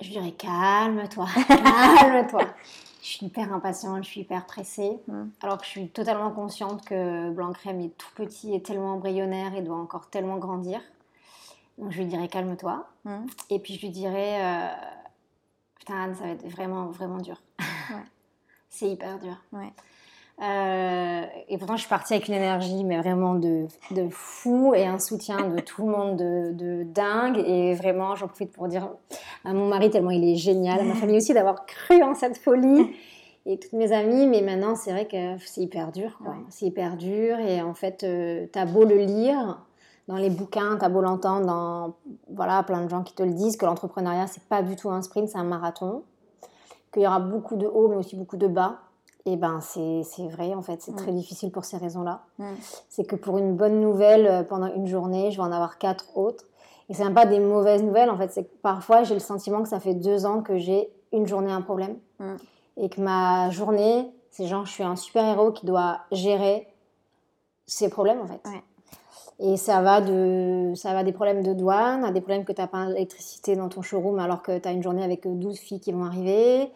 Je 0.00 0.10
dirais 0.10 0.32
calme-toi, 0.32 1.26
calme-toi. 1.48 2.44
Je 3.02 3.06
suis 3.06 3.26
hyper 3.26 3.52
impatiente, 3.52 4.04
je 4.04 4.08
suis 4.08 4.20
hyper 4.20 4.46
pressée. 4.46 4.98
Mm. 5.08 5.24
Alors 5.42 5.58
que 5.58 5.64
je 5.64 5.70
suis 5.70 5.88
totalement 5.88 6.30
consciente 6.30 6.84
que 6.84 7.30
Blanc 7.30 7.52
Crème 7.52 7.80
est 7.80 7.96
tout 7.96 8.10
petit 8.14 8.54
et 8.54 8.62
tellement 8.62 8.94
embryonnaire 8.94 9.54
et 9.54 9.62
doit 9.62 9.78
encore 9.78 10.08
tellement 10.10 10.36
grandir. 10.36 10.80
Donc 11.78 11.92
je 11.92 11.98
lui 11.98 12.06
dirais 12.06 12.28
calme-toi. 12.28 12.86
Mm. 13.04 13.26
Et 13.50 13.58
puis 13.58 13.74
je 13.74 13.80
lui 13.80 13.90
dirais 13.90 14.44
euh, 14.44 14.68
putain 15.78 16.02
Anne, 16.02 16.14
ça 16.14 16.24
va 16.24 16.30
être 16.30 16.46
vraiment 16.46 16.86
vraiment 16.86 17.18
dur. 17.18 17.40
Ouais. 17.58 17.96
C'est 18.68 18.90
hyper 18.90 19.18
dur. 19.18 19.36
Ouais. 19.52 19.72
Euh, 20.40 21.22
et 21.48 21.58
pourtant 21.58 21.74
je 21.74 21.80
suis 21.80 21.88
partie 21.88 22.14
avec 22.14 22.28
une 22.28 22.34
énergie 22.34 22.84
mais 22.84 22.96
vraiment 22.98 23.34
de, 23.34 23.66
de 23.90 24.08
fou 24.08 24.72
et 24.72 24.86
un 24.86 25.00
soutien 25.00 25.48
de 25.48 25.58
tout 25.60 25.84
le 25.84 25.90
monde 25.90 26.16
de, 26.16 26.52
de 26.52 26.84
dingue. 26.84 27.38
Et 27.38 27.74
vraiment 27.74 28.14
j'en 28.14 28.28
profite 28.28 28.52
pour 28.52 28.68
dire 28.68 28.88
à 29.44 29.52
mon 29.52 29.66
mari 29.66 29.90
tellement 29.90 30.10
il 30.10 30.24
est 30.24 30.36
génial, 30.36 30.80
à 30.80 30.84
ma 30.84 30.94
famille 30.94 31.16
aussi 31.16 31.34
d'avoir 31.34 31.66
cru 31.66 32.02
en 32.02 32.14
cette 32.14 32.38
folie. 32.38 32.94
Et 33.46 33.58
toutes 33.58 33.72
mes 33.72 33.92
amies, 33.92 34.26
mais 34.26 34.42
maintenant 34.42 34.76
c'est 34.76 34.92
vrai 34.92 35.06
que 35.06 35.38
c'est 35.44 35.62
hyper 35.62 35.90
dur. 35.90 36.18
Ouais. 36.24 36.34
C'est 36.50 36.66
hyper 36.66 36.96
dur 36.96 37.38
et 37.38 37.60
en 37.62 37.74
fait 37.74 38.04
euh, 38.04 38.46
t'as 38.52 38.66
beau 38.66 38.84
le 38.84 38.98
lire, 38.98 39.58
dans 40.06 40.16
les 40.16 40.30
bouquins, 40.30 40.76
t'as 40.78 40.88
beau 40.88 41.00
l'entendre 41.00 41.46
dans 41.46 41.94
voilà, 42.32 42.62
plein 42.62 42.84
de 42.84 42.88
gens 42.88 43.02
qui 43.02 43.14
te 43.14 43.22
le 43.22 43.32
disent 43.32 43.56
que 43.56 43.66
l'entrepreneuriat 43.66 44.28
c'est 44.28 44.44
pas 44.44 44.62
du 44.62 44.76
tout 44.76 44.90
un 44.90 45.02
sprint, 45.02 45.28
c'est 45.28 45.38
un 45.38 45.44
marathon, 45.44 46.04
qu'il 46.92 47.02
y 47.02 47.06
aura 47.08 47.18
beaucoup 47.18 47.56
de 47.56 47.66
hauts 47.66 47.88
mais 47.88 47.96
aussi 47.96 48.14
beaucoup 48.14 48.36
de 48.36 48.46
bas. 48.46 48.82
Et 49.28 49.36
ben 49.36 49.60
c'est 49.60 50.26
vrai 50.28 50.54
en 50.54 50.62
fait, 50.62 50.80
c'est 50.80 50.96
très 50.96 51.12
difficile 51.12 51.50
pour 51.50 51.66
ces 51.66 51.76
raisons-là. 51.76 52.22
C'est 52.88 53.04
que 53.04 53.14
pour 53.14 53.36
une 53.36 53.56
bonne 53.56 53.78
nouvelle 53.78 54.26
euh, 54.26 54.42
pendant 54.42 54.72
une 54.72 54.86
journée, 54.86 55.30
je 55.30 55.36
vais 55.36 55.42
en 55.42 55.52
avoir 55.52 55.76
quatre 55.76 56.16
autres. 56.16 56.44
Et 56.88 56.94
c'est 56.94 57.04
même 57.04 57.12
pas 57.12 57.26
des 57.26 57.38
mauvaises 57.38 57.82
nouvelles 57.82 58.08
en 58.08 58.16
fait, 58.16 58.32
c'est 58.32 58.44
que 58.44 58.56
parfois 58.62 59.02
j'ai 59.02 59.12
le 59.12 59.20
sentiment 59.20 59.62
que 59.62 59.68
ça 59.68 59.80
fait 59.80 59.92
deux 59.92 60.24
ans 60.24 60.40
que 60.40 60.56
j'ai 60.56 60.90
une 61.12 61.26
journée 61.26 61.52
un 61.52 61.60
problème 61.60 61.98
et 62.78 62.88
que 62.88 63.02
ma 63.02 63.50
journée, 63.50 64.10
c'est 64.30 64.46
genre 64.46 64.64
je 64.64 64.72
suis 64.72 64.82
un 64.82 64.96
super 64.96 65.24
héros 65.26 65.52
qui 65.52 65.66
doit 65.66 65.98
gérer 66.10 66.66
ses 67.66 67.90
problèmes 67.90 68.22
en 68.22 68.26
fait. 68.26 68.40
Ouais. 68.46 68.62
Et 69.40 69.56
ça 69.56 69.80
va 69.82 70.00
de 70.00 70.72
ça 70.74 70.92
va 70.94 71.04
des 71.04 71.12
problèmes 71.12 71.42
de 71.44 71.52
douane 71.52 72.04
à 72.04 72.10
des 72.10 72.20
problèmes 72.20 72.44
que 72.44 72.52
tu 72.52 72.60
n'as 72.60 72.66
pas 72.66 72.86
d'électricité 72.86 73.54
dans 73.54 73.68
ton 73.68 73.82
showroom 73.82 74.18
alors 74.18 74.42
que 74.42 74.58
tu 74.58 74.68
as 74.68 74.72
une 74.72 74.82
journée 74.82 75.04
avec 75.04 75.26
12 75.26 75.58
filles 75.58 75.80
qui 75.80 75.92
vont 75.92 76.04
arriver. 76.04 76.72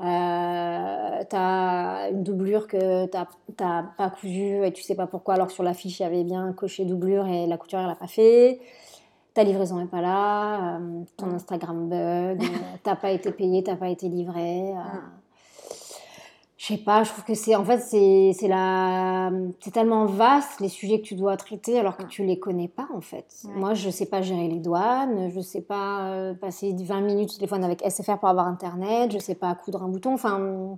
Euh, 0.00 1.24
tu 1.30 1.36
as 1.36 2.08
une 2.10 2.22
doublure 2.24 2.66
que 2.66 3.06
tu 3.06 3.16
n'as 3.60 3.82
pas 3.96 4.10
cousue 4.10 4.64
et 4.64 4.72
tu 4.72 4.82
sais 4.82 4.94
pas 4.96 5.06
pourquoi 5.06 5.34
alors 5.34 5.46
que 5.48 5.52
sur 5.52 5.62
la 5.64 5.74
fiche 5.74 6.00
il 6.00 6.02
y 6.02 6.06
avait 6.06 6.24
bien 6.24 6.52
coché 6.52 6.84
doublure 6.84 7.26
et 7.26 7.46
la 7.46 7.56
couturière 7.56 7.88
l'a 7.88 7.94
pas 7.94 8.08
fait. 8.08 8.60
ta 9.34 9.42
livraison 9.44 9.78
n'est 9.78 9.86
pas 9.86 10.00
là, 10.00 10.76
euh, 10.78 11.02
ton 11.16 11.26
Instagram 11.34 11.88
bug, 11.88 12.42
euh, 12.42 12.56
t'as 12.84 12.96
pas 12.96 13.10
été 13.10 13.32
payé, 13.32 13.62
t'as 13.64 13.76
pas 13.76 13.88
été 13.88 14.08
livré. 14.08 14.70
euh, 14.72 14.82
je 16.64 16.68
sais 16.68 16.78
pas, 16.78 17.04
je 17.04 17.10
trouve 17.10 17.24
que 17.24 17.34
c'est 17.34 17.54
en 17.54 17.64
fait 17.64 17.80
c'est 17.80 18.32
c'est 18.32 18.48
la 18.48 19.30
c'est 19.60 19.70
tellement 19.70 20.06
vaste 20.06 20.60
les 20.60 20.70
sujets 20.70 20.98
que 20.98 21.04
tu 21.04 21.14
dois 21.14 21.36
traiter 21.36 21.78
alors 21.78 21.94
que 21.94 22.04
tu 22.04 22.24
les 22.24 22.38
connais 22.38 22.68
pas 22.68 22.88
en 22.94 23.02
fait. 23.02 23.26
Ouais. 23.44 23.54
Moi 23.54 23.74
je 23.74 23.90
sais 23.90 24.06
pas 24.06 24.22
gérer 24.22 24.48
les 24.48 24.60
douanes, 24.60 25.30
je 25.30 25.40
sais 25.40 25.60
pas 25.60 26.06
euh, 26.06 26.32
passer 26.32 26.74
20 26.74 27.02
minutes 27.02 27.32
au 27.32 27.34
téléphone 27.34 27.64
avec 27.64 27.82
SFR 27.86 28.16
pour 28.16 28.30
avoir 28.30 28.46
internet, 28.46 29.12
je 29.12 29.18
sais 29.18 29.34
pas 29.34 29.54
coudre 29.54 29.82
un 29.82 29.88
bouton. 29.88 30.14
Enfin 30.14 30.74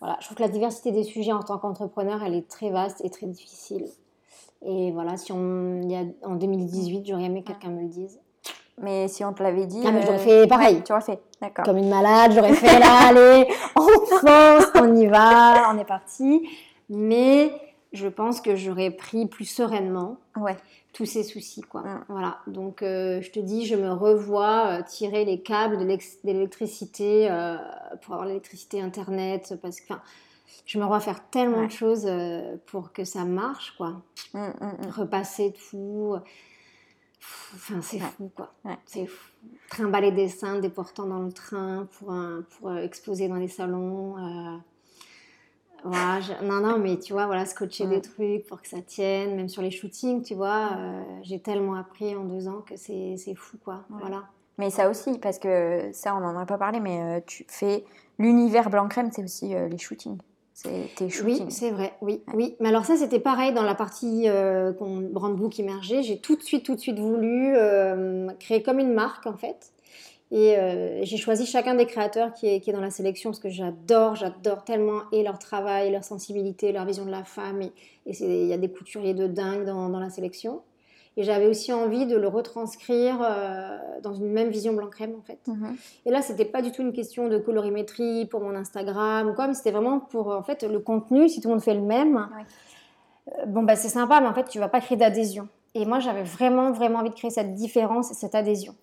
voilà, 0.00 0.16
je 0.20 0.24
trouve 0.24 0.38
que 0.38 0.42
la 0.42 0.48
diversité 0.48 0.92
des 0.92 1.04
sujets 1.04 1.32
en 1.32 1.42
tant 1.42 1.58
qu'entrepreneur 1.58 2.22
elle 2.22 2.34
est 2.34 2.48
très 2.48 2.70
vaste 2.70 3.04
et 3.04 3.10
très 3.10 3.26
difficile. 3.26 3.84
Et 4.62 4.92
voilà, 4.92 5.18
si 5.18 5.30
on 5.32 5.82
y 5.82 5.94
a 5.94 6.04
en 6.24 6.36
2018 6.36 7.06
j'aurais 7.06 7.24
aimé 7.24 7.42
que 7.42 7.48
quelqu'un 7.48 7.68
me 7.68 7.82
le 7.82 7.88
dise. 7.88 8.18
Mais 8.80 9.08
si 9.08 9.24
on 9.24 9.32
te 9.32 9.42
l'avait 9.42 9.66
dit. 9.66 9.82
Ah, 9.86 9.90
mais 9.92 10.02
j'aurais 10.02 10.14
euh, 10.16 10.42
fait 10.42 10.46
pareil. 10.46 10.76
ouais, 10.76 10.82
tu 10.82 10.92
aurais 10.92 11.00
fait, 11.02 11.20
d'accord. 11.40 11.64
Comme 11.64 11.78
une 11.78 11.88
malade, 11.88 12.32
j'aurais 12.34 12.54
fait 12.54 12.78
là, 12.78 13.08
allez, 13.08 13.48
on 13.76 14.06
fonce, 14.06 14.66
on 14.76 14.94
y 14.96 15.06
va, 15.06 15.72
on 15.72 15.78
est 15.78 15.84
parti. 15.84 16.48
Mais 16.88 17.52
je 17.92 18.08
pense 18.08 18.40
que 18.40 18.54
j'aurais 18.56 18.90
pris 18.90 19.26
plus 19.26 19.44
sereinement 19.46 20.18
Ouais. 20.36 20.56
tous 20.92 21.06
ces 21.06 21.22
soucis, 21.22 21.62
quoi. 21.62 21.82
Voilà. 22.08 22.38
Donc, 22.46 22.82
euh, 22.82 23.20
je 23.22 23.30
te 23.30 23.40
dis, 23.40 23.66
je 23.66 23.74
me 23.76 23.90
revois 23.92 24.66
euh, 24.68 24.82
tirer 24.82 25.24
les 25.24 25.40
câbles 25.42 25.78
de 25.78 25.98
l'électricité 26.24 27.28
euh, 27.30 27.56
pour 28.02 28.14
avoir 28.14 28.28
l'électricité 28.28 28.80
Internet, 28.80 29.54
parce 29.62 29.80
que, 29.80 29.94
je 30.66 30.78
me 30.78 30.84
revois 30.84 31.00
faire 31.00 31.28
tellement 31.30 31.58
Ouais. 31.60 31.66
de 31.66 31.72
choses 31.72 32.08
pour 32.66 32.92
que 32.92 33.04
ça 33.04 33.24
marche, 33.24 33.74
quoi. 33.76 33.94
Mm, 34.34 34.38
mm, 34.38 34.86
mm. 34.86 34.90
Repasser 34.96 35.54
tout. 35.70 36.14
Enfin, 37.54 37.80
c'est 37.82 37.96
Ouais. 37.96 38.02
fou, 38.16 38.30
quoi. 38.34 38.52
Ouais. 38.64 38.78
C'est 38.86 39.06
fou. 39.06 39.28
Trimballer 39.70 40.12
des 40.12 40.28
seins 40.28 40.58
déportant 40.60 41.06
dans 41.06 41.20
le 41.22 41.32
train 41.32 41.86
pour, 41.98 42.12
un- 42.12 42.44
pour 42.58 42.70
euh, 42.70 42.76
exposer 42.82 43.28
dans 43.28 43.36
les 43.36 43.48
salons. 43.48 44.16
euh, 44.18 44.56
voilà, 45.84 46.20
je- 46.20 46.44
Non, 46.44 46.60
non, 46.60 46.78
mais 46.78 46.98
tu 46.98 47.12
vois, 47.12 47.26
voilà, 47.26 47.46
scotcher 47.46 47.86
des 47.86 48.00
trucs 48.00 48.44
pour 48.46 48.60
que 48.60 48.68
ça 48.68 48.82
tienne, 48.82 49.36
même 49.36 49.48
sur 49.48 49.62
les 49.62 49.70
shootings, 49.70 50.22
tu 50.22 50.34
vois. 50.34 50.70
euh, 50.76 51.02
J'ai 51.22 51.40
tellement 51.40 51.74
appris 51.74 52.14
en 52.16 52.24
deux 52.24 52.48
ans 52.48 52.62
que 52.66 52.76
c'est 52.76 53.14
c'est 53.16 53.34
fou, 53.34 53.58
quoi. 53.64 53.84
Voilà. 53.88 54.24
Mais 54.58 54.70
ça 54.70 54.90
aussi, 54.90 55.18
parce 55.18 55.38
que 55.38 55.90
ça, 55.92 56.16
on 56.16 56.20
n'en 56.20 56.36
a 56.36 56.44
pas 56.46 56.58
parlé, 56.58 56.80
mais 56.80 57.00
euh, 57.00 57.20
tu 57.24 57.44
fais 57.48 57.84
l'univers 58.18 58.70
blanc-crème, 58.70 59.10
c'est 59.12 59.22
aussi 59.22 59.50
les 59.54 59.78
shootings. 59.78 60.18
C'est 60.60 60.92
tes 60.96 61.08
Oui, 61.22 61.40
c'est 61.50 61.70
vrai, 61.70 61.92
oui, 62.00 62.20
Ouais. 62.26 62.34
oui. 62.34 62.56
Mais 62.58 62.70
alors 62.70 62.84
ça, 62.84 62.96
c'était 62.96 63.20
pareil 63.20 63.52
dans 63.52 63.62
la 63.62 63.76
partie 63.76 64.24
euh, 64.28 64.72
brand 64.72 65.36
book 65.36 65.56
immergé. 65.56 66.02
J'ai 66.02 66.18
tout 66.18 66.34
de 66.34 66.42
suite, 66.42 66.64
tout 66.64 66.74
de 66.74 66.80
suite 66.80 66.98
voulu 66.98 67.54
euh, 67.56 68.26
créer 68.40 68.60
comme 68.60 68.80
une 68.80 68.92
marque 68.92 69.28
en 69.28 69.36
fait. 69.36 69.72
Et 70.32 70.58
euh, 70.58 71.04
j'ai 71.04 71.16
choisi 71.16 71.46
chacun 71.46 71.76
des 71.76 71.86
créateurs 71.86 72.34
qui 72.34 72.48
est, 72.48 72.58
qui 72.60 72.70
est 72.70 72.72
dans 72.72 72.80
la 72.80 72.90
sélection 72.90 73.30
parce 73.30 73.38
que 73.38 73.48
j'adore, 73.48 74.16
j'adore 74.16 74.64
tellement 74.64 75.02
et 75.12 75.22
leur 75.22 75.38
travail, 75.38 75.92
leur 75.92 76.02
sensibilité, 76.02 76.72
leur 76.72 76.84
vision 76.84 77.04
de 77.04 77.10
la 77.12 77.22
femme. 77.22 77.62
Et 77.62 77.72
il 78.06 78.46
y 78.46 78.52
a 78.52 78.58
des 78.58 78.68
couturiers 78.68 79.14
de 79.14 79.28
dingue 79.28 79.64
dans, 79.64 79.88
dans 79.88 80.00
la 80.00 80.10
sélection. 80.10 80.62
Et 81.18 81.24
j'avais 81.24 81.46
aussi 81.48 81.72
envie 81.72 82.06
de 82.06 82.16
le 82.16 82.28
retranscrire 82.28 83.18
euh, 83.20 83.76
dans 84.02 84.14
une 84.14 84.30
même 84.30 84.50
vision 84.50 84.72
blanc-crème 84.72 85.14
en 85.18 85.22
fait. 85.22 85.40
Mhm. 85.48 85.76
Et 86.06 86.10
là, 86.10 86.22
c'était 86.22 86.44
pas 86.44 86.62
du 86.62 86.70
tout 86.70 86.80
une 86.80 86.92
question 86.92 87.26
de 87.28 87.38
colorimétrie 87.38 88.24
pour 88.26 88.40
mon 88.40 88.54
Instagram 88.54 89.28
ou 89.28 89.34
quoi, 89.34 89.48
mais 89.48 89.54
c'était 89.54 89.72
vraiment 89.72 89.98
pour 89.98 90.28
en 90.28 90.42
fait 90.44 90.62
le 90.62 90.78
contenu. 90.78 91.28
Si 91.28 91.40
tout 91.40 91.48
le 91.48 91.54
monde 91.54 91.62
fait 91.62 91.74
le 91.74 91.80
même, 91.82 92.14
Ouais. 92.16 92.44
euh, 93.42 93.46
bon 93.46 93.64
bah 93.64 93.74
c'est 93.74 93.88
sympa, 93.88 94.20
mais 94.20 94.28
en 94.28 94.32
fait 94.34 94.48
tu 94.48 94.60
vas 94.60 94.68
pas 94.68 94.80
créer 94.80 94.96
d'adhésion. 94.96 95.48
Et 95.74 95.84
moi, 95.86 95.98
j'avais 95.98 96.22
vraiment 96.22 96.70
vraiment 96.72 97.00
envie 97.00 97.10
de 97.10 97.14
créer 97.14 97.30
cette 97.30 97.54
différence 97.54 98.10
et 98.12 98.14
cette 98.14 98.34
adhésion. 98.36 98.74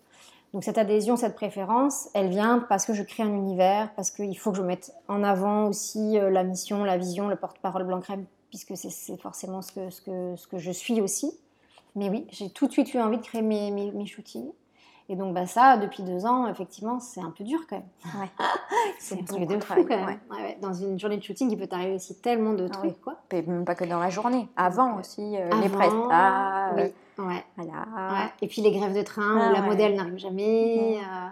Donc 0.54 0.64
cette 0.66 0.78
adhésion, 0.78 1.16
cette 1.16 1.36
préférence, 1.36 2.10
elle 2.14 2.28
vient 2.30 2.60
parce 2.70 2.86
que 2.86 2.94
je 2.94 3.04
crée 3.04 3.24
un 3.24 3.34
univers, 3.34 3.92
parce 3.96 4.12
qu'il 4.12 4.38
faut 4.38 4.52
que 4.52 4.58
je 4.58 4.62
mette 4.62 4.92
en 5.08 5.24
avant 5.24 5.68
aussi 5.68 6.20
euh, 6.20 6.30
la 6.30 6.44
mission, 6.44 6.84
la 6.84 6.98
vision, 6.98 7.28
le 7.30 7.36
porte-parole 7.38 7.84
blanc-crème, 7.86 8.26
puisque 8.50 8.76
c'est- 8.76 8.90
c'est 8.90 9.18
forcément 9.22 9.62
ce 9.62 9.72
que, 9.72 9.90
ce, 9.90 10.02
que, 10.02 10.36
ce 10.36 10.48
que 10.48 10.58
je 10.58 10.72
suis 10.72 11.00
aussi. 11.02 11.32
Mais 11.96 12.10
oui, 12.10 12.28
j'ai 12.32 12.50
tout 12.50 12.68
de 12.68 12.72
suite 12.72 12.94
eu 12.94 13.00
envie 13.00 13.18
de 13.18 13.24
créer 13.24 13.42
mes, 13.42 13.72
mes, 13.72 13.92
mes 13.92 14.06
shootings. 14.06 14.50
Et 15.08 15.16
donc 15.16 15.36
bah 15.36 15.46
ça, 15.46 15.78
depuis 15.78 16.02
deux 16.02 16.26
ans, 16.26 16.48
effectivement, 16.48 17.00
c'est 17.00 17.22
un 17.22 17.30
peu 17.30 17.44
dur 17.44 17.60
quand 17.70 17.76
même. 17.78 18.22
Ouais. 18.22 18.30
C'est 19.00 19.20
un 19.20 19.24
truc 19.24 19.48
de 19.48 19.60
fou 19.60 19.84
quand 19.88 19.96
même. 19.98 20.06
ouais. 20.08 20.18
Ouais, 20.32 20.42
ouais. 20.44 20.58
Dans 20.62 20.74
une 20.74 21.00
journée 21.00 21.18
de 21.18 21.24
shooting, 21.24 21.52
il 21.52 21.58
peut 21.60 21.68
t'arriver 21.68 21.94
aussi 21.94 22.16
tellement 22.22 22.54
de 22.54 22.66
Ah 22.66 22.70
trucs, 22.70 22.92
oui. 22.92 22.98
quoi. 23.04 23.16
Et 23.32 23.42
même 23.44 23.66
pas 23.66 23.76
que 23.76 23.86
dans 23.86 24.00
la 24.00 24.10
journée. 24.10 24.48
Avant 24.58 24.96
euh, 24.98 25.00
aussi, 25.02 25.38
euh, 25.38 25.48
les 25.62 25.66
Avant, 25.68 25.78
prestats. 25.78 26.70
euh, 26.72 26.88
Oui, 27.20 27.26
ouais. 27.26 27.44
Voilà. 27.56 28.32
Et 28.42 28.48
puis 28.48 28.62
les 28.64 28.72
grèves 28.72 28.96
de 28.96 29.04
train 29.04 29.40
Ah 29.42 29.50
où 29.50 29.54
la 29.54 29.62
modèle 29.62 29.96
n'arrive 29.96 30.18
jamais. 30.18 30.98
Mhm. 30.98 31.04
euh, 31.04 31.28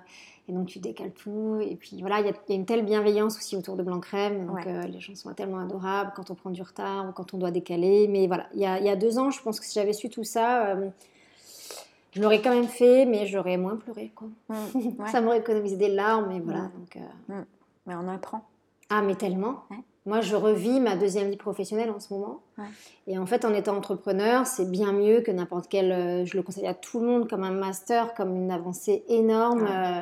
et 0.48 0.52
donc 0.54 0.68
tu 0.68 0.80
décales 0.80 1.12
tout. 1.12 1.60
Et 1.62 1.76
puis 1.76 1.98
voilà, 2.02 2.20
il 2.20 2.26
y, 2.26 2.30
a- 2.30 2.34
il 2.48 2.52
y 2.52 2.54
a 2.54 2.56
une 2.60 2.66
telle 2.66 2.84
bienveillance 2.86 3.38
aussi 3.38 3.56
autour 3.56 3.76
de 3.76 3.84
Blanc 3.84 4.00
Crème. 4.00 4.46
Donc 4.48 4.58
Ouais. 4.58 4.64
euh, 4.68 4.82
les 4.84 5.00
gens 5.00 5.16
sont 5.16 5.34
tellement 5.34 5.60
adorables 5.60 6.12
quand 6.16 6.30
on 6.32 6.36
prend 6.36 6.50
du 6.50 6.62
retard 6.62 7.08
ou 7.10 7.12
quand 7.14 7.34
on 7.34 7.38
doit 7.38 7.52
décaler. 7.52 8.08
Mais 8.08 8.28
voilà, 8.28 8.48
il 8.54 8.60
y 8.60 8.66
a, 8.66 8.80
il 8.80 8.86
y 8.86 8.90
a 8.90 8.96
deux 8.96 9.20
ans, 9.20 9.30
je 9.32 9.42
pense 9.42 9.60
que 9.60 9.66
si 9.66 9.74
j'avais 9.74 9.94
su 9.94 10.10
tout 10.10 10.24
ça, 10.24 10.68
euh, 10.68 10.90
je 12.12 12.22
l'aurais 12.22 12.42
quand 12.42 12.52
même 12.54 12.68
fait, 12.68 13.06
mais 13.06 13.26
j'aurais 13.26 13.58
moins 13.58 13.76
pleuré. 13.78 14.12
Quoi. 14.16 14.28
Mm, 14.50 14.56
ouais. 15.00 15.10
Ça 15.12 15.22
m'aurait 15.22 15.40
économisé 15.40 15.78
des 15.78 15.90
larmes. 15.90 16.28
Mais 16.30 16.40
voilà. 16.40 16.70
Donc, 16.78 16.98
euh, 16.98 17.42
Mais 17.88 17.96
on 17.96 18.08
apprend. 18.08 18.44
Ah, 18.90 19.02
mais 19.02 19.16
tellement. 19.16 19.64
Ouais. 19.72 19.78
Moi, 20.06 20.20
je 20.20 20.36
revis 20.36 20.82
ma 20.82 20.98
deuxième 20.98 21.30
vie 21.30 21.38
professionnelle 21.38 21.90
en 21.90 22.00
ce 22.02 22.14
moment. 22.14 22.42
Ouais. 22.58 22.66
Et 23.08 23.18
en 23.18 23.26
fait, 23.26 23.46
en 23.46 23.54
étant 23.54 23.76
entrepreneur, 23.78 24.46
c'est 24.46 24.70
bien 24.70 24.92
mieux 24.92 25.22
que 25.22 25.32
n'importe 25.32 25.68
quel. 25.70 25.92
euh, 25.94 26.26
je 26.26 26.36
le 26.36 26.44
conseille 26.44 26.68
à 26.68 26.74
tout 26.74 27.00
le 27.00 27.08
monde 27.08 27.30
comme 27.30 27.44
un 27.44 27.52
master, 27.52 28.14
comme 28.14 28.36
une 28.36 28.52
avancée 28.52 29.06
énorme 29.08 29.64
Ouais. 29.64 29.70
euh, 29.72 30.02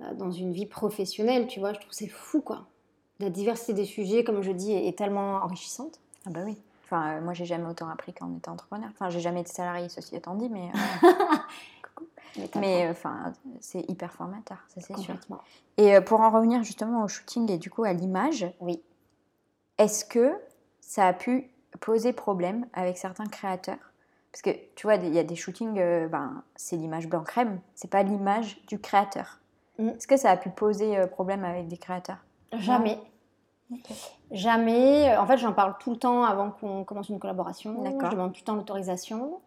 dans 0.00 0.30
une 0.30 0.52
vie 0.52 0.66
professionnelle. 0.66 1.46
Tu 1.46 1.60
vois, 1.60 1.72
je 1.72 1.80
trouve 1.80 1.92
c'est 1.92 2.08
fou, 2.08 2.40
quoi. 2.40 2.66
La 3.20 3.30
diversité 3.30 3.72
des 3.72 3.84
sujets, 3.84 4.24
comme 4.24 4.42
je 4.42 4.52
dis, 4.52 4.72
est, 4.72 4.98
tellement 4.98 5.36
enrichissante. 5.36 6.00
Ah 6.26 6.30
bah 6.30 6.40
oui. 6.44 6.56
Enfin, 6.84 7.14
euh, 7.16 7.20
moi, 7.20 7.32
j'ai 7.32 7.44
jamais 7.44 7.66
autant 7.66 7.88
appris 7.88 8.12
qu'en 8.12 8.34
étant 8.36 8.52
entrepreneur. 8.52 8.88
Enfin, 8.90 9.08
j'ai 9.08 9.20
jamais 9.20 9.40
été 9.40 9.52
salarié, 9.52 9.88
ceci 9.88 10.16
étant 10.16 10.34
dit, 10.34 10.48
mais, 10.48 10.68
euh, 11.04 11.08
Mais, 12.56 12.86
euh, 12.86 12.90
enfin, 12.90 13.32
c'est 13.60 13.88
hyper 13.88 14.12
formateur, 14.12 14.58
ça 14.68 14.80
c'est 14.80 14.96
sûr. 14.96 15.14
Et 15.76 15.94
euh, 15.94 16.00
pour 16.00 16.20
en 16.20 16.30
revenir 16.30 16.62
justement 16.64 17.04
au 17.04 17.08
shooting 17.08 17.50
et 17.50 17.58
du 17.58 17.70
coup 17.70 17.84
à 17.84 17.92
l'image, 17.92 18.46
Oui. 18.60 18.82
est-ce 19.78 20.04
que 20.04 20.34
ça 20.80 21.06
a 21.06 21.12
pu 21.12 21.50
poser 21.80 22.12
problème 22.12 22.66
avec 22.72 22.98
certains 22.98 23.26
créateurs? 23.26 23.92
Parce 24.32 24.42
que 24.42 24.50
tu 24.74 24.86
vois, 24.86 24.96
il 24.96 25.14
y 25.14 25.18
a 25.18 25.24
des 25.24 25.36
shootings, 25.36 25.78
euh, 25.78 26.08
ben, 26.08 26.42
c'est 26.56 26.76
l'image 26.76 27.08
blanc-crème, 27.08 27.60
c'est 27.74 27.90
pas 27.90 28.02
l'image 28.02 28.60
du 28.66 28.80
créateur. 28.80 29.38
Mm. 29.78 29.88
Est-ce 29.88 30.06
que 30.06 30.16
ça 30.16 30.30
a 30.30 30.36
pu 30.36 30.50
poser 30.50 30.96
euh, 30.96 31.06
problème 31.06 31.44
avec 31.44 31.68
des 31.68 31.76
créateurs? 31.76 32.24
Jamais. 32.58 32.98
Jamais. 34.30 35.16
En 35.16 35.26
fait, 35.26 35.36
j'en 35.38 35.52
parle 35.52 35.74
tout 35.80 35.90
le 35.92 35.96
temps 35.96 36.24
avant 36.24 36.50
qu'on 36.50 36.84
commence 36.84 37.08
une 37.08 37.18
collaboration. 37.18 37.82
D'accord. 37.82 38.10
Je 38.10 38.16
demande 38.16 38.32
tout 38.32 38.40
le 38.40 38.44
temps 38.44 38.54
l'autorisation. 38.54 39.38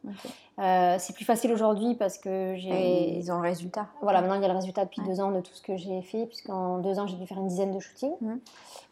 Euh, 0.60 0.96
c'est 1.00 1.14
plus 1.14 1.26
facile 1.26 1.52
aujourd'hui 1.52 1.94
parce 1.96 2.18
que 2.18 2.54
Et 2.54 2.58
j'ai. 2.58 3.18
ils 3.18 3.32
ont 3.32 3.36
le 3.38 3.48
résultat. 3.48 3.88
Voilà, 4.02 4.22
maintenant 4.22 4.36
il 4.36 4.42
y 4.42 4.46
a 4.46 4.48
le 4.48 4.56
résultat 4.56 4.86
depuis 4.86 5.02
Ouais. 5.02 5.08
deux 5.08 5.22
ans 5.22 5.32
de 5.32 5.40
tout 5.42 5.54
ce 5.54 5.62
que 5.62 5.78
j'ai 5.78 6.02
fait, 6.02 6.26
puisqu'en 6.26 6.80
deux 6.80 7.00
ans 7.00 7.06
j'ai 7.08 7.16
dû 7.16 7.28
faire 7.28 7.38
une 7.38 7.48
dizaine 7.48 7.74
de 7.76 7.80
shootings 7.80 8.12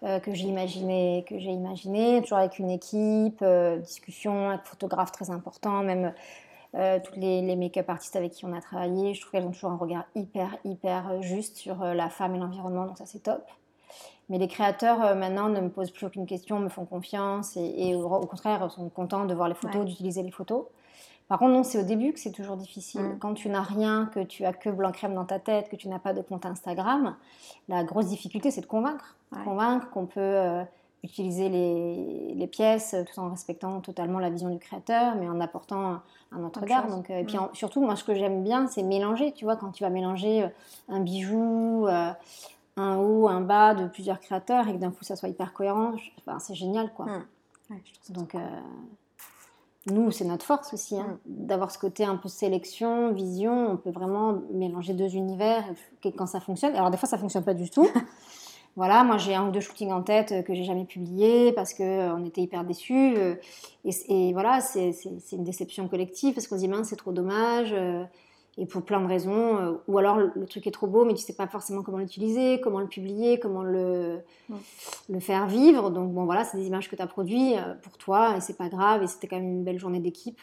euh, 0.03 0.19
que 0.19 0.33
j'ai 0.33 0.45
imaginé, 0.47 1.25
que 1.27 1.39
j'ai 1.39 1.51
imaginé, 1.51 2.21
toujours 2.21 2.37
avec 2.37 2.59
une 2.59 2.69
équipe, 2.69 3.39
euh, 3.41 3.77
discussion 3.79 4.49
avec 4.49 4.63
photographe 4.65 5.11
très 5.11 5.31
important, 5.31 5.81
même 5.81 6.13
euh, 6.75 6.99
toutes 7.03 7.17
les, 7.17 7.41
les 7.41 7.55
make-up 7.55 7.89
artistes 7.89 8.15
avec 8.15 8.31
qui 8.33 8.45
on 8.45 8.53
a 8.53 8.61
travaillé. 8.61 9.13
Je 9.13 9.21
trouve 9.21 9.31
qu'elles 9.31 9.45
ont 9.45 9.51
toujours 9.51 9.71
un 9.71 9.77
regard 9.77 10.05
hyper 10.15 10.57
hyper 10.63 11.09
euh, 11.11 11.21
juste 11.21 11.57
sur 11.57 11.81
euh, 11.83 11.93
la 11.93 12.09
femme 12.09 12.35
et 12.35 12.39
l'environnement, 12.39 12.85
donc 12.85 12.97
ça 12.97 13.05
c'est 13.05 13.23
top. 13.23 13.43
Mais 14.29 14.37
les 14.39 14.47
créateurs 14.47 15.03
euh, 15.05 15.15
maintenant 15.15 15.49
ne 15.49 15.59
me 15.61 15.69
posent 15.69 15.91
plus 15.91 16.05
aucune 16.07 16.25
question, 16.25 16.59
me 16.59 16.69
font 16.69 16.85
confiance 16.85 17.55
et, 17.57 17.73
et 17.89 17.95
au, 17.95 18.05
au 18.05 18.25
contraire 18.25 18.69
sont 18.71 18.89
contents 18.89 19.25
de 19.25 19.33
voir 19.33 19.47
les 19.47 19.53
photos, 19.55 19.81
Ouais. 19.81 19.85
d'utiliser 19.85 20.23
les 20.23 20.31
photos. 20.31 20.65
Par 21.27 21.39
contre, 21.39 21.53
non, 21.53 21.63
c'est 21.63 21.79
au 21.79 21.83
début 21.83 22.13
que 22.13 22.19
c'est 22.19 22.31
toujours 22.31 22.55
difficile. 22.57 23.01
Mm. 23.01 23.19
Quand 23.19 23.33
tu 23.33 23.49
n'as 23.49 23.63
rien, 23.63 24.09
que 24.13 24.19
tu 24.19 24.45
as 24.45 24.53
que 24.53 24.69
blanc 24.69 24.91
crème 24.91 25.15
dans 25.15 25.25
ta 25.25 25.39
tête, 25.39 25.69
que 25.69 25.75
tu 25.75 25.87
n'as 25.89 25.97
pas 25.99 26.13
de 26.13 26.21
compte 26.21 26.45
Instagram, 26.45 27.15
la 27.67 27.83
grosse 27.83 28.07
difficulté, 28.07 28.51
c'est 28.51 28.61
de 28.61 28.67
convaincre. 28.67 29.15
Ouais. 29.31 29.43
Convaincre 29.43 29.89
qu'on 29.89 30.05
peut 30.05 30.19
euh, 30.19 30.63
utiliser 31.05 31.49
les, 31.49 32.33
les 32.35 32.47
pièces 32.47 32.93
euh, 32.93 33.03
tout 33.03 33.19
en 33.19 33.29
respectant 33.29 33.79
totalement 33.81 34.19
la 34.19 34.29
vision 34.29 34.49
du 34.49 34.59
créateur, 34.59 35.15
mais 35.15 35.27
en 35.29 35.39
apportant 35.39 36.01
un 36.31 36.43
autre 36.43 36.59
regard. 36.61 36.83
Donc, 36.97 37.09
euh, 37.09 37.19
et 37.19 37.23
puis 37.23 37.37
en- 37.37 37.53
surtout, 37.53 37.81
moi, 37.81 37.95
ce 37.95 38.03
que 38.03 38.13
j'aime 38.15 38.43
bien, 38.43 38.67
c'est 38.67 38.83
mélanger. 38.83 39.31
Tu 39.31 39.45
vois, 39.45 39.55
quand 39.55 39.71
tu 39.71 39.83
vas 39.83 39.89
mélanger 39.89 40.43
euh, 40.43 40.47
un 40.89 40.99
bijou, 40.99 41.87
euh, 41.87 42.11
un 42.77 42.97
haut, 42.97 43.27
un 43.29 43.41
bas 43.41 43.73
de 43.73 43.87
plusieurs 43.87 44.19
créateurs 44.19 44.67
et 44.67 44.73
que 44.73 44.77
d'un 44.79 44.91
coup, 44.91 45.03
ça 45.03 45.15
soit 45.15 45.29
hyper 45.29 45.53
cohérent, 45.53 45.95
je- 45.97 46.11
c'est 46.39 46.55
génial, 46.55 46.91
quoi. 46.93 47.05
Ouais, 47.69 47.81
je 48.07 48.13
Donc, 48.13 48.35
euh, 48.35 48.39
nous, 49.87 50.09
c'est 50.11 50.25
notre 50.25 50.43
force 50.45 50.73
aussi, 50.73 50.97
hein, 50.99 51.19
d'avoir 51.27 51.69
ce 51.69 51.77
côté 51.77 52.05
un 52.05 52.15
peu 52.17 52.27
sélection, 52.27 53.11
vision. 53.13 53.69
On 53.71 53.77
peut 53.77 53.91
vraiment 53.91 54.39
mélanger 54.51 54.93
deux 54.93 55.15
univers 55.15 55.63
et 56.03 56.11
quand 56.11 56.25
ça 56.25 56.39
fonctionne. 56.39 56.75
Alors, 56.75 56.89
des 56.89 56.97
fois, 56.97 57.07
ça 57.07 57.17
fonctionne 57.19 57.43
pas 57.43 57.53
du 57.53 57.69
tout. 57.69 57.87
voilà, 58.75 59.03
moi, 59.03 59.17
j'ai 59.17 59.35
un 59.35 59.47
ou 59.47 59.51
deux 59.51 59.61
shootings 59.61 59.91
en 59.91 60.01
tête 60.03 60.31
euh, 60.31 60.41
que 60.41 60.53
j'ai 60.53 60.63
jamais 60.63 60.85
publiés 60.85 61.51
parce 61.53 61.73
qu'on 61.73 62.23
était 62.25 62.41
hyper 62.41 62.63
déçus. 62.65 63.15
euh, 63.17 63.35
et, 63.85 63.91
et 64.29 64.33
voilà, 64.33 64.59
c'est 64.61 64.91
une 65.31 65.43
déception 65.43 65.87
collective 65.87 66.33
parce 66.33 66.47
qu'on 66.47 66.55
se 66.55 66.61
dit, 66.61 66.67
mince, 66.67 66.87
c'est 66.89 66.95
trop 66.95 67.11
dommage. 67.13 67.71
euh, 67.73 68.03
et 68.57 68.65
pour 68.65 68.83
plein 68.83 69.01
de 69.01 69.07
raisons. 69.07 69.57
euh, 69.57 69.73
ou 69.87 69.97
alors 69.97 70.17
le, 70.17 70.45
truc 70.45 70.65
est 70.67 70.71
trop 70.71 70.87
beau, 70.87 71.03
mais 71.05 71.13
tu 71.13 71.21
sais 71.21 71.33
pas 71.35 71.47
forcément 71.47 71.83
comment 71.83 71.97
l'utiliser, 71.97 72.61
comment 72.61 72.79
le 72.79 72.87
publier, 72.87 73.37
comment 73.39 73.63
le, 73.63 74.19
le 75.09 75.19
faire 75.19 75.47
vivre. 75.47 75.89
Donc 75.91 76.13
bon, 76.13 76.23
voilà, 76.25 76.45
c'est 76.45 76.57
des 76.57 76.67
images 76.67 76.89
que 76.89 76.95
tu 76.95 77.01
as 77.01 77.07
produites 77.07 77.57
euh, 77.57 77.73
pour 77.83 77.97
toi 77.97 78.37
et 78.37 78.41
c'est 78.41 78.57
pas 78.57 78.69
grave. 78.69 79.03
Et 79.03 79.07
c'était 79.07 79.27
quand 79.27 79.35
même 79.37 79.45
une 79.49 79.63
belle 79.63 79.79
journée 79.79 79.99
d'équipe. 79.99 80.39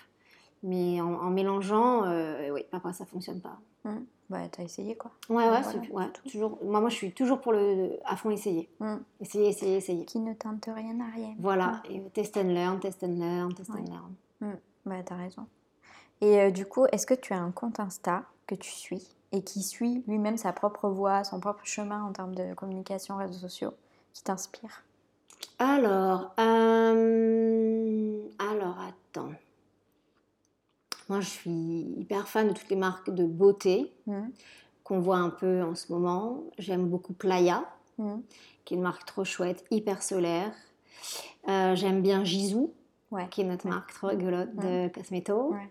Mais 0.63 1.01
en, 1.01 1.15
en 1.15 1.31
mélangeant, 1.31 2.05
euh, 2.05 2.51
oui, 2.53 2.63
parfois 2.71 2.93
ça 2.93 3.05
fonctionne 3.07 3.41
pas. 3.41 3.59
Bah, 4.33 4.49
t'as 4.51 4.63
essayé 4.63 4.97
quoi. 4.97 5.11
Ouais, 5.29 5.47
ouais, 5.47 5.61
Voilà, 5.91 6.09
toujours. 6.25 6.59
Moi, 6.65 6.81
moi, 6.81 6.89
je 6.89 6.95
suis 6.95 7.13
toujours 7.13 7.39
pour 7.43 7.53
le 7.53 7.99
à 8.07 8.17
fond 8.17 8.31
essayer. 8.31 8.67
Mm. 8.81 8.97
Essayer, 9.21 9.49
essayer, 9.51 9.77
essayer. 9.77 10.07
Qui 10.07 10.21
ne 10.21 10.33
tente 10.33 10.65
rien 10.75 10.99
à 11.01 11.15
rien. 11.15 11.35
Voilà, 11.39 11.83
et 11.91 12.01
test 12.15 12.39
and 12.39 12.45
learn, 12.49 12.81
test 12.81 13.05
and 13.05 13.19
learn, 13.19 13.53
test 13.53 13.69
Ouais. 13.69 13.81
and 13.81 13.93
learn. 14.41 14.57
Bah, 14.87 15.03
t'as 15.05 15.17
raison. 15.17 15.47
Et 16.23 16.41
euh, 16.41 16.51
du 16.51 16.65
coup, 16.65 16.87
est-ce 16.93 17.07
que 17.07 17.13
tu 17.13 17.35
as 17.35 17.39
un 17.39 17.51
compte 17.51 17.79
Insta 17.79 18.23
que 18.47 18.55
tu 18.55 18.71
suis 18.71 19.07
et 19.33 19.43
qui 19.43 19.63
suit 19.63 20.03
lui-même 20.09 20.39
sa 20.39 20.53
propre 20.55 20.89
voie, 20.89 21.25
son 21.25 21.39
propre 21.39 21.65
chemin 21.67 22.03
en 22.03 22.13
termes 22.13 22.35
de 22.35 22.55
communication, 22.55 23.17
réseaux 23.19 23.39
sociaux, 23.39 23.75
qui 24.15 24.23
t'inspire? 24.23 24.83
Alors, 25.59 26.33
euh, 26.41 28.23
alors 28.39 28.77
attends. 28.81 29.33
Moi, 31.09 31.21
je 31.21 31.29
suis 31.29 31.51
hyper 31.99 32.29
fan 32.29 32.49
de 32.49 32.53
toutes 32.55 32.69
les 32.71 32.77
marques 32.77 33.11
de 33.11 33.25
beauté 33.25 33.93
Mhm. 34.07 34.31
qu'on 34.85 35.01
voit 35.01 35.17
un 35.19 35.31
peu 35.31 35.63
en 35.63 35.75
ce 35.75 35.93
moment. 35.93 36.45
J'aime 36.59 36.87
beaucoup 36.87 37.13
Playa, 37.13 37.65
Mhm. 37.99 38.23
qui 38.65 38.75
est 38.75 38.77
une 38.77 38.83
marque 38.83 39.05
trop 39.05 39.25
chouette, 39.25 39.65
hyper 39.71 40.03
solaire. 40.03 40.53
Euh, 41.49 41.75
J'aime 41.75 42.03
bien 42.03 42.23
Ouais. 43.11 43.29
qui 43.31 43.43
est 43.43 43.45
notre 43.45 43.67
marque 43.69 43.93
trop 43.93 44.07
rigolote 44.07 44.55
de 44.57 44.89
Cosmeto. 44.89 45.51
Ouais. 45.53 45.69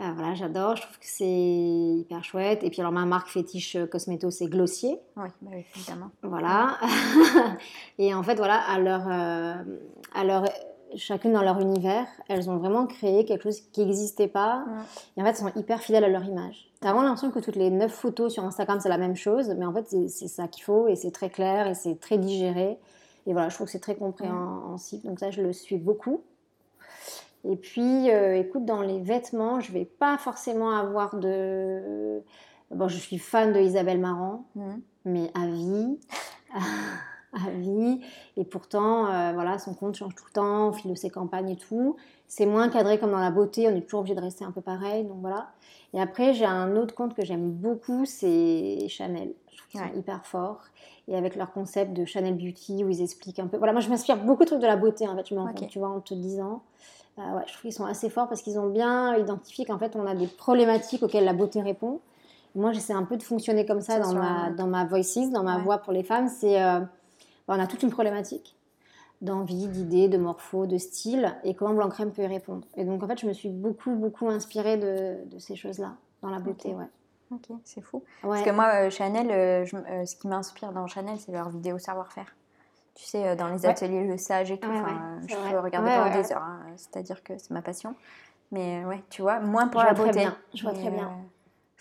Euh, 0.00 0.10
voilà, 0.14 0.34
j'adore. 0.34 0.74
Je 0.74 0.82
trouve 0.82 0.98
que 0.98 1.04
c'est 1.06 1.26
hyper 1.28 2.24
chouette. 2.24 2.64
Et 2.64 2.70
puis 2.70 2.80
alors, 2.80 2.92
ma 2.92 3.04
marque 3.04 3.28
fétiche 3.28 3.76
euh, 3.76 3.86
Cosmeto, 3.86 4.30
c'est 4.30 4.46
Glossier. 4.46 4.98
Oui, 5.16 5.28
bah 5.42 5.50
oui, 5.54 5.64
évidemment. 5.76 6.10
Voilà. 6.22 6.78
et 7.98 8.12
en 8.14 8.22
fait, 8.22 8.34
voilà, 8.36 8.56
à 8.68 8.78
leur, 8.80 9.06
euh, 9.06 9.54
à 10.14 10.24
leur, 10.24 10.44
chacune 10.96 11.32
dans 11.32 11.42
leur 11.42 11.60
univers, 11.60 12.06
elles 12.28 12.48
ont 12.50 12.56
vraiment 12.56 12.86
créé 12.86 13.24
quelque 13.24 13.42
chose 13.44 13.60
qui 13.72 13.84
n'existait 13.84 14.28
pas. 14.28 14.64
Ouais. 14.66 14.72
Et 15.16 15.22
en 15.22 15.24
fait, 15.24 15.30
elles 15.30 15.52
sont 15.52 15.58
hyper 15.60 15.80
fidèles 15.80 16.04
à 16.04 16.08
leur 16.08 16.24
image. 16.24 16.70
T'as 16.80 16.88
vraiment 16.92 17.02
l'impression 17.04 17.30
que 17.30 17.38
toutes 17.38 17.56
les 17.56 17.70
neuf 17.70 17.92
photos 17.92 18.32
sur 18.32 18.44
Instagram, 18.44 18.78
c'est 18.80 18.88
la 18.88 18.98
même 18.98 19.16
chose. 19.16 19.48
Mais 19.56 19.64
en 19.66 19.72
fait, 19.72 19.86
c'est- 20.08 20.28
ça 20.28 20.48
qu'il 20.48 20.64
faut 20.64 20.88
et 20.88 20.96
c'est 20.96 21.10
très 21.12 21.30
clair 21.30 21.66
et 21.68 21.74
c'est 21.74 21.98
très 22.00 22.18
digéré. 22.18 22.78
Et 23.26 23.32
voilà, 23.32 23.48
je 23.48 23.54
trouve 23.54 23.66
que 23.66 23.72
c'est 23.72 23.78
très 23.80 23.94
compréhensif. 23.94 25.04
Donc 25.04 25.20
ça, 25.20 25.30
je 25.30 25.42
le 25.42 25.52
suis 25.52 25.76
beaucoup. 25.76 26.22
Et 27.44 27.56
puis, 27.56 28.10
euh, 28.10 28.36
écoute, 28.36 28.64
dans 28.64 28.82
les 28.82 29.00
vêtements, 29.00 29.60
je 29.60 29.72
vais 29.72 29.84
pas 29.84 30.16
forcément 30.18 30.70
avoir 30.70 31.16
de... 31.16 32.22
Bon, 32.70 32.88
je 32.88 32.96
suis 32.96 33.18
fan 33.18 33.52
de 33.52 33.60
Isabelle 33.60 33.98
Marant 34.00 34.44
mais 35.04 35.30
à 35.34 35.46
vie, 35.46 35.98
à 37.32 37.50
vie. 37.50 38.00
Et 38.36 38.44
pourtant, 38.44 39.06
euh, 39.06 39.32
voilà, 39.32 39.58
son 39.58 39.74
compte 39.74 39.94
change 39.94 40.14
tout 40.14 40.24
le 40.26 40.32
temps 40.32 40.68
au 40.68 40.72
fil 40.72 40.90
de 40.90 40.96
ses 40.96 41.10
campagnes 41.10 41.50
et 41.50 41.56
tout. 41.56 41.96
C'est 42.28 42.46
moins 42.46 42.68
cadré 42.68 42.98
comme 42.98 43.10
dans 43.10 43.18
la 43.18 43.30
beauté, 43.30 43.68
on 43.68 43.76
est 43.76 43.82
toujours 43.82 44.00
obligé 44.00 44.14
de 44.14 44.20
rester 44.20 44.44
un 44.44 44.52
peu 44.52 44.60
pareil, 44.60 45.04
donc 45.04 45.18
voilà. 45.20 45.48
Et 45.92 46.00
après, 46.00 46.32
j'ai 46.32 46.46
un 46.46 46.76
autre 46.76 46.94
compte 46.94 47.14
que 47.14 47.24
j'aime 47.24 47.50
beaucoup, 47.50 48.04
c'est 48.06 48.86
Chanel. 48.88 49.34
Je 49.50 49.56
trouve 49.58 49.68
qu'ils 49.68 49.80
Ouais. 49.80 49.88
sont 49.92 49.98
hyper 49.98 50.24
forts. 50.24 50.62
Et 51.08 51.16
avec 51.16 51.36
leur 51.36 51.52
concept 51.52 51.92
de 51.92 52.04
Chanel 52.04 52.34
Beauty, 52.36 52.84
où 52.84 52.88
ils 52.88 53.02
expliquent 53.02 53.38
un 53.40 53.48
peu... 53.48 53.58
Voilà, 53.58 53.72
moi 53.72 53.80
je 53.82 53.88
m'inspire 53.90 54.16
beaucoup 54.16 54.44
de 54.44 54.48
trucs 54.48 54.60
de 54.62 54.66
la 54.66 54.76
beauté, 54.76 55.06
en 55.08 55.16
fait, 55.16 55.28
je 55.28 55.34
me 55.34 55.40
rends 55.40 55.50
Ok. 55.50 55.56
compte, 55.56 55.68
tu 55.68 55.78
vois, 55.78 55.88
en 55.88 56.00
te 56.00 56.14
disant. 56.14 56.62
Euh, 57.18 57.36
ouais, 57.36 57.42
je 57.46 57.52
trouve 57.52 57.62
qu'ils 57.62 57.72
sont 57.74 57.84
assez 57.84 58.08
forts 58.08 58.28
parce 58.28 58.40
qu'ils 58.40 58.58
ont 58.58 58.70
bien 58.70 59.14
identifié 59.16 59.66
qu'en 59.66 59.78
fait, 59.78 59.94
on 59.96 60.06
a 60.06 60.14
des 60.14 60.28
problématiques 60.28 61.02
auxquelles 61.02 61.24
la 61.26 61.34
beauté 61.34 61.60
répond. 61.60 62.00
Moi, 62.54 62.72
j'essaie 62.72 62.94
un 62.94 63.04
peu 63.04 63.18
de 63.18 63.22
fonctionner 63.22 63.66
comme 63.66 63.82
ça 63.82 63.98
dans 63.98 64.14
ma, 64.14 64.50
dans 64.50 64.66
ma 64.66 64.86
voices, 64.86 65.30
dans 65.30 65.42
ma 65.42 65.56
Ouais. 65.56 65.62
voix 65.62 65.78
pour 65.78 65.92
les 65.92 66.02
femmes. 66.02 66.28
C'est, 66.28 66.62
euh, 66.62 66.80
on 67.48 67.58
a 67.58 67.66
toute 67.66 67.82
une 67.82 67.90
problématique 67.90 68.56
d'envie, 69.20 69.68
d'idées, 69.68 70.08
de 70.08 70.18
morpho, 70.18 70.66
de 70.66 70.78
style, 70.78 71.36
et 71.44 71.54
comment 71.54 71.74
Blanc 71.74 71.88
Crème 71.90 72.10
peut 72.12 72.22
y 72.22 72.26
répondre. 72.26 72.66
Et 72.76 72.84
donc, 72.84 73.02
en 73.02 73.06
fait, 73.06 73.20
je 73.20 73.26
me 73.26 73.32
suis 73.32 73.50
beaucoup, 73.50 73.94
beaucoup 73.94 74.28
inspirée 74.28 74.76
de, 74.76 75.18
de 75.26 75.38
ces 75.38 75.54
choses-là 75.54 75.94
dans 76.22 76.30
la 76.30 76.40
beauté, 76.40 76.74
ouais. 76.74 76.88
Ok, 77.32 77.56
c'est 77.64 77.80
fou. 77.80 78.02
Ouais. 78.22 78.30
Parce 78.30 78.42
que 78.42 78.50
moi, 78.50 78.68
euh, 78.74 78.90
Chanel, 78.90 79.30
euh, 79.30 79.64
je 79.64 79.76
euh, 79.76 80.04
ce 80.04 80.16
qui 80.16 80.26
m'inspire 80.28 80.72
dans 80.72 80.86
Chanel, 80.86 81.18
c'est 81.18 81.32
leur 81.32 81.48
vidéo 81.50 81.78
savoir-faire. 81.78 82.34
Tu 82.94 83.04
sais, 83.04 83.36
dans 83.36 83.48
les 83.48 83.62
Ouais. 83.62 83.68
ateliers 83.68 84.04
Le 84.06 84.18
Sage 84.18 84.50
et 84.50 84.58
tout, 84.58 84.68
Ouais, 84.68 84.76
je 85.26 85.34
vrai. 85.34 85.50
peux 85.52 85.58
regarder 85.60 85.90
pendant 85.90 86.12
des 86.22 86.32
heures, 86.32 86.42
hein, 86.42 86.60
c'est-à-dire 86.76 87.22
que 87.22 87.38
c'est 87.38 87.50
ma 87.52 87.62
passion. 87.62 87.94
Mais 88.50 88.84
ouais, 88.84 89.02
tu 89.08 89.22
vois, 89.22 89.40
moins 89.40 89.68
pour 89.68 89.80
Je 89.80 89.86
la 89.86 89.94
beauté. 89.94 90.10
bien, 90.12 90.36
je 90.52 90.62
vois 90.62 90.72
Mais, 90.72 90.78
très 90.80 90.90
bien. 90.90 91.10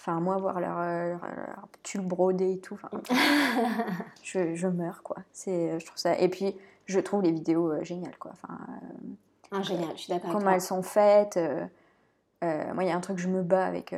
Enfin, 0.01 0.19
moi, 0.19 0.37
voir 0.37 0.59
leur, 0.59 0.79
euh, 0.79 1.09
leur, 1.11 1.21
leur 1.21 1.67
tulle 1.83 2.01
brodé 2.01 2.53
et 2.53 2.59
tout, 2.59 2.73
enfin, 2.73 2.89
je, 4.23 4.55
je 4.55 4.67
meurs, 4.67 5.03
quoi. 5.03 5.17
C'est, 5.31 5.73
euh, 5.73 5.79
je 5.79 5.85
trouve 5.85 5.99
ça... 5.99 6.17
Et 6.17 6.27
puis, 6.27 6.55
je 6.87 6.99
trouve 6.99 7.21
les 7.21 7.31
vidéos 7.31 7.71
euh, 7.71 7.83
géniales, 7.83 8.17
quoi. 8.17 8.31
Enfin, 8.33 8.57
euh, 8.67 9.07
Ah, 9.51 9.61
génial, 9.61 9.91
je 9.95 10.01
suis 10.01 10.11
d'accord 10.13 10.31
comment 10.31 10.49
elles 10.49 10.59
sont 10.61 10.81
faites. 10.81 11.37
euh, 11.37 12.73
moi, 12.73 12.83
il 12.83 12.87
y 12.87 12.91
a 12.91 12.95
un 12.95 12.99
truc 12.99 13.17
que 13.17 13.21
je 13.21 13.27
me 13.29 13.43
bats 13.43 13.63
avec, 13.63 13.93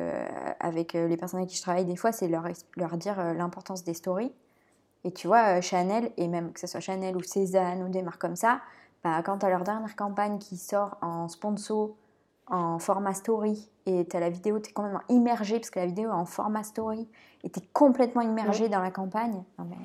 avec 0.60 0.92
les 0.92 1.16
personnes 1.16 1.40
avec 1.40 1.48
qui 1.48 1.56
je 1.56 1.62
travaille 1.62 1.86
des 1.86 1.96
fois, 1.96 2.12
c'est 2.12 2.28
leur, 2.28 2.46
leur 2.76 2.96
dire 2.98 3.16
l'importance 3.32 3.82
des 3.84 3.94
stories. 3.94 4.32
Et 5.04 5.12
tu 5.12 5.26
vois, 5.26 5.62
Chanel, 5.62 6.12
et 6.18 6.28
même 6.28 6.52
que 6.52 6.60
ce 6.60 6.66
soit 6.66 6.80
Chanel 6.80 7.16
ou 7.16 7.22
Cézanne 7.22 7.82
ou 7.82 7.88
des 7.88 8.02
marques 8.02 8.20
comme 8.20 8.36
ça, 8.36 8.60
bah, 9.02 9.22
quand 9.22 9.42
as 9.42 9.48
leur 9.48 9.64
dernière 9.64 9.96
campagne 9.96 10.38
qui 10.38 10.58
sort 10.58 10.98
en 11.00 11.28
sponsor, 11.28 11.90
en 12.48 12.78
format 12.78 13.14
story, 13.14 13.70
et 13.86 14.06
tu 14.06 14.18
la 14.18 14.30
vidéo, 14.30 14.58
tu 14.60 14.70
es 14.70 14.72
complètement 14.72 15.02
immergé, 15.08 15.58
parce 15.58 15.70
que 15.70 15.78
la 15.78 15.86
vidéo 15.86 16.10
est 16.10 16.12
en 16.12 16.26
format 16.26 16.62
story, 16.62 17.08
et 17.42 17.50
tu 17.50 17.60
es 17.60 17.62
complètement 17.72 18.22
immergé 18.22 18.68
dans 18.68 18.80
la 18.80 18.90
campagne, 18.90 19.42
non, 19.58 19.66
mais 19.68 19.76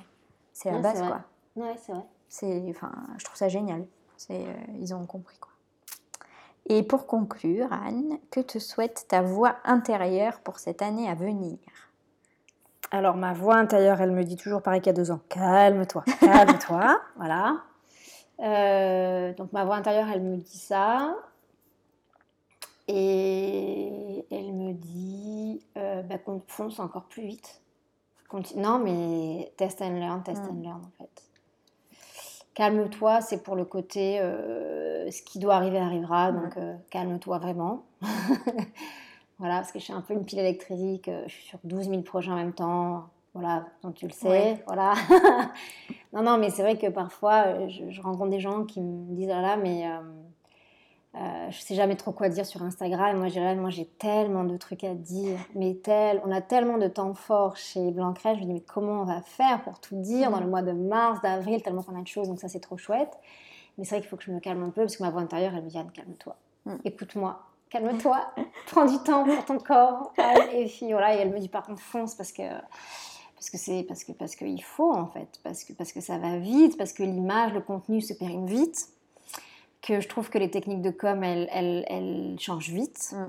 c'est 0.53 0.69
la 0.69 0.77
Ouais, 0.77 0.81
base, 0.83 1.01
quoi. 1.01 1.21
Ouais, 1.55 1.75
c'est 1.77 1.91
vrai. 1.93 2.05
C'est, 2.27 2.65
enfin, 2.69 2.91
je 3.17 3.25
trouve 3.25 3.37
ça 3.37 3.47
génial. 3.47 3.85
C'est, 4.17 4.45
euh, 4.45 4.53
ils 4.79 4.93
ont 4.93 5.05
compris 5.05 5.37
quoi. 5.37 5.51
Et 6.67 6.83
pour 6.83 7.07
conclure, 7.07 7.71
Anne, 7.71 8.19
que 8.29 8.39
te 8.41 8.59
souhaite 8.59 9.05
ta 9.07 9.21
voix 9.21 9.55
intérieure 9.63 10.39
pour 10.41 10.59
cette 10.59 10.83
année 10.83 11.09
à 11.09 11.15
venir? 11.15 11.57
Alors, 12.91 13.15
ma 13.15 13.33
voix 13.33 13.55
intérieure, 13.55 14.01
elle 14.01 14.11
me 14.11 14.23
dit 14.23 14.35
toujours 14.35 14.61
pareil 14.61 14.81
qu'il 14.81 14.87
y 14.87 14.89
a 14.91 14.93
deux 14.93 15.09
ans. 15.09 15.21
Calme-toi, 15.29 16.03
calme-toi. 16.19 17.01
voilà. 17.17 17.57
Euh, 18.39 19.33
donc, 19.33 19.51
ma 19.51 19.65
voix 19.65 19.75
intérieure, 19.75 20.07
elle 20.13 20.21
me 20.21 20.37
dit 20.37 20.57
ça. 20.59 21.15
Et 22.91 24.25
elle 24.31 24.51
me 24.51 24.73
dit 24.73 25.61
euh, 25.77 26.01
bah, 26.01 26.17
qu'on 26.17 26.41
fonce 26.47 26.79
encore 26.79 27.03
plus 27.03 27.23
vite. 27.23 27.61
Non, 28.55 28.79
mais 28.79 29.51
test 29.57 29.81
and 29.83 29.99
learn, 29.99 30.23
test 30.23 30.41
and 30.41 30.61
learn, 30.63 30.81
en 30.83 30.91
fait. 30.97 31.23
Calme-toi, 32.55 33.21
c'est 33.21 33.43
pour 33.43 33.55
le 33.55 33.63
côté 33.63 34.19
euh, 34.19 35.09
ce 35.11 35.21
qui 35.21 35.37
doit 35.37 35.55
arriver 35.55 35.77
arrivera, 35.77 36.31
donc 36.31 36.57
euh, 36.57 36.75
calme-toi 36.89 37.37
vraiment. 37.37 37.85
Voilà, 39.37 39.55
parce 39.55 39.71
que 39.71 39.79
je 39.79 39.85
suis 39.85 39.93
un 39.93 40.01
peu 40.01 40.13
une 40.13 40.25
pile 40.25 40.39
électrique, 40.39 41.07
euh, 41.07 41.23
je 41.27 41.31
suis 41.31 41.45
sur 41.45 41.59
12 41.63 41.87
000 41.87 42.01
projets 42.01 42.29
en 42.29 42.35
même 42.35 42.51
temps, 42.51 43.07
voilà, 43.33 43.67
donc 43.83 43.95
tu 43.95 44.05
le 44.05 44.11
sais, 44.11 44.61
voilà. 44.67 44.95
non, 46.13 46.23
non, 46.23 46.37
mais 46.37 46.49
c'est 46.49 46.61
vrai 46.61 46.77
que 46.77 46.87
parfois, 46.87 47.69
je, 47.69 47.89
je 47.89 48.01
rencontre 48.01 48.31
des 48.31 48.41
gens 48.41 48.65
qui 48.65 48.81
me 48.81 49.15
disent, 49.15 49.31
ah 49.31 49.39
là, 49.39 49.55
mais 49.55 49.85
euh, 51.15 51.47
je 51.49 51.59
sais 51.59 51.73
jamais 51.75 51.95
trop 51.95 52.11
quoi 52.11 52.29
dire 52.29 52.45
sur 52.45 52.61
Instagram, 52.61 53.17
moi, 53.17 53.29
dirais, 53.29 53.55
moi, 53.55 53.69
j'ai 53.71 53.85
tellement 53.85 54.43
de 54.43 54.57
trucs 54.57 54.83
à 54.83 54.93
dire, 54.93 55.39
mais 55.55 55.73
tel, 55.75 56.21
on 56.25 56.31
a 56.31 56.41
tellement 56.41 56.77
de 56.77 56.87
temps 56.87 57.13
fort 57.15 57.57
chez 57.57 57.91
Blancret, 57.91 58.35
je 58.35 58.41
me 58.41 58.45
dis, 58.45 58.53
mais 58.53 58.61
comment 58.61 59.01
on 59.01 59.05
va 59.05 59.21
faire 59.21 59.61
pour 59.63 59.79
tout 59.79 59.95
dire 59.95 60.29
dans 60.29 60.39
le 60.39 60.47
mois 60.47 60.61
de 60.61 60.71
mars, 60.71 61.19
d'avril, 61.21 61.61
tellement 61.63 61.81
qu'on 61.83 61.97
a 61.97 62.01
de 62.01 62.07
choses, 62.07 62.27
donc 62.27 62.39
ça, 62.39 62.47
c'est 62.47 62.59
trop 62.59 62.77
chouette. 62.77 63.17
Mais 63.77 63.85
c'est 63.85 63.95
vrai 63.95 64.01
qu'il 64.01 64.09
faut 64.09 64.17
que 64.17 64.23
je 64.23 64.31
me 64.31 64.39
calme 64.39 64.61
un 64.63 64.69
peu, 64.69 64.81
parce 64.81 64.97
que 64.97 65.03
ma 65.03 65.09
voix 65.09 65.21
intérieure, 65.21 65.53
elle 65.55 65.63
me 65.63 65.69
dit, 65.69 65.77
Anne, 65.77 65.91
calme-toi, 65.91 66.35
Mm. 66.65 66.75
écoute-moi, 66.85 67.39
calme-toi, 67.69 68.19
prends 68.67 68.85
du 68.85 68.97
temps 68.99 69.23
pour 69.23 69.45
ton 69.45 69.57
corps. 69.57 70.13
Et 70.53 70.65
puis 70.65 70.91
voilà, 70.91 71.15
et 71.15 71.19
elle 71.19 71.31
me 71.31 71.39
dit 71.39 71.49
par 71.49 71.65
contre 71.65 71.81
fonce 71.81 72.15
parce 72.15 72.31
que 72.31 72.43
parce 73.35 73.49
que 73.49 73.57
c'est 73.57 73.83
parce 73.83 74.03
que 74.03 74.11
parce 74.11 74.35
qu'il 74.35 74.61
faut 74.61 74.91
en 74.91 75.07
fait, 75.07 75.39
parce 75.43 75.63
que 75.63 75.71
parce 75.73 75.93
que 75.93 76.01
ça 76.01 76.17
va 76.17 76.37
vite, 76.37 76.77
parce 76.77 76.91
que 76.91 77.03
l'image, 77.03 77.53
le 77.53 77.61
contenu 77.61 78.01
se 78.01 78.13
périme 78.13 78.45
vite, 78.45 78.89
que 79.81 80.01
je 80.01 80.07
trouve 80.09 80.29
que 80.29 80.37
les 80.37 80.51
techniques 80.51 80.81
de 80.81 80.89
com 80.91 81.23
elles 81.23 81.47
elles, 81.51 81.85
elles 81.87 82.35
changent 82.39 82.69
vite. 82.69 83.13
Mm. 83.13 83.25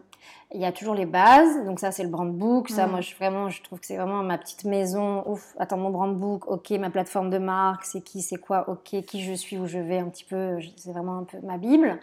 Il 0.55 0.61
y 0.61 0.65
a 0.65 0.73
toujours 0.73 0.95
les 0.95 1.07
bases, 1.07 1.65
donc 1.65 1.79
ça 1.79 1.93
c'est 1.93 2.03
le 2.03 2.09
brand 2.09 2.33
book, 2.33 2.69
ça 2.71 2.87
Mm. 2.87 2.91
moi 2.91 3.01
je 3.01 3.15
vraiment 3.15 3.49
je 3.51 3.63
trouve 3.63 3.79
que 3.79 3.87
c'est 3.87 3.97
vraiment 3.97 4.23
ma 4.25 4.37
petite 4.37 4.65
maison. 4.65 5.23
Ouf, 5.29 5.55
attends 5.59 5.77
mon 5.79 5.91
brand 5.91 6.15
book, 6.17 6.49
ok 6.49 6.71
ma 6.73 6.91
plateforme 6.91 7.31
de 7.31 7.39
marque, 7.39 7.85
c'est 7.85 8.01
qui, 8.01 8.21
c'est 8.21 8.39
quoi, 8.39 8.69
ok 8.69 9.03
qui 9.05 9.23
je 9.23 9.33
suis, 9.33 9.59
où 9.59 9.67
je 9.67 9.79
vais 9.79 9.99
un 9.99 10.09
petit 10.09 10.25
peu, 10.25 10.59
c'est 10.77 10.91
vraiment 10.93 11.19
un 11.19 11.25
peu 11.25 11.39
ma 11.43 11.57
bible. 11.57 11.99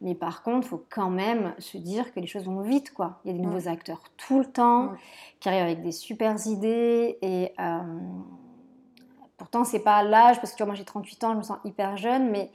Mais 0.00 0.14
par 0.14 0.42
contre, 0.42 0.66
il 0.66 0.70
faut 0.70 0.84
quand 0.90 1.08
même 1.10 1.54
se 1.58 1.78
dire 1.78 2.12
que 2.12 2.20
les 2.20 2.26
choses 2.26 2.44
vont 2.44 2.60
vite, 2.60 2.92
quoi. 2.92 3.20
Il 3.24 3.30
y 3.30 3.34
a 3.34 3.36
des 3.38 3.44
Mm. 3.44 3.50
nouveaux 3.50 3.68
acteurs 3.68 4.00
tout 4.16 4.38
le 4.40 4.46
temps 4.46 4.92
qui 5.40 5.48
arrivent 5.50 5.62
avec 5.62 5.82
des 5.82 5.92
super 5.92 6.34
idées 6.46 7.18
et 7.22 7.52
euh, 7.60 7.78
pourtant 9.36 9.64
c'est 9.64 9.80
pas 9.80 10.02
l'âge 10.02 10.36
parce 10.40 10.52
que 10.52 10.56
tu 10.56 10.62
vois 10.62 10.68
moi 10.68 10.74
j'ai 10.74 10.84
38 10.84 11.24
ans, 11.24 11.32
je 11.32 11.38
me 11.38 11.42
sens 11.42 11.58
hyper 11.64 11.96
jeune, 11.96 12.30
mais 12.30 12.50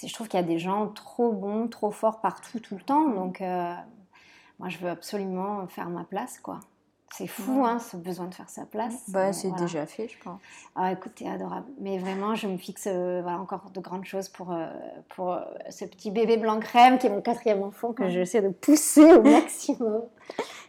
je 0.00 0.12
trouve 0.12 0.28
qu'il 0.28 0.40
y 0.40 0.42
a 0.42 0.46
des 0.46 0.58
gens 0.58 0.88
trop 0.88 1.32
bons, 1.32 1.68
trop 1.68 1.90
forts 1.90 2.20
partout 2.20 2.60
tout 2.60 2.74
le 2.74 2.82
temps, 2.82 3.08
donc 3.08 3.40
euh, 3.40 3.74
moi 4.58 4.68
je 4.68 4.78
veux 4.78 4.88
absolument 4.88 5.66
faire 5.68 5.88
ma 5.90 6.04
place, 6.04 6.38
quoi. 6.38 6.60
C'est 7.12 7.26
fou, 7.26 7.66
hein, 7.66 7.78
ce 7.78 7.98
besoin 7.98 8.24
de 8.24 8.34
faire 8.34 8.48
sa 8.48 8.64
place. 8.64 9.10
Bah, 9.10 9.34
c'est 9.34 9.50
déjà 9.56 9.84
fait, 9.84 10.08
je 10.08 10.18
pense. 10.18 10.40
Ah, 10.74 10.92
écoute, 10.92 11.12
t'es 11.16 11.28
adorable. 11.28 11.66
Mais 11.78 11.98
vraiment, 11.98 12.34
je 12.34 12.48
me 12.48 12.56
fixe 12.56 12.86
euh, 12.86 13.20
voilà, 13.22 13.38
encore 13.38 13.70
de 13.70 13.80
grandes 13.80 14.06
choses 14.06 14.30
pour, 14.30 14.50
euh, 14.50 14.66
pour 15.10 15.32
euh, 15.32 15.42
ce 15.68 15.84
petit 15.84 16.10
bébé 16.10 16.38
blanc 16.38 16.58
crème 16.58 16.98
qui 16.98 17.08
est 17.08 17.10
mon 17.10 17.20
quatrième 17.20 17.62
enfant 17.62 17.92
que 17.92 18.08
j'essaie 18.08 18.40
de 18.40 18.48
pousser 18.48 19.12
au 19.12 19.22
maximum. 19.22 20.04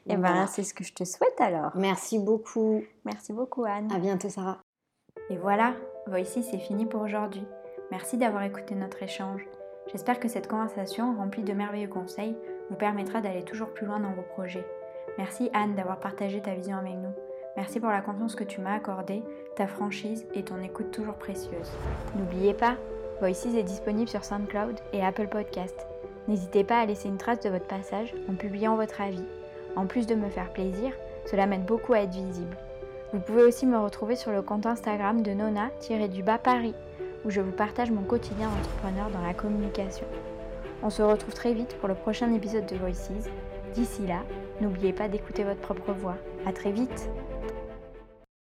Et 0.06 0.18
ben, 0.18 0.46
c'est 0.48 0.64
ce 0.64 0.74
que 0.74 0.84
je 0.84 0.94
te 0.94 1.06
souhaite 1.06 1.40
alors. 1.40 1.72
Merci 1.76 2.20
beaucoup. 2.20 2.84
Merci 3.06 3.32
beaucoup, 3.32 3.64
Anne. 3.64 3.90
À 3.94 4.00
bientôt, 4.00 4.28
Sarah. 4.28 4.60
Et 5.30 5.38
voilà, 5.38 5.76
Voici, 6.08 6.44
c'est 6.44 6.60
fini 6.60 6.86
pour 6.86 7.02
aujourd'hui. 7.02 7.46
Merci 7.92 8.18
d'avoir 8.18 8.44
écouté 8.44 8.76
notre 8.76 9.02
échange. 9.04 9.46
J'espère 9.92 10.20
que 10.20 10.28
cette 10.28 10.48
conversation, 10.48 11.16
remplie 11.16 11.44
de 11.44 11.54
merveilleux 11.54 11.88
conseils, 11.88 12.36
vous 12.70 12.76
permettra 12.76 13.22
d'aller 13.22 13.44
toujours 13.44 13.70
plus 13.70 13.86
loin 13.86 14.00
dans 14.00 14.14
vos 14.14 14.22
projets. 14.22 14.66
Merci 15.18 15.50
Anne 15.54 15.76
d'avoir 15.76 16.00
partagé 16.00 16.42
ta 16.42 16.54
vision 16.54 16.78
avec 16.78 16.94
nous. 16.94 17.14
Merci 17.56 17.80
pour 17.80 17.90
la 17.90 18.02
confiance 18.02 18.36
que 18.36 18.44
tu 18.44 18.62
m'as 18.62 18.76
accordée, 18.76 19.22
ta 19.56 19.68
franchise 19.68 20.26
et 20.34 20.44
ton 20.44 20.62
écoute 20.62 20.92
toujours 20.92 21.16
précieuse. 21.16 21.72
N'oubliez 22.16 22.54
pas, 22.54 22.78
Voices 23.20 23.46
est 23.56 23.64
disponible 23.64 24.10
sur 24.10 24.26
SoundCloud 24.26 24.80
et 24.92 25.04
Apple 25.04 25.28
Podcast. 25.28 25.86
N'hésitez 26.28 26.64
pas 26.64 26.80
à 26.80 26.86
laisser 26.86 27.10
une 27.10 27.18
trace 27.18 27.42
de 27.42 27.50
votre 27.50 27.68
passage 27.68 28.14
en 28.30 28.34
publiant 28.34 28.76
votre 28.76 29.02
avis. 29.02 29.24
En 29.76 29.86
plus 29.86 30.08
de 30.08 30.16
me 30.16 30.30
faire 30.30 30.52
plaisir, 30.52 30.92
cela 31.26 31.46
m'aide 31.46 31.66
beaucoup 31.66 31.94
à 31.94 32.00
être 32.00 32.12
visible. 32.12 32.58
Vous 33.14 33.20
pouvez 33.20 33.44
aussi 33.44 33.66
me 33.66 33.78
retrouver 33.78 34.16
sur 34.16 34.32
le 34.32 34.42
compte 34.42 34.66
Instagram 34.66 35.22
de 35.22 35.32
Nona-du-bas 35.32 36.40
Paris, 36.40 36.74
où 37.26 37.30
je 37.30 37.42
vous 37.42 37.52
partage 37.52 37.92
mon 37.92 38.04
quotidien 38.04 38.50
d'entrepreneur 38.50 39.10
dans 39.10 39.26
la 39.26 39.34
communication. 39.34 40.06
On 40.82 40.90
se 40.90 41.02
retrouve 41.02 41.34
très 41.34 41.54
vite 41.54 41.78
pour 41.80 41.88
le 41.88 41.96
prochain 41.96 42.34
épisode 42.34 42.66
de 42.66 42.76
Voices. 42.76 43.30
D'ici 43.74 44.06
là, 44.06 44.20
n'oubliez 44.62 44.94
pas 44.94 45.08
d'écouter 45.08 45.44
votre 45.44 45.62
propre 45.62 45.94
voix. 45.94 46.18
À 46.46 46.52
très 46.52 46.72
vite! 46.72 47.10